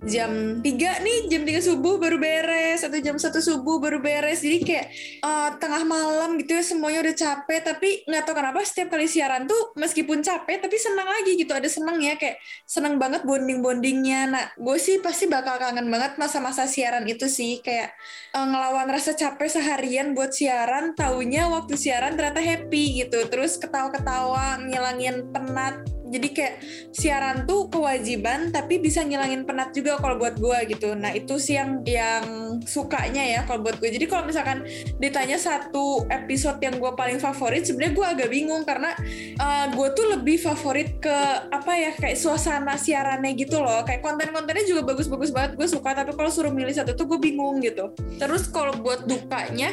jam 0.09 0.61
3 0.61 1.05
nih, 1.05 1.19
jam 1.29 1.43
3 1.45 1.61
subuh 1.61 2.01
baru 2.01 2.17
beres, 2.17 2.85
atau 2.85 2.97
jam 3.01 3.17
1 3.17 3.41
subuh 3.41 3.77
baru 3.81 4.01
beres, 4.01 4.41
jadi 4.41 4.59
kayak 4.65 4.87
uh, 5.25 5.51
tengah 5.61 5.85
malam 5.85 6.41
gitu 6.41 6.57
ya 6.57 6.65
semuanya 6.65 7.05
udah 7.05 7.17
capek. 7.17 7.61
Tapi 7.61 7.89
nggak 8.09 8.23
tahu 8.25 8.35
kenapa 8.37 8.59
setiap 8.65 8.89
kali 8.93 9.07
siaran 9.09 9.45
tuh 9.45 9.77
meskipun 9.77 10.25
capek 10.25 10.65
tapi 10.65 10.77
senang 10.81 11.09
lagi 11.09 11.37
gitu. 11.37 11.53
Ada 11.53 11.69
senang 11.69 12.01
ya 12.01 12.17
kayak 12.17 12.41
senang 12.65 12.97
banget 12.97 13.25
bonding 13.29 13.61
bondingnya 13.61 14.21
nah 14.31 14.45
gue 14.57 14.77
sih 14.81 15.01
pasti 15.03 15.27
bakal 15.27 15.57
kangen 15.61 15.89
banget 15.89 16.17
masa-masa 16.17 16.65
siaran 16.65 17.05
itu 17.05 17.29
sih. 17.29 17.61
Kayak 17.61 17.93
uh, 18.33 18.47
ngelawan 18.47 18.89
rasa 18.89 19.13
capek 19.13 19.49
seharian 19.49 20.17
buat 20.17 20.33
siaran. 20.33 20.97
Taunya 20.97 21.49
waktu 21.49 21.77
siaran 21.77 22.17
ternyata 22.17 22.41
happy 22.41 23.05
gitu. 23.05 23.29
Terus 23.29 23.61
ketawa-ketawa 23.61 24.61
ngilangin 24.81 25.29
penat. 25.29 25.85
Jadi 26.11 26.35
kayak 26.35 26.55
siaran 26.91 27.47
tuh 27.47 27.71
kewajiban 27.71 28.51
tapi 28.51 28.83
bisa 28.83 29.07
ngilangin 29.07 29.47
penat 29.47 29.71
juga 29.71 29.95
kalau 30.03 30.19
buat 30.19 30.41
gue 30.41 30.59
gitu. 30.75 30.97
Nah 30.99 31.15
itu 31.15 31.39
sih 31.39 31.55
yang 31.55 31.87
yang 31.87 32.59
sukanya 32.67 33.23
ya 33.23 33.41
kalau 33.47 33.63
buat 33.63 33.79
gue 33.79 33.95
jadi 33.95 34.11
kalau 34.11 34.27
misalkan 34.27 34.67
ditanya 34.99 35.39
satu 35.39 36.03
episode 36.11 36.59
yang 36.59 36.83
gue 36.83 36.93
paling 36.99 37.23
favorit 37.23 37.63
sebenarnya 37.63 37.95
gue 37.95 38.07
agak 38.11 38.29
bingung 38.33 38.67
karena 38.67 38.91
uh, 39.39 39.71
gue 39.71 39.89
tuh 39.95 40.19
lebih 40.19 40.43
favorit 40.43 40.99
ke 40.99 41.17
apa 41.47 41.73
ya 41.79 41.95
kayak 41.95 42.19
suasana 42.19 42.75
siarannya 42.75 43.31
gitu 43.39 43.63
loh. 43.63 43.87
Kayak 43.87 44.03
konten-kontennya 44.03 44.67
juga 44.67 44.91
bagus-bagus 44.91 45.31
banget 45.31 45.55
gue 45.55 45.69
suka. 45.71 45.95
Tapi 45.95 46.11
kalau 46.17 46.33
suruh 46.33 46.51
milih 46.51 46.75
satu 46.75 46.99
tuh 46.99 47.07
gue 47.07 47.23
bingung 47.23 47.63
gitu. 47.63 47.95
Terus 48.19 48.51
kalau 48.51 48.75
buat 48.83 49.07
dukanya 49.07 49.71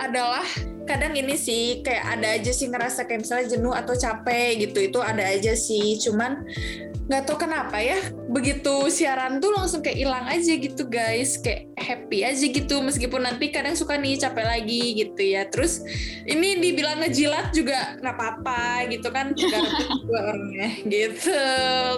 adalah 0.00 0.46
kadang 0.88 1.12
ini 1.12 1.36
sih 1.36 1.84
kayak 1.84 2.16
ada 2.16 2.28
aja 2.40 2.48
sih 2.48 2.72
ngerasa 2.72 3.04
kayak 3.04 3.28
misalnya 3.28 3.46
jenuh 3.52 3.74
atau 3.76 3.92
capek 3.92 4.64
gitu 4.64 4.78
itu 4.88 4.98
ada 5.04 5.28
aja 5.28 5.52
sih. 5.52 6.00
Cuman 6.00 6.48
nggak 7.08 7.24
tahu 7.24 7.48
kenapa 7.48 7.80
ya 7.80 7.96
begitu 8.28 8.92
siaran 8.92 9.40
tuh 9.40 9.48
langsung 9.56 9.80
kayak 9.84 10.00
hilang 10.00 10.24
aja 10.24 10.52
gitu 10.56 10.88
guys. 10.88 11.36
Kayak 11.36 11.68
happy 11.76 12.24
aja 12.24 12.44
gitu 12.48 12.80
meskipun 12.80 13.28
nanti 13.28 13.52
kadang 13.52 13.76
suka 13.76 14.00
nih 14.00 14.16
capek 14.16 14.46
lagi 14.48 14.96
gitu 14.96 15.20
ya. 15.20 15.44
Terus 15.52 15.84
ini 16.24 16.56
dibilang 16.56 17.04
ngejilat 17.04 17.52
juga 17.52 18.00
nggak 18.00 18.14
apa-apa 18.16 18.88
gitu 18.88 19.08
kan 19.12 19.36
juga 19.36 19.60
orangnya. 20.16 20.68
Gitu. 20.86 21.36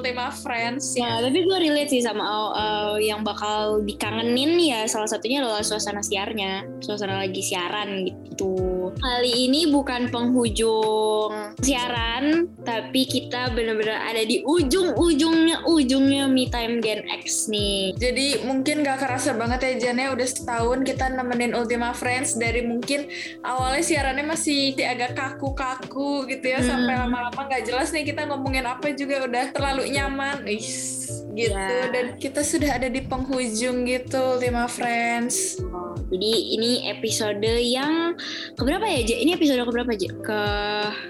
Tema 0.02 0.34
friends. 0.34 0.98
Ya 0.98 1.20
Nah, 1.20 1.28
tapi 1.28 1.44
gue 1.44 1.58
relate 1.60 1.92
sih 1.92 2.00
sama 2.00 2.24
uh, 2.24 2.96
yang 2.96 3.20
bakal 3.20 3.84
dikangenin 3.84 4.56
ya 4.56 4.88
salah 4.88 5.04
satunya 5.04 5.44
adalah 5.44 5.60
suasana 5.60 6.00
siarnya, 6.00 6.64
suasana 6.80 7.20
lagi 7.20 7.44
siaran 7.44 8.08
gitu. 8.08 8.79
Gitu. 8.80 8.96
Kali 9.00 9.32
ini 9.48 9.68
bukan 9.68 10.08
penghujung 10.08 11.30
siaran, 11.60 12.48
tapi 12.64 13.04
kita 13.04 13.52
benar-benar 13.52 14.08
ada 14.08 14.22
di 14.24 14.40
ujung-ujungnya 14.42 15.68
ujungnya 15.68 16.24
Me 16.26 16.48
Time 16.48 16.80
Gen 16.80 17.04
X 17.20 17.52
nih. 17.52 17.92
Jadi 18.00 18.44
mungkin 18.44 18.80
gak 18.80 19.04
kerasa 19.04 19.36
banget 19.36 19.60
ya 19.60 19.90
Jan 19.90 20.00
ya 20.00 20.08
udah 20.12 20.28
setahun 20.28 20.78
kita 20.84 21.12
nemenin 21.12 21.52
Ultima 21.52 21.92
Friends 21.92 22.36
dari 22.36 22.64
mungkin 22.64 23.08
awalnya 23.44 23.84
siarannya 23.84 24.24
masih 24.24 24.72
agak 24.80 25.16
kaku-kaku 25.16 26.24
gitu 26.26 26.46
ya 26.48 26.58
Hmm. 26.60 26.68
sampai 26.86 26.94
lama-lama 26.96 27.40
gak 27.48 27.64
jelas 27.66 27.90
nih 27.90 28.04
kita 28.04 28.28
ngomongin 28.28 28.64
apa 28.64 28.92
juga 28.92 29.26
udah 29.26 29.44
terlalu 29.52 29.92
nyaman. 29.92 30.44
Is 30.46 31.08
gitu 31.30 31.54
Ya. 31.54 31.86
dan 31.94 32.18
kita 32.18 32.42
sudah 32.42 32.74
ada 32.74 32.90
di 32.90 33.00
penghujung 33.00 33.86
gitu 33.86 34.18
Ultima 34.36 34.66
Friends. 34.66 35.62
Jadi 36.10 36.32
ini 36.58 36.90
episode 36.90 37.46
yang 37.62 38.18
keberapa 38.58 38.82
ya, 38.82 39.00
Je? 39.06 39.16
Ini 39.22 39.38
episode 39.38 39.62
keberapa, 39.62 39.94
Je? 39.94 40.10
Ke 40.20 40.42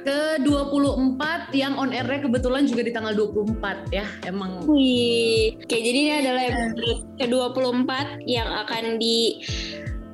Ke 0.05 0.19
24 0.45 1.57
yang 1.57 1.81
on 1.81 1.91
air-nya 1.91 2.21
kebetulan 2.21 2.69
juga 2.69 2.85
di 2.85 2.93
tanggal 2.93 3.17
24 3.17 3.89
ya. 3.91 4.07
Emang 4.29 4.69
Wih, 4.69 5.57
oke 5.57 5.77
jadi 5.77 5.99
ini 5.99 6.13
adalah 6.21 6.43
episode 6.53 7.09
ke-24 7.17 7.91
yang 8.29 8.49
akan 8.67 9.01
di 9.01 9.41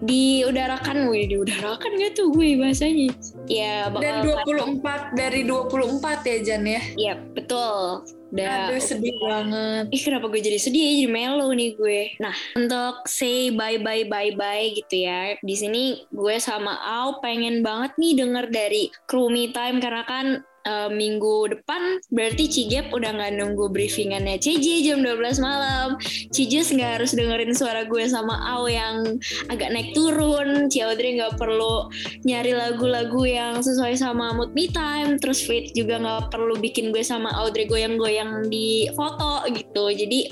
diudarakan, 0.05 1.09
wih 1.09 1.25
diudarakan 1.31 1.91
gak 1.97 2.13
tuh 2.19 2.29
gue 2.35 2.61
bahasanya? 2.61 3.09
Ya 3.49 3.89
Dan 3.97 4.27
bakal 4.27 4.77
24 4.83 5.17
dari 5.17 5.41
24 5.49 6.29
ya 6.29 6.37
Jan 6.45 6.65
ya. 6.67 6.83
Iya 6.97 7.15
betul. 7.33 8.05
Udah, 8.35 8.69
Aduh 8.69 8.83
sedih 8.83 9.15
banget. 9.23 9.85
Ih 9.95 10.03
kenapa 10.03 10.27
gue 10.27 10.43
jadi 10.43 10.59
sedih 10.59 10.83
ya 10.83 10.93
jadi 11.07 11.11
melo 11.11 11.49
nih 11.55 11.71
gue. 11.79 12.01
Nah 12.19 12.35
untuk 12.59 13.07
say 13.07 13.55
bye 13.55 13.79
bye 13.79 14.05
bye 14.11 14.35
bye 14.35 14.67
gitu 14.75 15.07
ya. 15.07 15.39
Di 15.39 15.55
sini 15.55 16.03
gue 16.11 16.37
sama 16.43 16.75
Au 16.83 17.23
pengen 17.23 17.63
banget 17.63 17.95
nih 17.97 18.19
denger 18.19 18.51
dari 18.51 18.91
crew 19.07 19.31
me 19.31 19.55
time 19.55 19.79
karena 19.79 20.03
kan 20.03 20.43
eh, 20.67 20.91
minggu 20.91 21.55
depan 21.55 22.03
berarti 22.11 22.51
Cigep 22.51 22.91
udah 22.91 23.15
nggak 23.15 23.33
nunggu 23.39 23.71
briefingannya 23.71 24.43
CJ 24.43 24.67
jam 24.83 24.99
12 25.07 25.39
malam. 25.39 25.95
Cijes 26.35 26.75
nggak 26.75 27.01
harus 27.01 27.15
dengerin 27.15 27.55
suara 27.55 27.87
gue 27.87 28.05
sama 28.11 28.35
Au 28.51 28.67
yang 28.67 29.17
agak 29.47 29.71
naik 29.71 29.95
turun. 29.95 30.67
Ciaudrey 30.67 31.23
nggak 31.23 31.39
perlu 31.39 31.89
nyari 32.27 32.53
lagu-lagu 32.53 33.23
yang 33.23 33.63
sesuai 33.63 33.95
sama 33.95 34.35
mood 34.35 34.51
me 34.53 34.67
time. 34.67 35.17
Terus 35.23 35.47
Fit 35.47 35.71
juga 35.73 36.03
nggak 36.03 36.35
perlu 36.35 36.59
bikin 36.59 36.91
gue 36.91 37.07
sama 37.07 37.31
Audrey 37.39 37.71
goyang-goyang 37.71 38.51
di 38.51 38.91
foto 38.99 39.47
gitu. 39.55 39.95
Jadi 39.95 40.27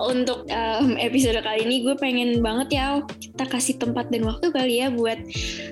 untuk 0.00 0.48
em, 0.48 0.96
episode 0.96 1.38
kali 1.44 1.68
ini 1.68 1.84
gue 1.84 1.94
pengen 2.00 2.40
banget 2.40 2.80
ya 2.80 2.82
Au, 2.96 3.04
kita 3.04 3.44
kasih 3.44 3.76
tempat 3.76 4.08
dan 4.08 4.24
waktu 4.24 4.48
kali 4.48 4.80
ya 4.80 4.88
buat 4.88 5.20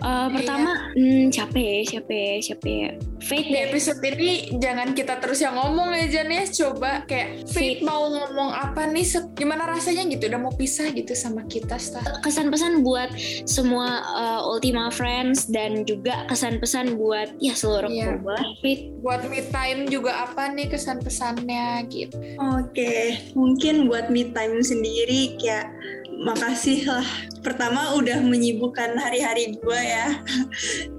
eh, 0.05 0.29
pertama 0.31 0.93
hmm, 0.93 1.33
siapa 1.33 1.57
ya 1.57 1.81
siapa 1.89 2.13
ya 3.19 3.25
ya 3.25 3.27
Fate 3.27 3.49
Di 3.49 3.53
deh 3.53 3.63
episode 3.69 4.01
ini 4.05 4.31
jangan 4.57 4.89
kita 4.93 5.19
terus 5.19 5.39
yang 5.39 5.55
ngomong 5.55 5.91
ya 5.93 6.07
Jan 6.09 6.31
ya. 6.31 6.45
Coba 6.47 7.03
kayak 7.05 7.49
Faith 7.49 7.83
mau 7.83 8.07
ngomong 8.07 8.51
apa 8.51 8.87
nih? 8.87 9.03
Se- 9.03 9.31
Gimana 9.35 9.67
rasanya 9.67 10.07
gitu? 10.07 10.27
Udah 10.27 10.41
mau 10.41 10.53
pisah 10.53 10.91
gitu 10.91 11.13
sama 11.13 11.43
kita 11.45 11.77
Stah 11.77 12.03
kesan-pesan 12.21 12.83
buat 12.83 13.11
semua 13.45 13.87
eh, 14.03 14.41
Ultima 14.45 14.89
Friends 14.89 15.47
dan 15.47 15.83
juga 15.83 16.27
kesan-pesan 16.27 16.97
buat 16.97 17.35
ya 17.39 17.55
seluruh 17.55 17.91
Iya. 17.91 18.19
bola 18.19 18.43
Fit. 18.61 18.91
Buat 18.99 19.27
me 19.27 19.43
time 19.45 19.87
juga 19.87 20.25
apa 20.25 20.49
nih 20.49 20.69
kesan-pesannya 20.69 21.87
gitu? 21.89 22.17
Oke, 22.39 23.19
mungkin 23.33 23.87
buat 23.87 24.09
me 24.09 24.31
time 24.31 24.61
sendiri 24.61 25.37
kayak 25.37 25.71
makasih 26.09 26.89
lah. 26.89 27.09
Pertama 27.45 27.95
udah 27.95 28.19
menyibukkan 28.25 28.99
hari-hari 28.99 29.57
gue 29.57 29.81
ya. 29.81 30.21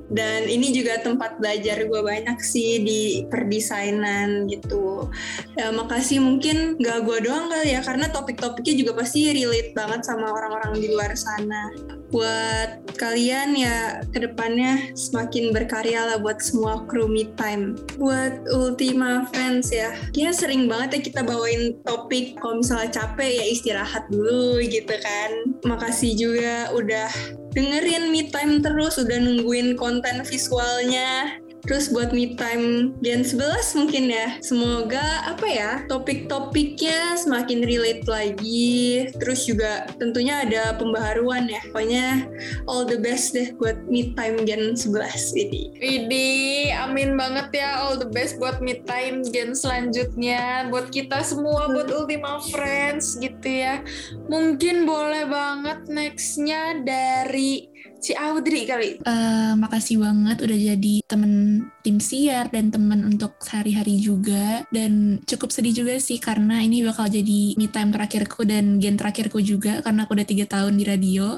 Dan 0.10 0.50
ini 0.50 0.74
juga 0.74 0.98
tempat 1.06 1.38
belajar 1.38 1.86
gue 1.86 2.02
banyak 2.02 2.42
sih 2.42 2.82
di 2.82 3.02
perdesainan 3.30 4.50
gitu. 4.50 5.06
Ya, 5.54 5.70
makasih 5.70 6.18
mungkin 6.18 6.82
gak 6.82 7.06
gue 7.06 7.30
doang 7.30 7.54
kali 7.54 7.78
ya, 7.78 7.86
karena 7.86 8.10
topik-topiknya 8.10 8.74
juga 8.82 8.92
pasti 8.98 9.30
relate 9.30 9.78
banget 9.78 10.02
sama 10.10 10.34
orang-orang 10.34 10.82
di 10.82 10.90
luar 10.90 11.14
sana. 11.14 11.70
Buat 12.10 12.98
kalian 12.98 13.54
ya 13.54 14.02
ke 14.10 14.26
depannya 14.26 14.98
semakin 14.98 15.54
berkarya 15.54 16.10
lah 16.10 16.18
buat 16.18 16.42
semua 16.42 16.90
kru 16.90 17.06
me 17.06 17.30
time. 17.38 17.78
Buat 18.02 18.50
Ultima 18.50 19.30
Friends 19.30 19.70
ya, 19.70 19.94
kayaknya 20.10 20.34
sering 20.34 20.66
banget 20.66 20.90
ya 20.98 21.00
kita 21.06 21.22
bawain 21.22 21.78
topik 21.86 22.34
kalau 22.42 22.66
misalnya 22.66 22.90
capek 22.90 23.30
ya 23.30 23.46
istirahat 23.46 24.10
dulu 24.10 24.58
gitu 24.66 24.90
kan. 25.02 25.32
Makasih 25.66 26.16
juga 26.16 26.72
udah 26.76 27.10
dengerin 27.56 28.14
me 28.14 28.30
time 28.30 28.62
terus, 28.62 29.02
udah 29.02 29.18
nungguin 29.18 29.76
konten 29.80 30.22
visualnya. 30.28 31.40
Terus 31.66 31.92
buat 31.92 32.12
me 32.12 32.36
time 32.36 32.96
Gen 33.04 33.24
11 33.24 33.80
mungkin 33.80 34.12
ya. 34.12 34.28
Semoga 34.44 35.28
apa 35.28 35.48
ya, 35.48 35.72
topik-topiknya 35.88 37.20
semakin 37.20 37.64
relate 37.64 38.06
lagi. 38.08 39.10
Terus 39.18 39.46
juga 39.48 39.88
tentunya 39.98 40.44
ada 40.44 40.76
pembaharuan 40.76 41.48
ya. 41.48 41.62
Pokoknya 41.72 42.28
all 42.66 42.84
the 42.84 43.00
best 43.00 43.36
deh 43.36 43.52
buat 43.56 43.78
me 43.88 44.16
time 44.16 44.44
Gen 44.48 44.76
11 44.76 45.36
ini. 45.36 45.64
Widih, 45.80 46.76
amin 46.76 47.16
banget 47.16 47.64
ya 47.64 47.80
All 47.88 47.96
the 47.96 48.10
best 48.12 48.36
buat 48.36 48.60
me 48.60 48.84
time 48.84 49.24
Gen 49.24 49.56
selanjutnya 49.56 50.68
Buat 50.68 50.92
kita 50.92 51.24
semua, 51.24 51.72
buat 51.72 51.88
Ultima 51.88 52.44
Friends 52.52 53.16
gitu 53.16 53.48
ya 53.48 53.80
Mungkin 54.28 54.84
boleh 54.84 55.24
banget 55.32 55.88
nextnya 55.88 56.84
dari 56.84 57.72
si 58.00 58.16
Audrey 58.16 58.64
kali. 58.66 59.00
Eh, 59.04 59.54
makasih 59.60 60.00
banget 60.02 60.38
udah 60.44 60.60
jadi 60.74 60.96
temen 61.06 61.66
tim 61.84 62.00
siar 62.00 62.48
dan 62.50 62.72
temen 62.72 63.06
untuk 63.06 63.38
sehari-hari 63.44 64.00
juga. 64.00 64.64
Dan 64.72 65.24
cukup 65.28 65.52
sedih 65.52 65.84
juga 65.84 65.96
sih 66.00 66.18
karena 66.18 66.64
ini 66.64 66.84
bakal 66.84 67.12
jadi 67.12 67.56
me 67.60 67.68
time 67.70 67.92
terakhirku 67.94 68.48
dan 68.48 68.80
gen 68.80 68.96
terakhirku 68.96 69.44
juga 69.44 69.84
karena 69.84 70.08
aku 70.08 70.16
udah 70.16 70.28
tiga 70.28 70.46
tahun 70.48 70.80
di 70.80 70.84
radio. 70.88 71.38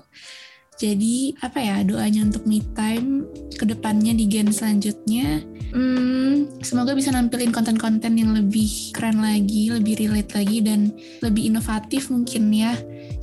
Jadi 0.81 1.37
apa 1.45 1.61
ya 1.61 1.77
doanya 1.85 2.25
untuk 2.25 2.49
me 2.49 2.63
time 2.73 3.29
ke 3.53 3.65
depannya 3.69 4.17
di 4.17 4.25
gen 4.25 4.49
selanjutnya 4.49 5.45
hmm, 5.71 6.61
semoga 6.61 6.93
bisa 6.93 7.09
nampilin 7.13 7.49
konten-konten 7.49 8.13
yang 8.19 8.35
lebih 8.35 8.91
keren 8.93 9.23
lagi 9.23 9.71
lebih 9.71 10.01
relate 10.05 10.31
lagi 10.35 10.59
dan 10.61 10.91
lebih 11.23 11.51
inovatif 11.51 12.11
mungkin 12.11 12.51
ya 12.51 12.75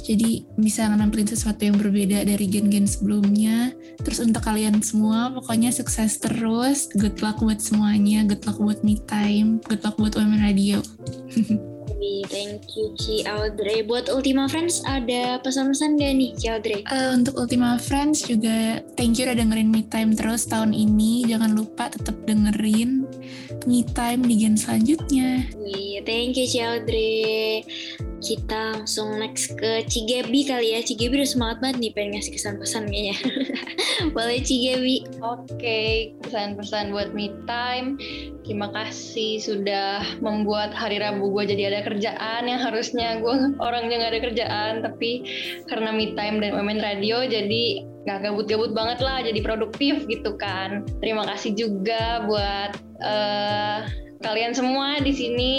jadi 0.03 0.45
bisa 0.57 0.87
nampilin 0.89 1.29
sesuatu 1.29 1.65
yang 1.67 1.77
berbeda 1.77 2.25
dari 2.25 2.47
gen-gen 2.49 2.87
sebelumnya 2.87 3.73
Terus 3.99 4.23
untuk 4.23 4.47
kalian 4.47 4.79
semua, 4.79 5.35
pokoknya 5.35 5.75
sukses 5.75 6.23
terus. 6.23 6.87
Good 6.95 7.19
luck 7.19 7.43
buat 7.43 7.59
semuanya. 7.59 8.23
Good 8.23 8.47
luck 8.47 8.63
buat 8.63 8.81
me 8.87 9.03
time. 9.11 9.59
Good 9.67 9.83
luck 9.83 9.99
buat 9.99 10.15
Women 10.15 10.39
Radio. 10.39 10.79
Wih, 11.99 12.23
thank 12.31 12.79
you 12.79 12.95
Ci 12.95 13.27
Audrey 13.27 13.83
buat 13.83 14.07
Ultima 14.07 14.47
Friends 14.47 14.87
ada 14.87 15.43
pesan-pesan 15.43 15.99
gak 15.99 16.15
nih 16.15 16.31
Ci 16.39 16.47
Audrey 16.47 16.87
Eh, 16.87 17.11
untuk 17.11 17.35
Ultima 17.35 17.75
Friends 17.75 18.23
juga 18.23 18.79
thank 18.95 19.19
you 19.19 19.27
udah 19.27 19.35
dengerin 19.35 19.67
me 19.67 19.83
time 19.83 20.15
terus 20.15 20.47
tahun 20.47 20.71
ini. 20.71 21.27
Jangan 21.27 21.59
lupa 21.59 21.91
tetap 21.91 22.15
dengerin 22.23 23.03
me 23.67 23.83
time 23.99 24.23
di 24.23 24.35
gen 24.39 24.55
selanjutnya. 24.55 25.43
Wih, 25.59 25.99
thank 26.07 26.39
you 26.39 26.47
Ci 26.47 26.63
Audrey 26.63 27.67
kita 28.19 28.75
langsung 28.75 29.23
next 29.23 29.55
ke 29.55 29.87
Cigebi 29.87 30.47
kali 30.47 30.75
ya. 30.75 30.83
Cigebi 30.83 31.23
udah 31.23 31.31
semangat 31.31 31.59
banget 31.63 31.77
nih 31.79 31.93
pengen 31.95 32.11
ngasih 32.19 32.33
kesan-pesan 32.35 32.83
kayaknya. 32.91 33.17
Boleh 34.15 34.39
Cigebi 34.43 35.07
Oke, 35.23 36.13
pesan-pesan 36.23 36.91
buat 36.91 37.15
me 37.15 37.31
time. 37.47 37.99
Terima 38.43 38.71
kasih 38.75 39.39
sudah 39.39 40.03
membuat 40.25 40.75
hari 40.75 40.99
Rabu 40.99 41.31
gue 41.31 41.53
jadi 41.53 41.71
ada 41.75 41.81
kerjaan 41.89 42.45
yang 42.45 42.61
harusnya 42.61 43.17
gue 43.19 43.37
orangnya 43.67 44.05
nggak 44.05 44.13
ada 44.13 44.23
kerjaan, 44.29 44.73
tapi 44.85 45.11
karena 45.67 45.91
me 45.97 46.13
time 46.13 46.45
dan 46.45 46.53
Women 46.53 46.85
Radio 46.85 47.25
jadi 47.25 47.89
nggak 48.05 48.19
gabut-gabut 48.29 48.73
banget 48.77 49.01
lah, 49.01 49.25
jadi 49.25 49.41
produktif 49.41 50.05
gitu 50.05 50.37
kan. 50.37 50.85
Terima 51.01 51.25
kasih 51.25 51.57
juga 51.57 52.25
buat 52.29 52.77
eh, 53.01 53.81
kalian 54.19 54.51
semua 54.51 54.99
di 54.99 55.15
sini 55.15 55.55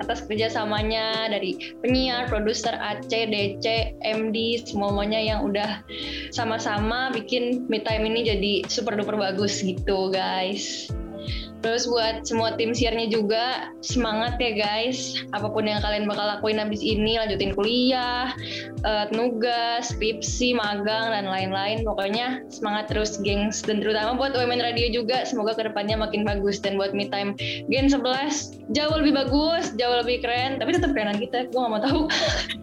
atas 0.00 0.24
kerjasamanya 0.24 1.28
dari 1.28 1.76
penyiar, 1.84 2.24
produser, 2.28 2.72
AC, 2.72 3.10
DC, 3.28 3.66
MD, 4.00 4.64
semuanya 4.64 5.20
yang 5.20 5.44
udah 5.44 5.84
sama-sama 6.32 7.12
bikin 7.12 7.68
Me 7.68 7.84
Time 7.84 8.08
ini 8.08 8.24
jadi 8.24 8.52
super 8.70 8.96
duper 8.96 9.20
bagus 9.20 9.60
gitu 9.60 10.08
guys. 10.08 10.88
Terus 11.58 11.90
buat 11.90 12.22
semua 12.22 12.54
tim 12.54 12.70
siarnya 12.70 13.10
juga 13.10 13.74
semangat 13.82 14.38
ya 14.38 14.54
guys. 14.54 15.18
Apa 15.34 15.50
pun 15.50 15.66
yang 15.66 15.82
kalian 15.82 16.06
bakal 16.06 16.26
lakuin 16.26 16.62
habis 16.62 16.78
ini, 16.80 17.18
lanjutin 17.18 17.54
kuliah, 17.54 18.30
eh, 18.86 19.06
nugas, 19.10 19.90
skripsi, 19.90 20.54
magang 20.54 21.10
dan 21.10 21.26
lain-lain. 21.26 21.82
Pokoknya 21.82 22.46
semangat 22.52 22.90
terus 22.94 23.18
gengs. 23.20 23.60
Dan 23.64 23.82
terutama 23.82 24.14
buat 24.14 24.38
Women 24.38 24.62
Radio 24.62 24.86
juga 24.90 25.26
semoga 25.26 25.58
ke 25.58 25.66
depannya 25.66 25.98
makin 25.98 26.22
bagus. 26.22 26.62
Dan 26.62 26.78
buat 26.78 26.94
Me 26.94 27.10
Time 27.10 27.34
Gen 27.66 27.90
11 27.90 28.58
jauh 28.70 28.94
lebih 28.94 29.18
bagus, 29.18 29.74
jauh 29.74 29.96
lebih 29.98 30.22
keren. 30.22 30.62
Tapi 30.62 30.78
tetap 30.78 30.94
kerenan 30.94 31.18
kita, 31.18 31.50
gue 31.50 31.58
gak 31.58 31.72
mau 31.72 31.82
tahu. 31.82 32.06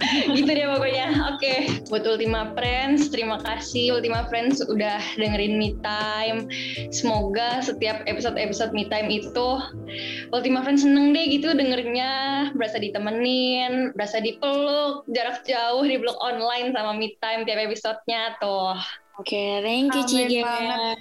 gitu 0.38 0.48
deh 0.48 0.68
pokoknya 0.70 1.08
oke 1.34 1.54
buat 1.90 2.04
Ultima 2.06 2.54
Friends 2.54 3.10
terima 3.10 3.42
kasih 3.42 3.98
Ultima 3.98 4.28
Friends 4.30 4.62
udah 4.64 5.02
dengerin 5.18 5.58
Me 5.58 5.74
Time 5.82 6.48
semoga 6.94 7.60
setiap 7.60 8.06
episode-episode 8.06 8.72
Me 8.72 8.85
Time 8.88 9.10
itu 9.10 9.50
Ultima 10.32 10.62
Friends 10.62 10.86
seneng 10.86 11.12
deh 11.12 11.26
gitu 11.28 11.54
dengerinnya 11.54 12.12
berasa 12.54 12.78
ditemenin 12.82 13.94
berasa 13.94 14.22
dipeluk 14.22 15.06
jarak 15.12 15.42
jauh 15.46 15.84
di 15.84 15.98
blog 15.98 16.18
online 16.22 16.74
sama 16.74 16.94
Me 16.94 17.14
Time 17.20 17.44
tiap 17.44 17.60
episodenya 17.62 18.38
tuh 18.42 18.78
Oke, 19.16 19.64
thank 19.64 19.96
you 19.96 20.28
ya. 20.28 21.00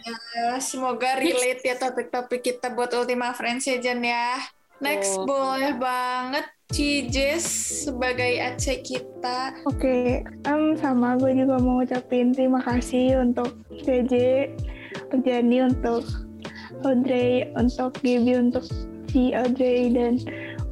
Semoga 0.63 1.19
relate 1.19 1.67
ya 1.67 1.75
topik-topik 1.75 2.47
kita 2.47 2.71
buat 2.71 2.95
Ultima 2.95 3.35
Friends 3.35 3.67
ya 3.67 3.83
Jan 3.83 4.07
ya. 4.07 4.39
Next 4.79 5.19
Oh. 5.19 5.27
boleh 5.27 5.75
banget 5.75 6.47
Cijes 6.71 7.45
sebagai 7.87 8.41
AC 8.41 8.83
kita. 8.83 9.55
Oke, 9.69 10.27
em, 10.27 10.63
sama 10.75 11.15
gue 11.21 11.31
juga 11.37 11.61
mau 11.61 11.85
ucapin 11.85 12.35
terima 12.35 12.59
kasih 12.65 13.21
untuk 13.23 13.55
JJ, 13.85 14.15
untuk 15.07 15.21
Jani, 15.23 15.71
untuk 15.71 16.03
Audrey, 16.83 17.47
untuk 17.55 17.95
Gaby, 18.03 18.51
untuk 18.51 18.67
si 19.13 19.31
Audrey, 19.31 19.95
dan 19.95 20.19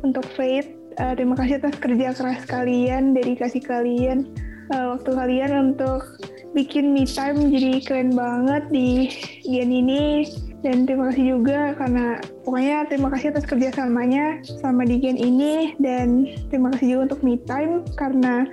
untuk 0.02 0.26
Faith. 0.34 0.66
Eh, 0.98 1.12
terima 1.16 1.38
kasih 1.38 1.62
atas 1.62 1.78
kerja 1.80 2.12
keras 2.12 2.42
kalian, 2.44 3.16
dedikasi 3.16 3.62
kalian, 3.62 4.28
eh, 4.74 4.86
waktu 4.92 5.10
kalian 5.14 5.72
untuk 5.72 6.04
bikin 6.52 6.92
me 6.92 7.08
time 7.08 7.48
jadi 7.48 7.80
keren 7.80 8.12
banget 8.12 8.68
di 8.68 9.08
gen 9.46 9.72
ini. 9.72 10.28
Dan 10.62 10.86
terima 10.86 11.10
kasih 11.10 11.34
juga 11.34 11.74
karena 11.74 12.22
pokoknya 12.46 12.86
terima 12.86 13.10
kasih 13.10 13.34
atas 13.34 13.50
kerjasamanya 13.50 14.46
sama 14.62 14.86
di 14.86 15.02
gen 15.02 15.18
ini 15.18 15.74
dan 15.82 16.30
terima 16.54 16.70
kasih 16.70 16.86
juga 16.94 17.02
untuk 17.10 17.20
me 17.26 17.34
time 17.42 17.82
karena 17.98 18.46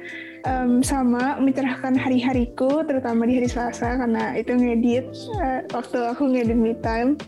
em, 0.45 0.83
sama 0.85 1.39
mencerahkan 1.41 1.95
hari-hariku 1.95 2.85
terutama 2.85 3.25
di 3.27 3.41
hari 3.41 3.49
Selasa 3.49 3.99
karena 3.99 4.35
itu 4.37 4.53
ngedit 4.55 5.05
eh, 5.41 5.61
waktu 5.71 5.99
aku 6.03 6.29
ngedit 6.29 6.57
me 6.57 6.73
time. 6.79 7.19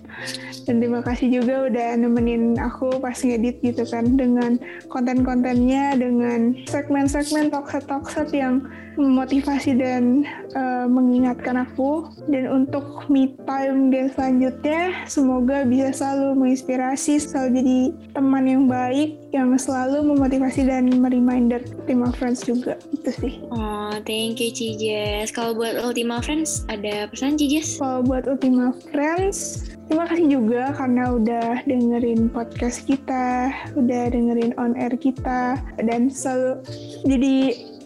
Dan 0.69 0.77
terima 0.77 1.01
kasih 1.01 1.41
juga 1.41 1.67
udah 1.67 1.89
nemenin 1.97 2.59
aku 2.61 3.01
pas 3.01 3.17
ngedit 3.17 3.59
gitu 3.65 3.83
kan 3.89 4.15
dengan 4.15 4.61
konten-kontennya 4.91 5.97
dengan 5.97 6.53
segmen-segmen 6.69 7.49
talkset-talkset 7.49 8.29
yang 8.31 8.61
memotivasi 8.99 9.79
dan 9.79 10.27
eh, 10.53 10.85
mengingatkan 10.87 11.65
aku. 11.65 12.07
Dan 12.29 12.47
untuk 12.51 13.07
me 13.09 13.33
time 13.47 13.89
dan 13.89 14.11
selanjutnya 14.13 14.81
semoga 15.09 15.63
bisa 15.65 15.89
selalu 15.95 16.45
menginspirasi 16.45 17.17
selalu 17.17 17.49
jadi 17.61 17.79
teman 18.13 18.45
yang 18.45 18.65
baik 18.67 19.17
yang 19.31 19.55
selalu 19.55 20.03
memotivasi 20.11 20.67
dan 20.67 20.91
mereminder 20.91 21.63
Ultima 21.79 22.11
Friends 22.11 22.43
juga 22.43 22.75
itu 23.01 23.11
sih 23.17 23.33
Oh, 23.49 23.97
thank 24.05 24.37
you 24.37 24.53
Cijes. 24.53 25.33
Kalau 25.33 25.57
buat 25.57 25.75
Ultima 25.81 26.21
Friends, 26.21 26.63
ada 26.69 27.09
pesan 27.09 27.35
Cijes? 27.35 27.81
kalau 27.81 28.05
buat 28.05 28.29
Ultima 28.29 28.71
Friends 28.93 29.67
terima 29.91 30.07
kasih 30.07 30.39
juga 30.39 30.71
karena 30.71 31.19
udah 31.19 31.67
dengerin 31.67 32.31
podcast 32.31 32.87
kita 32.87 33.51
udah 33.75 34.03
dengerin 34.07 34.55
on 34.55 34.71
air 34.79 34.95
kita 34.95 35.59
dan 35.83 36.07
selalu 36.07 36.63
jadi 37.03 37.35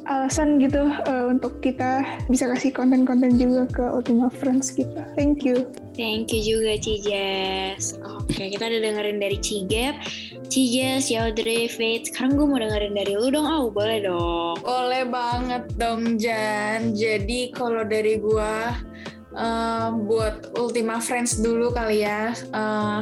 alasan 0.05 0.61
gitu 0.61 0.85
eh, 0.87 1.25
untuk 1.25 1.61
kita 1.61 2.05
bisa 2.29 2.45
kasih 2.49 2.71
konten-konten 2.73 3.35
juga 3.37 3.65
ke 3.69 3.83
Ultima 3.89 4.29
Friends 4.29 4.73
kita 4.73 5.05
thank 5.17 5.41
you 5.41 5.65
Thank 5.95 6.35
you 6.35 6.43
juga 6.43 6.75
Cijes. 6.75 7.95
Oke, 8.03 8.51
kita 8.51 8.67
udah 8.67 8.81
dengerin 8.83 9.15
dari 9.15 9.39
Cigep, 9.39 9.95
Cijes, 10.51 11.07
Yaudre, 11.07 11.71
Faith. 11.71 12.11
Sekarang 12.11 12.35
gue 12.35 12.43
mau 12.43 12.59
dengerin 12.59 12.99
dari 12.99 13.15
lu 13.15 13.31
dong, 13.31 13.47
oh 13.47 13.71
boleh 13.71 14.03
dong. 14.03 14.59
Boleh 14.59 15.07
banget 15.07 15.63
dong 15.79 16.19
Jan. 16.19 16.91
Jadi 16.91 17.55
kalau 17.55 17.87
dari 17.87 18.19
gua 18.19 18.75
eh, 19.39 19.87
buat 20.03 20.51
Ultima 20.59 20.99
Friends 20.99 21.39
dulu 21.39 21.71
kali 21.71 22.03
ya. 22.03 22.35
Eh, 22.35 22.99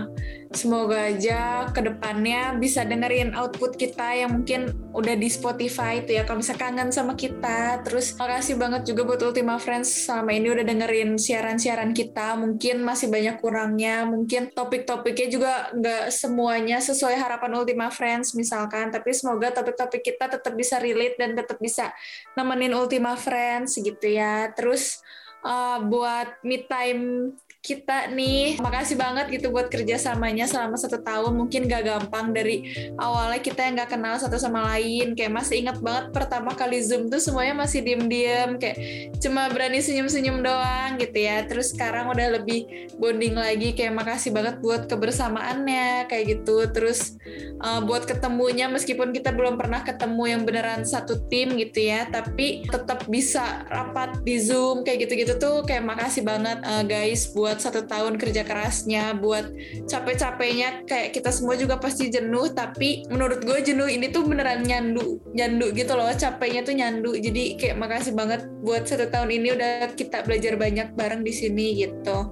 semoga 0.54 1.10
aja 1.10 1.68
ke 1.74 1.82
depannya 1.82 2.54
bisa 2.62 2.86
dengerin 2.86 3.34
output 3.34 3.76
kita 3.76 4.14
yang 4.14 4.39
mungkin 4.39 4.70
udah 4.93 5.18
di 5.18 5.26
Spotify 5.28 5.99
itu 6.06 6.16
ya. 6.16 6.24
Kalau 6.24 6.39
bisa 6.39 6.54
kangen 6.54 6.93
sama 6.93 7.18
kita. 7.18 7.82
Terus 7.82 8.14
makasih 8.16 8.56
banget 8.56 8.86
juga 8.88 9.04
buat 9.04 9.22
Ultima 9.26 9.58
Friends 9.58 10.06
selama 10.06 10.32
ini 10.32 10.54
udah 10.54 10.66
dengerin 10.66 11.18
siaran-siaran 11.18 11.91
kita. 11.91 12.38
Mungkin 12.38 12.86
masih 12.86 13.10
banyak 13.10 13.41
kurangnya. 13.41 14.06
Mungkin 14.06 14.54
topik-topiknya 14.54 15.28
juga 15.28 15.54
nggak 15.74 16.14
semuanya 16.14 16.78
sesuai 16.80 17.18
harapan 17.18 17.51
Ultima 17.58 17.89
Friends 17.89 18.38
misalkan. 18.38 18.93
Tapi 18.93 19.10
semoga 19.12 19.49
topik-topik 19.51 20.06
kita 20.06 20.30
tetap 20.30 20.54
bisa 20.54 20.78
relate 20.78 21.18
dan 21.18 21.34
tetap 21.34 21.58
bisa 21.58 21.89
nemenin 22.38 22.78
Ultima 22.78 23.18
Friends 23.18 23.76
gitu 23.82 24.06
ya. 24.06 24.54
Terus 24.54 25.01
uh, 25.43 25.78
buat 25.84 26.39
me 26.41 26.64
time 26.66 27.36
kita 27.64 28.11
nih, 28.11 28.59
makasih 28.59 28.99
banget 28.99 29.39
gitu 29.39 29.47
buat 29.47 29.72
kerjasamanya 29.72 30.51
selama 30.51 30.76
satu 30.76 30.99
tahun. 30.99 31.32
Mungkin 31.32 31.72
gak 31.72 31.88
gampang 31.88 32.36
dari 32.36 32.91
awalnya 32.99 33.39
kita 33.39 33.64
yang 33.64 33.80
gak 33.80 33.95
kenal 33.95 34.20
satu 34.20 34.36
sama 34.36 34.68
lain. 34.76 35.16
Kayak 35.16 35.32
masih 35.32 35.64
ingat 35.64 35.80
banget 35.80 36.11
pertama 36.11 36.51
kali 36.59 36.84
Zoom 36.84 37.07
tuh 37.07 37.24
semuanya 37.24 37.55
masih 37.64 37.80
diem-diem. 37.80 38.59
Kayak 38.59 38.78
cuma 39.24 39.47
berani 39.47 39.80
senyum-senyum 39.80 40.43
doang 40.43 40.99
gitu 40.99 41.16
ya. 41.24 41.47
Terus 41.47 41.72
sekarang 41.72 42.11
udah 42.11 42.36
lebih 42.36 42.91
bonding 42.99 43.39
lagi. 43.39 43.72
Kayak 43.72 43.95
makasih 43.95 44.36
banget 44.36 44.59
buat 44.59 44.91
kebersamaannya 44.91 46.11
kayak 46.11 46.43
gitu. 46.43 46.68
Terus 46.68 47.16
uh, 47.64 47.80
buat 47.80 48.03
ketemunya 48.03 48.68
meskipun 48.68 49.16
kita 49.16 49.32
belum 49.32 49.55
pernah 49.55 49.88
ketemu 49.88 50.24
yang 50.28 50.41
beneran 50.43 50.84
satu 50.84 51.16
tim 51.32 51.55
gitu 51.55 51.80
ya. 51.80 52.11
Tapi 52.11 52.68
tetap 52.68 53.07
bisa 53.07 53.64
rapat 53.72 54.20
di 54.28 54.36
Zoom 54.36 54.84
kayak 54.84 55.07
gitu-gitu 55.07 55.39
tuh 55.39 55.64
kayak 55.64 55.88
makasih 55.88 56.28
banget 56.28 56.59
uh, 56.68 56.84
guys 56.84 57.32
buat 57.32 57.53
satu 57.60 57.86
tahun 57.86 58.18
kerja 58.22 58.45
kerasnya, 58.45 59.18
buat 59.18 59.49
capek-capeknya 59.89 60.86
kayak 60.86 61.14
kita 61.14 61.30
semua 61.34 61.58
juga 61.58 61.78
pasti 61.82 62.10
jenuh. 62.10 62.54
Tapi 62.54 63.10
menurut 63.10 63.43
gue 63.43 63.60
jenuh 63.62 63.89
ini 63.89 64.10
tuh 64.10 64.26
beneran 64.26 64.64
nyandu, 64.64 65.22
nyandu 65.34 65.74
gitu 65.74 65.93
loh. 65.97 66.10
Capeknya 66.14 66.62
tuh 66.64 66.76
nyandu. 66.78 67.12
Jadi 67.18 67.58
kayak 67.60 67.78
makasih 67.78 68.14
banget 68.16 68.45
buat 68.64 68.86
satu 68.88 69.10
tahun 69.12 69.30
ini 69.34 69.47
udah 69.54 69.74
kita 69.97 70.24
belajar 70.24 70.56
banyak 70.56 70.95
bareng 70.95 71.22
di 71.22 71.34
sini 71.34 71.84
gitu. 71.84 72.32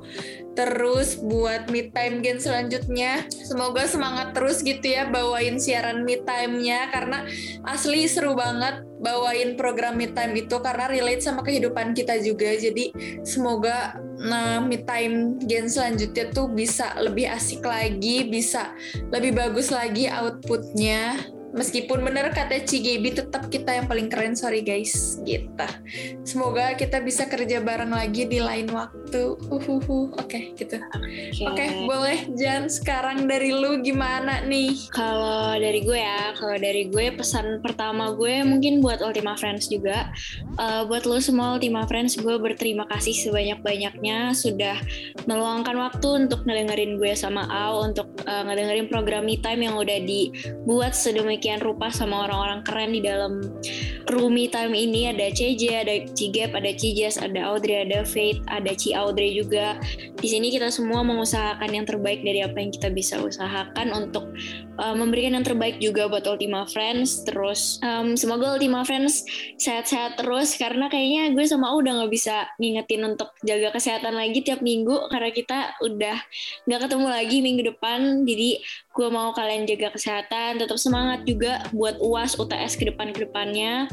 Terus 0.51 1.15
buat 1.15 1.71
me 1.71 1.87
time 1.95 2.19
gen 2.19 2.43
selanjutnya, 2.43 3.23
semoga 3.31 3.87
semangat 3.87 4.35
terus 4.35 4.59
gitu 4.59 4.83
ya 4.83 5.07
bawain 5.07 5.55
siaran 5.55 6.03
me 6.03 6.19
time-nya 6.19 6.91
karena 6.91 7.23
asli 7.63 8.03
seru 8.11 8.35
banget 8.35 8.83
bawain 8.99 9.55
program 9.55 9.95
me 9.95 10.11
time 10.11 10.35
itu 10.35 10.59
karena 10.59 10.91
relate 10.91 11.23
sama 11.23 11.41
kehidupan 11.47 11.95
kita 11.95 12.19
juga. 12.19 12.51
Jadi 12.51 12.91
semoga 13.23 13.95
nah 14.21 14.61
me 14.61 14.83
time 14.83 15.39
gen 15.47 15.71
selanjutnya 15.71 16.29
tuh 16.35 16.51
bisa 16.51 16.99
lebih 16.99 17.31
asik 17.31 17.63
lagi, 17.63 18.27
bisa 18.27 18.75
lebih 19.07 19.31
bagus 19.33 19.71
lagi 19.71 20.11
outputnya. 20.11 21.15
Meskipun 21.51 21.99
bener 22.07 22.31
kata 22.31 22.63
Cigebi 22.63 23.11
tetap 23.11 23.51
kita 23.51 23.75
yang 23.75 23.85
paling 23.91 24.07
keren, 24.07 24.39
sorry 24.39 24.63
guys, 24.63 25.19
gitu. 25.27 25.67
Semoga 26.23 26.79
kita 26.79 27.03
bisa 27.03 27.27
kerja 27.27 27.59
bareng 27.59 27.91
lagi 27.91 28.23
di 28.23 28.39
lain 28.39 28.71
waktu. 28.71 29.35
Uhuhu. 29.51 30.15
Oke, 30.15 30.55
gitu. 30.55 30.79
Oke, 31.43 31.65
boleh 31.83 32.31
Jan. 32.39 32.71
Sekarang 32.71 33.27
dari 33.27 33.51
lu 33.51 33.83
gimana 33.83 34.39
nih? 34.47 34.87
Kalau 34.95 35.59
dari 35.59 35.83
gue 35.83 35.99
ya, 35.99 36.31
kalau 36.39 36.55
dari 36.55 36.87
gue 36.87 37.05
pesan 37.19 37.59
pertama 37.59 38.15
gue 38.15 38.47
mungkin 38.47 38.79
buat 38.79 39.03
Ultima 39.03 39.35
Friends 39.35 39.67
juga. 39.67 40.07
Eh, 40.55 40.81
buat 40.87 41.03
lo 41.03 41.19
semua 41.19 41.59
Ultima 41.59 41.83
Friends, 41.83 42.15
gue 42.15 42.39
berterima 42.39 42.87
kasih 42.87 43.27
sebanyak-banyaknya 43.27 44.31
sudah 44.31 44.79
meluangkan 45.27 45.75
waktu 45.75 46.07
untuk 46.25 46.47
ngedengerin 46.47 46.95
gue 46.95 47.11
sama 47.11 47.43
Al 47.51 47.91
untuk 47.91 48.07
eh, 48.23 48.43
ngedengerin 48.47 48.87
program 48.87 49.27
Me 49.27 49.35
Time 49.35 49.67
yang 49.67 49.75
udah 49.75 49.99
dibuat 49.99 50.95
sedemikian 50.95 51.40
rupa 51.61 51.89
sama 51.89 52.29
orang-orang 52.29 52.61
keren 52.61 52.91
di 52.93 53.01
dalam 53.01 53.41
Me 54.11 54.45
Time 54.51 54.75
ini. 54.75 55.09
Ada 55.09 55.33
CJ, 55.33 55.63
ada 55.87 55.95
Cigep, 56.13 56.51
ada 56.53 56.71
Cijas, 56.75 57.17
ada 57.17 57.49
Audrey, 57.49 57.81
ada 57.81 58.05
Faith, 58.05 58.39
ada 58.51 58.71
Ci 58.75 58.93
Audrey 58.93 59.33
juga. 59.33 59.79
Di 60.21 60.27
sini 60.29 60.53
kita 60.53 60.69
semua 60.69 61.01
mengusahakan 61.01 61.69
yang 61.71 61.85
terbaik 61.87 62.21
dari 62.21 62.43
apa 62.45 62.57
yang 62.59 62.69
kita 62.69 62.93
bisa 62.93 63.17
usahakan 63.17 63.89
untuk 63.95 64.29
uh, 64.77 64.95
memberikan 64.95 65.35
yang 65.35 65.45
terbaik 65.45 65.81
juga 65.81 66.07
buat 66.07 66.23
Ultima 66.27 66.63
Friends. 66.69 67.25
Terus 67.27 67.81
um, 67.81 68.15
semoga 68.15 68.55
Ultima 68.55 68.85
Friends 68.87 69.25
sehat-sehat 69.57 70.21
terus 70.21 70.55
karena 70.55 70.87
kayaknya 70.87 71.33
gue 71.33 71.45
sama 71.47 71.73
U 71.73 71.81
udah 71.81 72.03
nggak 72.03 72.11
bisa 72.13 72.47
ngingetin 72.61 73.01
untuk 73.03 73.33
jaga 73.41 73.73
kesehatan 73.73 74.13
lagi 74.15 74.45
tiap 74.45 74.61
minggu 74.61 75.09
karena 75.09 75.31
kita 75.33 75.59
udah 75.81 76.17
nggak 76.69 76.79
ketemu 76.87 77.07
lagi 77.07 77.37
minggu 77.41 77.63
depan. 77.75 78.23
Jadi 78.23 78.49
gue 78.91 79.07
mau 79.09 79.33
kalian 79.33 79.65
jaga 79.65 79.95
kesehatan, 79.95 80.61
tetap 80.61 80.77
semangat 80.77 81.25
juga 81.25 81.65
buat 81.73 81.97
UAS 81.99 82.37
UTS 82.37 82.77
ke 82.77 82.91
depan 82.91 83.15
ke 83.15 83.25
depannya. 83.25 83.89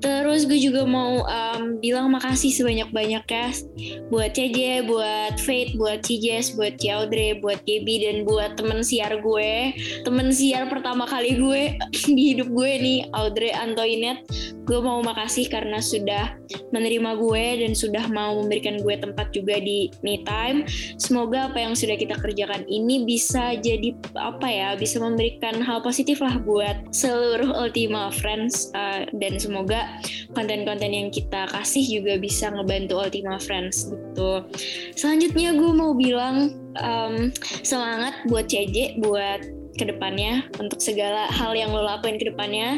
Terus 0.00 0.48
gue 0.48 0.56
juga 0.56 0.88
mau 0.88 1.24
um, 1.28 1.76
bilang 1.78 2.08
makasih 2.08 2.48
sebanyak-banyaknya 2.56 3.52
buat 4.08 4.30
CJ, 4.32 4.88
buat 4.88 5.36
Faith, 5.38 5.76
buat 5.76 6.00
Cijes, 6.00 6.56
buat 6.56 6.80
Ciaudre, 6.80 7.38
buat 7.44 7.60
Gaby, 7.68 8.08
dan 8.08 8.16
buat 8.24 8.56
temen 8.56 8.80
siar 8.80 9.20
gue. 9.20 9.76
Temen 10.02 10.32
siar 10.32 10.72
pertama 10.72 11.04
kali 11.04 11.36
gue 11.36 11.62
di 12.16 12.34
hidup 12.34 12.48
gue 12.48 12.72
nih, 12.80 12.98
Audrey 13.12 13.52
Antoinette. 13.52 14.24
gue 14.60 14.78
mau 14.78 15.02
makasih 15.02 15.50
karena 15.50 15.82
sudah 15.82 16.38
menerima 16.70 17.18
gue 17.18 17.44
dan 17.66 17.72
sudah 17.74 18.06
mau 18.06 18.38
memberikan 18.38 18.78
gue 18.78 18.94
tempat 19.02 19.34
juga 19.34 19.58
di 19.58 19.90
me 20.06 20.22
time 20.22 20.62
semoga 20.94 21.50
apa 21.50 21.58
yang 21.58 21.74
sudah 21.74 21.98
kita 21.98 22.14
kerjakan 22.18 22.62
ini 22.70 23.02
bisa 23.02 23.58
jadi 23.58 23.90
apa 24.14 24.46
ya 24.46 24.68
bisa 24.78 25.02
memberikan 25.02 25.58
hal 25.58 25.82
positif 25.82 26.22
lah 26.22 26.38
buat 26.38 26.86
seluruh 26.94 27.50
Ultima 27.58 28.14
Friends 28.14 28.70
uh, 28.78 29.10
dan 29.18 29.42
semoga 29.42 29.89
konten-konten 30.34 30.90
yang 30.90 31.08
kita 31.08 31.48
kasih 31.50 32.00
juga 32.00 32.18
bisa 32.18 32.50
ngebantu 32.50 33.00
Ultima 33.00 33.36
Friends 33.38 33.90
gitu. 33.90 34.44
Selanjutnya 34.94 35.54
gue 35.54 35.72
mau 35.72 35.92
bilang 35.94 36.54
um, 36.78 37.34
semangat 37.62 38.14
buat 38.30 38.46
CJ 38.46 39.02
buat 39.02 39.40
ke 39.78 39.84
depannya 39.88 40.44
untuk 40.60 40.82
segala 40.82 41.30
hal 41.32 41.56
yang 41.56 41.72
lo 41.72 41.80
lakuin 41.86 42.20
ke 42.20 42.28
depannya 42.28 42.76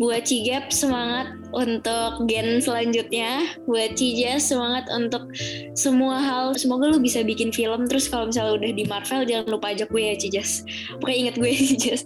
buat 0.00 0.24
Cigap 0.24 0.72
semangat 0.72 1.36
untuk 1.52 2.24
gen 2.24 2.62
selanjutnya. 2.62 3.52
Buat 3.68 4.00
Cijas 4.00 4.48
semangat 4.48 4.88
untuk 4.88 5.28
semua 5.76 6.16
hal. 6.22 6.56
Semoga 6.56 6.88
lu 6.88 6.98
bisa 7.02 7.20
bikin 7.20 7.52
film. 7.52 7.84
Terus 7.84 8.08
kalau 8.08 8.32
misalnya 8.32 8.56
udah 8.56 8.70
di 8.72 8.84
Marvel 8.88 9.28
jangan 9.28 9.46
lupa 9.52 9.76
ajak 9.76 9.92
gue 9.92 10.02
ya 10.02 10.16
Cijas 10.16 10.64
pokoknya 10.98 11.18
inget 11.28 11.36
gue 11.36 11.50
Cijas 11.74 12.00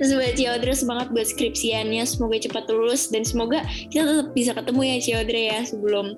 terus 0.00 0.10
buat 0.16 0.34
Ciodre 0.34 0.72
semangat 0.72 1.06
buat 1.12 1.28
skripsiannya. 1.28 2.02
Semoga 2.08 2.36
cepat 2.40 2.64
lulus. 2.72 3.12
Dan 3.12 3.22
semoga 3.22 3.60
kita 3.92 4.08
tetap 4.08 4.28
bisa 4.32 4.56
ketemu 4.56 4.80
ya 4.80 4.96
Ciodre 5.04 5.42
ya 5.52 5.58
sebelum 5.68 6.16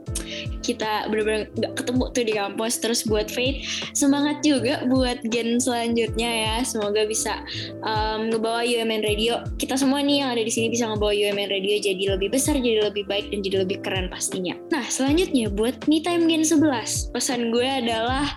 kita 0.68 1.08
benar-benar 1.08 1.48
gak 1.56 1.72
ketemu 1.80 2.04
tuh 2.12 2.24
di 2.28 2.34
kampus 2.36 2.72
terus 2.84 3.00
buat 3.08 3.32
Faith 3.32 3.64
semangat 3.96 4.44
juga 4.44 4.84
buat 4.84 5.24
gen 5.32 5.56
selanjutnya 5.56 6.28
ya 6.28 6.54
semoga 6.68 7.08
bisa 7.08 7.40
um, 7.80 8.28
ngebawa 8.28 8.60
UMN 8.68 9.00
Radio 9.00 9.40
kita 9.56 9.80
semua 9.80 10.04
nih 10.04 10.20
yang 10.20 10.36
ada 10.36 10.44
di 10.44 10.52
sini 10.52 10.68
bisa 10.68 10.84
ngebawa 10.84 11.16
UMN 11.16 11.48
Radio 11.48 11.80
jadi 11.80 12.04
lebih 12.14 12.28
besar 12.36 12.60
jadi 12.60 12.84
lebih 12.92 13.08
baik 13.08 13.32
dan 13.32 13.40
jadi 13.40 13.56
lebih 13.64 13.78
keren 13.80 14.12
pastinya. 14.12 14.54
Nah, 14.68 14.84
selanjutnya 14.84 15.48
buat 15.48 15.88
Me 15.88 16.04
Time 16.04 16.28
Gen 16.28 16.44
11. 16.44 17.14
Pesan 17.14 17.54
gue 17.54 17.64
adalah 17.64 18.28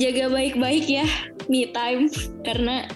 jaga 0.00 0.32
baik-baik 0.32 0.86
ya 0.88 1.06
Me 1.50 1.68
Time 1.70 2.08
karena 2.42 2.86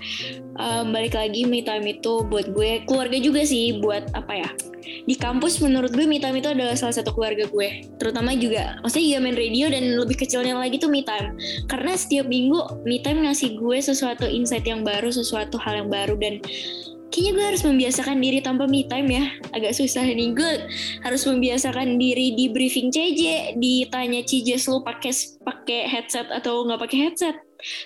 um, 0.60 0.92
balik 0.92 1.16
lagi 1.16 1.48
Me 1.48 1.64
Time 1.64 1.88
itu 1.88 2.22
buat 2.28 2.52
gue 2.52 2.84
keluarga 2.84 3.16
juga 3.16 3.42
sih 3.48 3.80
buat 3.80 4.12
apa 4.12 4.34
ya? 4.36 4.50
di 4.80 5.14
kampus 5.16 5.62
menurut 5.62 5.92
gue 5.94 6.04
Me 6.04 6.20
Time 6.20 6.40
itu 6.40 6.50
adalah 6.50 6.74
salah 6.76 6.94
satu 6.94 7.14
keluarga 7.14 7.46
gue. 7.48 7.86
Terutama 7.96 8.34
juga 8.36 8.78
maksudnya 8.82 9.06
juga 9.16 9.20
main 9.22 9.36
radio 9.38 9.66
dan 9.70 9.84
lebih 9.96 10.16
kecilnya 10.18 10.56
lagi 10.56 10.76
tuh 10.76 10.90
Me 10.92 11.02
Time. 11.04 11.36
Karena 11.70 11.94
setiap 11.96 12.26
minggu 12.26 12.84
Me 12.84 13.00
Time 13.00 13.24
ngasih 13.24 13.56
gue 13.56 13.78
sesuatu 13.80 14.26
insight 14.26 14.66
yang 14.66 14.82
baru 14.82 15.08
sesuatu 15.08 15.56
hal 15.60 15.86
yang 15.86 15.90
baru 15.90 16.14
dan 16.18 16.42
kayaknya 17.10 17.32
gue 17.34 17.44
harus 17.44 17.62
membiasakan 17.66 18.16
diri 18.22 18.38
tanpa 18.38 18.70
me 18.70 18.86
time 18.86 19.10
ya. 19.10 19.24
Agak 19.50 19.74
susah 19.74 20.06
nih 20.06 20.30
gue 20.30 20.52
harus 21.02 21.22
membiasakan 21.26 21.98
diri 21.98 22.38
di 22.38 22.46
briefing 22.48 22.88
CJ 22.94 23.54
ditanya 23.58 24.22
Cijes 24.22 24.70
lu 24.70 24.80
pakai 24.86 25.10
pakai 25.42 25.90
headset 25.90 26.30
atau 26.30 26.62
nggak 26.64 26.80
pakai 26.86 26.98
headset 27.10 27.36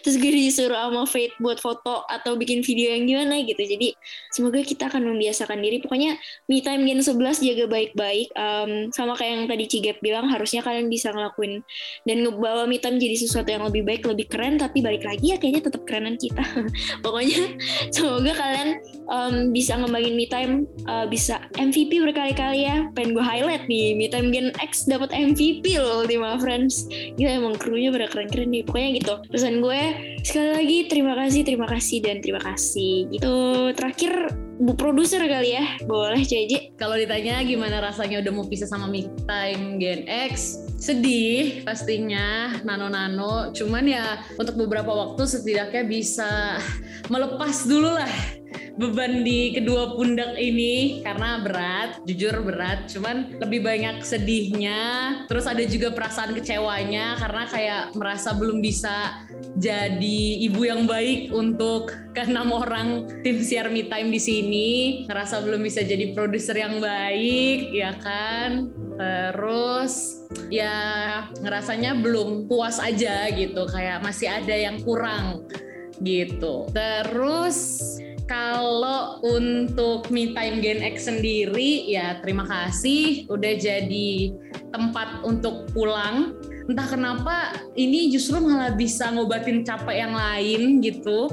terus 0.02 0.16
gue 0.20 0.30
disuruh 0.30 0.76
sama 0.76 1.04
Faith 1.08 1.34
buat 1.40 1.58
foto 1.58 2.04
atau 2.06 2.34
bikin 2.38 2.60
video 2.62 2.92
yang 2.94 3.04
gimana 3.08 3.40
gitu. 3.42 3.60
Jadi 3.60 3.96
semoga 4.30 4.60
kita 4.62 4.88
akan 4.88 5.14
membiasakan 5.14 5.58
diri. 5.60 5.80
Pokoknya 5.82 6.16
me 6.50 6.60
time 6.60 6.86
gen 6.86 7.00
11 7.00 7.42
jaga 7.42 7.64
baik-baik. 7.68 8.28
Um, 8.36 8.90
sama 8.92 9.14
kayak 9.18 9.32
yang 9.40 9.44
tadi 9.50 9.64
Cigap 9.64 9.98
bilang 10.04 10.28
harusnya 10.28 10.60
kalian 10.62 10.86
bisa 10.86 11.10
ngelakuin 11.10 11.64
dan 12.04 12.16
ngebawa 12.22 12.68
me 12.68 12.78
time 12.78 13.00
jadi 13.00 13.16
sesuatu 13.18 13.48
yang 13.50 13.64
lebih 13.66 13.82
baik 13.82 14.02
lebih 14.06 14.26
keren. 14.30 14.60
Tapi 14.60 14.84
balik 14.84 15.02
lagi 15.02 15.34
ya 15.34 15.36
kayaknya 15.40 15.70
tetap 15.70 15.82
kerenan 15.88 16.16
kita. 16.20 16.44
Pokoknya 17.04 17.56
semoga 17.90 18.32
kalian 18.36 18.68
um, 19.08 19.34
bisa 19.50 19.78
ngembangin 19.78 20.14
me 20.14 20.26
time 20.28 20.52
uh, 20.86 21.08
bisa 21.08 21.40
MVP 21.56 22.00
berkali-kali 22.04 22.68
ya. 22.68 22.86
Pengen 22.92 23.16
gue 23.16 23.24
highlight 23.24 23.64
nih 23.66 23.96
me 23.96 24.06
time 24.10 24.30
gen 24.30 24.52
X 24.60 24.86
dapat 24.86 25.10
MVP 25.10 25.80
loh 25.80 26.04
Ultima 26.04 26.36
Friends. 26.38 26.86
Gila 27.16 27.40
emang 27.40 27.54
krunya 27.56 27.88
pada 27.88 28.06
keren-keren 28.10 28.52
nih. 28.52 28.62
Pokoknya 28.66 28.90
gitu. 29.00 29.14
Pesan 29.32 29.63
gue 29.64 29.82
sekali 30.20 30.50
lagi 30.52 30.78
terima 30.92 31.16
kasih 31.16 31.40
terima 31.40 31.64
kasih 31.64 31.98
dan 32.04 32.20
terima 32.20 32.40
kasih. 32.44 33.08
Gitu 33.08 33.34
terakhir 33.72 34.12
bu 34.60 34.76
produser 34.76 35.24
kali 35.24 35.56
ya. 35.56 35.64
Boleh 35.88 36.20
JJ 36.20 36.76
kalau 36.76 37.00
ditanya 37.00 37.40
gimana 37.40 37.80
rasanya 37.80 38.20
udah 38.20 38.32
mau 38.36 38.44
pisah 38.44 38.68
sama 38.68 38.84
Me 38.92 39.08
Time 39.24 39.80
Gen 39.80 40.04
X 40.04 40.60
sedih 40.76 41.64
pastinya 41.64 42.60
nano-nano. 42.60 43.48
Cuman 43.56 43.88
ya 43.88 44.20
untuk 44.36 44.60
beberapa 44.60 44.92
waktu 44.92 45.24
setidaknya 45.24 45.88
bisa 45.88 46.60
melepas 47.08 47.64
dulu 47.64 47.88
lah 47.96 48.12
beban 48.74 49.22
di 49.22 49.54
kedua 49.54 49.94
pundak 49.94 50.34
ini 50.34 50.98
karena 51.06 51.38
berat, 51.42 52.02
jujur 52.06 52.42
berat. 52.42 52.90
Cuman 52.90 53.38
lebih 53.38 53.62
banyak 53.62 54.02
sedihnya, 54.02 54.82
terus 55.30 55.46
ada 55.46 55.62
juga 55.62 55.94
perasaan 55.94 56.34
kecewanya 56.34 57.14
karena 57.18 57.44
kayak 57.46 57.84
merasa 57.94 58.34
belum 58.34 58.58
bisa 58.58 59.22
jadi 59.54 60.20
ibu 60.50 60.66
yang 60.66 60.90
baik 60.90 61.30
untuk 61.30 61.94
keenam 62.16 62.50
orang 62.50 63.06
tim 63.22 63.42
siar 63.42 63.70
me 63.70 63.86
time 63.86 64.10
di 64.10 64.18
sini, 64.18 64.68
ngerasa 65.06 65.42
belum 65.46 65.62
bisa 65.62 65.86
jadi 65.86 66.10
produser 66.14 66.58
yang 66.58 66.82
baik, 66.82 67.70
ya 67.70 67.94
kan? 68.02 68.70
Terus 68.94 70.22
ya 70.50 70.74
ngerasanya 71.42 71.98
belum 72.02 72.50
puas 72.50 72.82
aja 72.82 73.30
gitu, 73.30 73.66
kayak 73.70 74.02
masih 74.02 74.30
ada 74.30 74.54
yang 74.54 74.82
kurang 74.82 75.46
gitu. 76.02 76.66
Terus 76.74 77.82
kalau 78.24 79.20
untuk 79.20 80.08
Me 80.08 80.32
Time 80.32 80.64
Gen 80.64 80.80
X 80.80 81.08
sendiri 81.08 81.84
ya 81.88 82.20
terima 82.24 82.48
kasih 82.48 83.28
udah 83.28 83.54
jadi 83.60 84.32
tempat 84.72 85.24
untuk 85.24 85.68
pulang. 85.76 86.36
Entah 86.64 86.88
kenapa 86.88 87.36
ini 87.76 88.08
justru 88.08 88.40
malah 88.40 88.72
bisa 88.72 89.12
ngobatin 89.12 89.60
capek 89.60 90.08
yang 90.08 90.16
lain 90.16 90.80
gitu. 90.80 91.28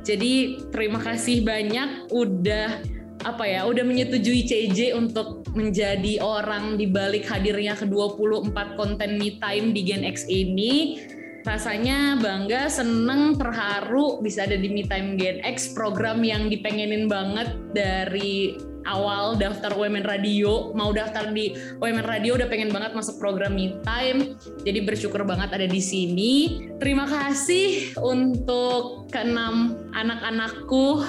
Jadi 0.00 0.64
terima 0.72 0.96
kasih 0.96 1.44
banyak 1.44 2.08
udah 2.08 2.80
apa 3.20 3.44
ya 3.44 3.68
udah 3.68 3.84
menyetujui 3.84 4.48
CJ 4.48 4.96
untuk 4.96 5.44
menjadi 5.52 6.24
orang 6.24 6.80
di 6.80 6.88
balik 6.88 7.28
hadirnya 7.28 7.76
ke 7.76 7.84
24 7.84 8.80
konten 8.80 9.20
Me 9.20 9.36
Time 9.36 9.76
di 9.76 9.84
Gen 9.84 10.08
X 10.08 10.24
ini 10.24 11.04
rasanya 11.50 12.14
bangga, 12.22 12.70
seneng, 12.70 13.34
terharu 13.34 14.22
bisa 14.22 14.46
ada 14.46 14.54
di 14.54 14.70
Me 14.70 14.86
Time 14.86 15.18
Gen 15.18 15.42
X 15.42 15.74
program 15.74 16.22
yang 16.22 16.46
dipengenin 16.46 17.10
banget 17.10 17.58
dari 17.74 18.54
awal 18.86 19.34
daftar 19.34 19.74
Women 19.74 20.06
Radio. 20.06 20.70
Mau 20.78 20.94
daftar 20.94 21.34
di 21.34 21.50
Women 21.82 22.06
Radio 22.06 22.38
udah 22.38 22.46
pengen 22.46 22.70
banget 22.70 22.94
masuk 22.94 23.18
program 23.18 23.58
Me 23.58 23.74
Time 23.82 24.38
jadi 24.62 24.86
bersyukur 24.86 25.26
banget 25.26 25.50
ada 25.50 25.66
di 25.66 25.82
sini. 25.82 26.34
Terima 26.78 27.10
kasih 27.10 27.98
untuk 27.98 29.10
keenam 29.10 29.74
anak-anakku 29.90 31.02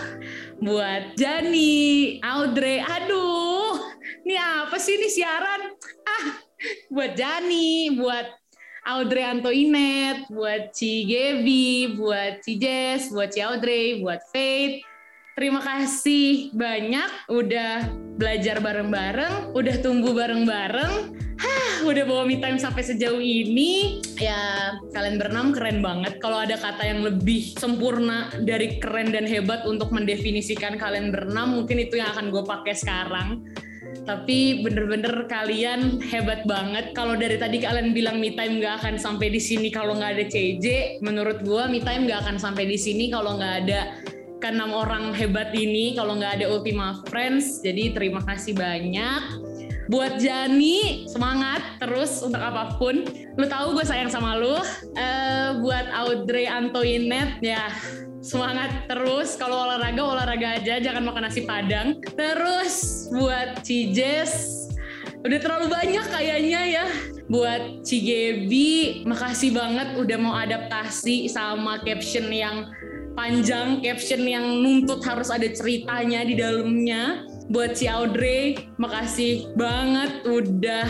buat 0.66 1.22
Jani, 1.22 2.18
Audrey. 2.26 2.82
Aduh 2.82 3.78
ini 4.26 4.42
apa 4.42 4.82
sih 4.82 4.98
ini 4.98 5.06
siaran? 5.06 5.78
Ah 6.02 6.26
buat 6.90 7.14
Jani 7.14 7.94
buat 7.94 8.41
Audrey 8.82 9.22
Antoinette, 9.22 10.26
buat 10.34 10.74
Ci 10.74 11.06
Gebi, 11.06 11.94
buat 11.94 12.42
Ci 12.42 12.58
Jess, 12.58 13.14
buat 13.14 13.30
Ci 13.30 13.46
Audrey, 13.46 14.02
buat 14.02 14.26
Faith. 14.34 14.82
Terima 15.38 15.62
kasih 15.62 16.50
banyak 16.58 17.30
udah 17.30 17.86
belajar 18.18 18.58
bareng-bareng, 18.58 19.54
udah 19.54 19.76
tumbuh 19.86 20.18
bareng-bareng. 20.18 21.14
Hah, 21.42 21.86
udah 21.86 22.04
bawa 22.06 22.26
me 22.26 22.42
time 22.42 22.58
sampai 22.58 22.82
sejauh 22.82 23.22
ini. 23.22 24.02
Ya, 24.18 24.78
kalian 24.94 25.18
berenam 25.18 25.54
keren 25.54 25.82
banget. 25.86 26.18
Kalau 26.18 26.42
ada 26.42 26.58
kata 26.58 26.82
yang 26.82 27.06
lebih 27.06 27.54
sempurna 27.58 28.34
dari 28.46 28.82
keren 28.82 29.14
dan 29.14 29.30
hebat 29.30 29.62
untuk 29.66 29.94
mendefinisikan 29.94 30.82
kalian 30.82 31.14
berenam, 31.14 31.54
mungkin 31.54 31.82
itu 31.82 32.02
yang 32.02 32.14
akan 32.14 32.34
gue 32.34 32.44
pakai 32.46 32.74
sekarang 32.74 33.46
tapi 34.04 34.66
bener-bener 34.66 35.30
kalian 35.30 36.02
hebat 36.02 36.42
banget. 36.50 36.94
Kalau 36.98 37.14
dari 37.14 37.38
tadi 37.38 37.62
kalian 37.62 37.94
bilang 37.94 38.18
me 38.18 38.34
time 38.34 38.58
nggak 38.58 38.82
akan 38.82 38.96
sampai 38.98 39.30
di 39.30 39.42
sini 39.42 39.70
kalau 39.70 39.98
nggak 39.98 40.12
ada 40.18 40.26
CJ, 40.26 40.66
menurut 41.06 41.46
gue 41.46 41.64
me 41.70 41.80
time 41.82 42.10
nggak 42.10 42.26
akan 42.26 42.38
sampai 42.42 42.66
di 42.66 42.78
sini 42.78 43.14
kalau 43.14 43.38
nggak 43.38 43.56
ada 43.66 43.82
keenam 44.42 44.74
orang 44.74 45.14
hebat 45.14 45.54
ini, 45.54 45.94
kalau 45.94 46.18
nggak 46.18 46.42
ada 46.42 46.46
Ultima 46.50 47.06
Friends. 47.06 47.62
Jadi 47.62 47.94
terima 47.94 48.26
kasih 48.26 48.58
banyak. 48.58 49.51
Buat 49.92 50.24
Jani, 50.24 51.04
semangat 51.12 51.60
terus 51.84 52.24
untuk 52.24 52.40
apa 52.40 52.80
pun. 52.80 53.04
Lu 53.36 53.44
tahu 53.44 53.76
gue 53.76 53.84
sayang 53.84 54.08
sama 54.08 54.40
lu. 54.40 54.56
Uh, 54.96 55.60
buat 55.60 55.84
Audrey 55.92 56.48
Antoinette, 56.48 57.44
ya 57.44 57.68
semangat 58.24 58.88
terus. 58.88 59.36
Kalau 59.36 59.68
olahraga 59.68 60.00
olahraga 60.00 60.64
aja. 60.64 60.80
Jangan 60.80 61.04
makan 61.12 61.28
nasi 61.28 61.44
padang. 61.44 62.00
Terus 62.16 63.08
buat 63.12 63.68
Cijes 63.68 64.64
udah 65.28 65.40
terlalu 65.44 65.68
banyak 65.68 66.06
kayaknya 66.08 66.62
ya. 66.72 66.86
Buat 67.28 67.84
Cigebi 67.84 69.04
makasih 69.04 69.52
banget 69.52 70.00
udah 70.00 70.18
mau 70.24 70.40
adaptasi 70.40 71.28
sama 71.28 71.84
caption 71.84 72.32
yang 72.32 72.72
panjang 73.16 73.84
caption 73.84 74.24
yang 74.24 74.44
nuntut 74.64 75.04
harus 75.04 75.28
ada 75.28 75.48
ceritanya 75.52 76.24
di 76.24 76.40
dalamnya 76.40 77.28
buat 77.52 77.76
si 77.76 77.86
Audrey, 77.92 78.72
makasih 78.80 79.52
banget 79.60 80.24
udah 80.24 80.88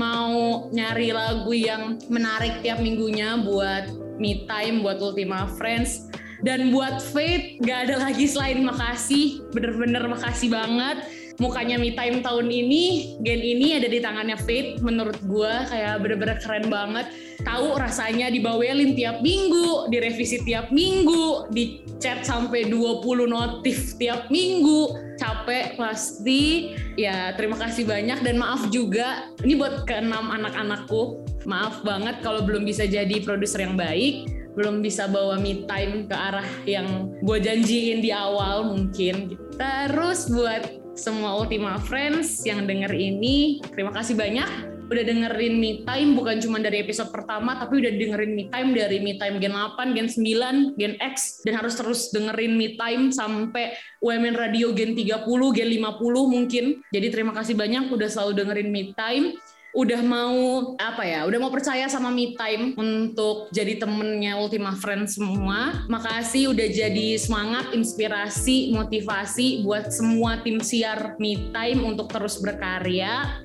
mau 0.00 0.66
nyari 0.72 1.12
lagu 1.12 1.52
yang 1.52 2.00
menarik 2.08 2.64
tiap 2.64 2.80
minggunya 2.80 3.36
buat 3.44 3.92
me 4.16 4.48
time, 4.48 4.80
buat 4.80 4.98
Ultima 5.04 5.46
Friends. 5.60 6.08
Dan 6.38 6.70
buat 6.70 7.02
Faith, 7.02 7.58
gak 7.66 7.90
ada 7.90 8.08
lagi 8.08 8.30
selain 8.30 8.62
makasih, 8.62 9.42
bener-bener 9.50 10.06
makasih 10.06 10.54
banget 10.54 11.02
mukanya 11.38 11.78
Me 11.78 11.94
Time 11.94 12.20
tahun 12.20 12.50
ini, 12.50 13.16
gen 13.22 13.40
ini 13.40 13.78
ada 13.78 13.86
di 13.86 13.98
tangannya 14.02 14.38
Faith. 14.38 14.82
Menurut 14.82 15.18
gue 15.22 15.52
kayak 15.70 16.02
bener-bener 16.02 16.38
keren 16.42 16.66
banget. 16.66 17.10
Tahu 17.42 17.78
rasanya 17.78 18.28
dibawelin 18.28 18.98
tiap 18.98 19.22
minggu, 19.22 19.88
direvisi 19.88 20.42
tiap 20.42 20.74
minggu, 20.74 21.48
di 21.54 21.86
chat 22.02 22.26
sampai 22.26 22.66
20 22.66 23.30
notif 23.30 23.94
tiap 23.96 24.26
minggu. 24.28 25.14
Capek 25.18 25.78
pasti. 25.78 26.74
Ya 26.98 27.34
terima 27.34 27.58
kasih 27.58 27.86
banyak 27.86 28.22
dan 28.22 28.38
maaf 28.38 28.70
juga. 28.74 29.30
Ini 29.42 29.54
buat 29.54 29.86
keenam 29.86 30.30
anak-anakku. 30.34 31.22
Maaf 31.46 31.86
banget 31.86 32.20
kalau 32.20 32.42
belum 32.42 32.66
bisa 32.66 32.84
jadi 32.84 33.22
produser 33.22 33.62
yang 33.64 33.78
baik 33.78 34.38
belum 34.58 34.82
bisa 34.82 35.06
bawa 35.06 35.38
me 35.38 35.62
time 35.70 36.10
ke 36.10 36.16
arah 36.18 36.48
yang 36.66 37.14
gue 37.22 37.38
janjiin 37.38 38.02
di 38.02 38.10
awal 38.10 38.66
mungkin. 38.66 39.38
Terus 39.54 40.26
buat 40.34 40.77
semua 40.98 41.38
Ultima 41.38 41.78
Friends 41.78 42.42
yang 42.42 42.66
denger 42.66 42.90
ini. 42.90 43.62
Terima 43.70 43.94
kasih 43.94 44.18
banyak 44.18 44.78
udah 44.88 45.04
dengerin 45.04 45.54
Me 45.60 45.84
Time 45.84 46.16
bukan 46.16 46.40
cuma 46.40 46.58
dari 46.64 46.80
episode 46.80 47.12
pertama 47.12 47.60
tapi 47.60 47.84
udah 47.84 47.92
dengerin 47.92 48.32
Me 48.32 48.48
Time 48.48 48.72
dari 48.72 48.98
Me 49.04 49.20
Time 49.20 49.36
Gen 49.36 49.52
8, 49.52 49.94
Gen 49.94 50.08
9, 50.08 50.80
Gen 50.80 50.94
X 50.96 51.44
dan 51.44 51.60
harus 51.60 51.76
terus 51.76 52.08
dengerin 52.10 52.56
Me 52.56 52.74
Time 52.74 53.12
sampai 53.12 53.76
UMN 54.00 54.34
Radio 54.34 54.72
Gen 54.72 54.96
30, 54.96 55.28
Gen 55.28 55.68
50 55.76 56.34
mungkin. 56.34 56.64
Jadi 56.88 57.06
terima 57.12 57.36
kasih 57.36 57.54
banyak 57.54 57.92
udah 57.92 58.08
selalu 58.08 58.32
dengerin 58.42 58.68
Me 58.72 58.90
Time 58.96 59.36
udah 59.76 60.00
mau 60.00 60.36
apa 60.80 61.04
ya, 61.04 61.28
udah 61.28 61.38
mau 61.38 61.52
percaya 61.52 61.84
sama 61.92 62.08
Me 62.08 62.32
Time 62.32 62.72
untuk 62.74 63.52
jadi 63.52 63.76
temennya 63.76 64.40
Ultima 64.40 64.72
Friends 64.72 65.20
semua. 65.20 65.84
Makasih 65.92 66.56
udah 66.56 66.68
jadi 66.72 67.20
semangat, 67.20 67.76
inspirasi, 67.76 68.72
motivasi 68.72 69.62
buat 69.62 69.92
semua 69.92 70.40
tim 70.40 70.58
siar 70.64 71.20
Me 71.20 71.52
Time 71.52 71.84
untuk 71.84 72.08
terus 72.08 72.40
berkarya. 72.40 73.44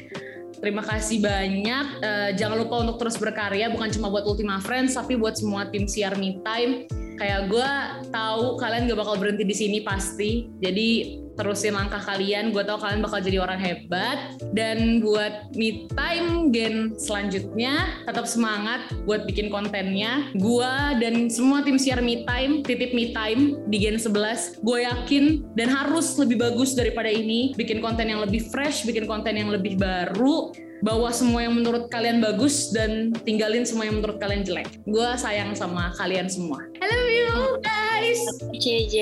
Terima 0.63 0.79
kasih 0.79 1.19
banyak. 1.19 1.85
Uh, 1.99 2.29
jangan 2.39 2.63
lupa 2.63 2.79
untuk 2.87 2.95
terus 2.95 3.19
berkarya, 3.19 3.67
bukan 3.67 3.91
cuma 3.91 4.07
buat 4.07 4.23
Ultima 4.23 4.63
Friends, 4.63 4.95
tapi 4.95 5.19
buat 5.19 5.35
semua 5.35 5.67
tim 5.67 5.91
siar 5.91 6.15
Me 6.15 6.39
Time. 6.39 6.87
Kayak 7.17 7.51
gue 7.51 7.71
tahu 8.09 8.57
kalian 8.57 8.89
gak 8.89 8.99
bakal 8.99 9.15
berhenti 9.21 9.43
di 9.45 9.55
sini 9.55 9.79
pasti. 9.85 10.49
Jadi 10.59 11.21
terusin 11.33 11.73
langkah 11.73 12.01
kalian. 12.01 12.53
Gue 12.53 12.61
tau 12.65 12.77
kalian 12.77 13.01
bakal 13.01 13.19
jadi 13.21 13.41
orang 13.41 13.59
hebat. 13.59 14.37
Dan 14.53 15.01
buat 15.01 15.53
me 15.57 15.89
time 15.93 16.53
gen 16.53 16.93
selanjutnya, 16.97 18.05
tetap 18.05 18.29
semangat 18.29 18.89
buat 19.05 19.25
bikin 19.25 19.49
kontennya. 19.49 20.29
Gue 20.37 20.73
dan 21.01 21.27
semua 21.29 21.65
tim 21.65 21.77
siar 21.81 22.01
me 22.01 22.25
time, 22.25 22.61
titip 22.61 22.93
me 22.93 23.11
time 23.11 23.57
di 23.69 23.77
gen 23.81 23.97
11. 23.97 24.61
Gue 24.61 24.85
yakin 24.85 25.45
dan 25.57 25.73
harus 25.73 26.15
lebih 26.17 26.41
bagus 26.41 26.77
daripada 26.77 27.09
ini. 27.09 27.53
Bikin 27.57 27.81
konten 27.81 28.09
yang 28.09 28.21
lebih 28.21 28.49
fresh, 28.53 28.85
bikin 28.85 29.09
konten 29.09 29.33
yang 29.37 29.49
lebih 29.49 29.77
baru 29.77 30.53
bawa 30.83 31.15
semua 31.15 31.47
yang 31.47 31.55
menurut 31.55 31.87
kalian 31.87 32.19
bagus 32.19 32.75
dan 32.75 33.15
tinggalin 33.23 33.63
semua 33.63 33.87
yang 33.87 34.03
menurut 34.03 34.19
kalian 34.19 34.43
jelek. 34.43 34.67
Gue 34.83 35.07
sayang 35.15 35.55
sama 35.55 35.95
kalian 35.95 36.27
semua. 36.27 36.59
I 36.83 36.85
love 36.91 37.07
you 37.07 37.31
guys. 37.63 38.19
JJ, 38.51 38.97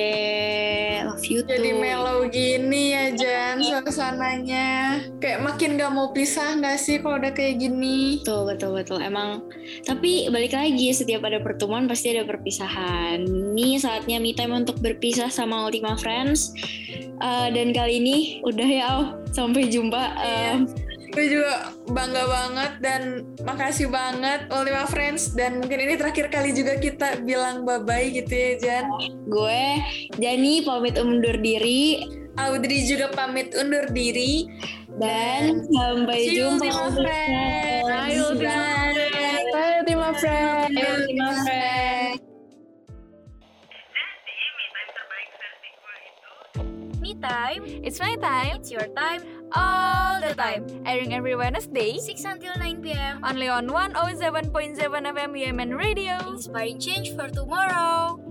love 1.09 1.25
you 1.25 1.41
Jadi 1.41 1.73
too. 1.73 1.81
mellow 1.81 2.29
gini 2.29 2.93
ya 2.93 3.09
Jan 3.17 3.65
suasananya. 3.65 5.01
Kayak 5.17 5.41
makin 5.41 5.81
gak 5.81 5.89
mau 5.89 6.13
pisah 6.13 6.53
gak 6.61 6.77
sih 6.77 7.01
kalau 7.01 7.17
udah 7.17 7.33
kayak 7.33 7.57
gini? 7.57 8.21
Betul, 8.21 8.53
betul, 8.53 8.71
betul. 8.77 8.99
Emang, 9.01 9.49
tapi 9.81 10.29
balik 10.29 10.53
lagi, 10.53 10.93
setiap 10.93 11.25
ada 11.25 11.41
pertemuan 11.41 11.89
pasti 11.89 12.13
ada 12.13 12.29
perpisahan. 12.29 13.25
Ini 13.25 13.81
saatnya 13.81 14.21
me 14.21 14.37
time 14.37 14.53
untuk 14.53 14.77
berpisah 14.77 15.33
sama 15.33 15.65
Ultima 15.65 15.97
Friends. 15.97 16.53
Uh, 17.21 17.49
dan 17.53 17.73
kali 17.73 18.01
ini 18.01 18.17
udah 18.45 18.69
ya, 18.69 18.85
oh, 19.01 19.07
sampai 19.33 19.65
jumpa. 19.65 20.01
Um, 20.21 20.69
Gue 21.11 21.27
juga 21.27 21.75
bangga 21.91 22.23
banget 22.23 22.71
dan 22.79 23.01
makasih 23.43 23.91
banget 23.91 24.47
Ultima 24.47 24.87
Friends 24.87 25.35
dan 25.35 25.59
mungkin 25.59 25.83
ini 25.83 25.99
terakhir 25.99 26.31
kali 26.31 26.55
juga 26.55 26.79
kita 26.79 27.19
bilang 27.27 27.67
bye-bye 27.67 28.15
gitu 28.15 28.31
ya 28.31 28.51
Jan. 28.63 28.85
gue, 29.27 29.63
Jani, 30.15 30.63
pamit 30.63 30.95
undur 30.95 31.35
diri. 31.35 32.07
Audrey 32.39 32.87
juga 32.87 33.11
pamit 33.11 33.51
undur 33.51 33.91
diri. 33.91 34.47
Dan 34.95 35.67
sampai 35.67 36.31
jumpa. 36.31 36.63
Ultima 36.63 36.87
Friends. 36.95 37.83
Bye, 37.87 38.17
Ultima 38.23 38.55
Bye. 38.55 39.47
Bye, 39.51 39.73
Ultima 39.83 40.09
Friends. 40.15 40.71
Bye, 40.71 40.91
Ultima 40.95 41.31
Friends. 41.43 42.19
Me 47.03 47.11
time. 47.19 47.61
It's 47.83 47.99
my 47.99 48.15
time. 48.15 48.63
It's 48.63 48.71
your 48.71 48.87
time. 48.95 49.40
All 49.53 50.21
the 50.21 50.33
time. 50.33 50.65
Airing 50.85 51.13
every 51.13 51.35
Wednesday. 51.35 51.97
6 51.99 52.23
until 52.23 52.55
9 52.57 52.81
p.m. 52.81 53.19
Only 53.23 53.47
on 53.47 53.67
107.7 53.67 54.79
FM 54.79 55.31
UMN 55.35 55.77
Radio. 55.77 56.15
Inspiring 56.29 56.79
change 56.79 57.15
for 57.15 57.27
tomorrow. 57.27 58.30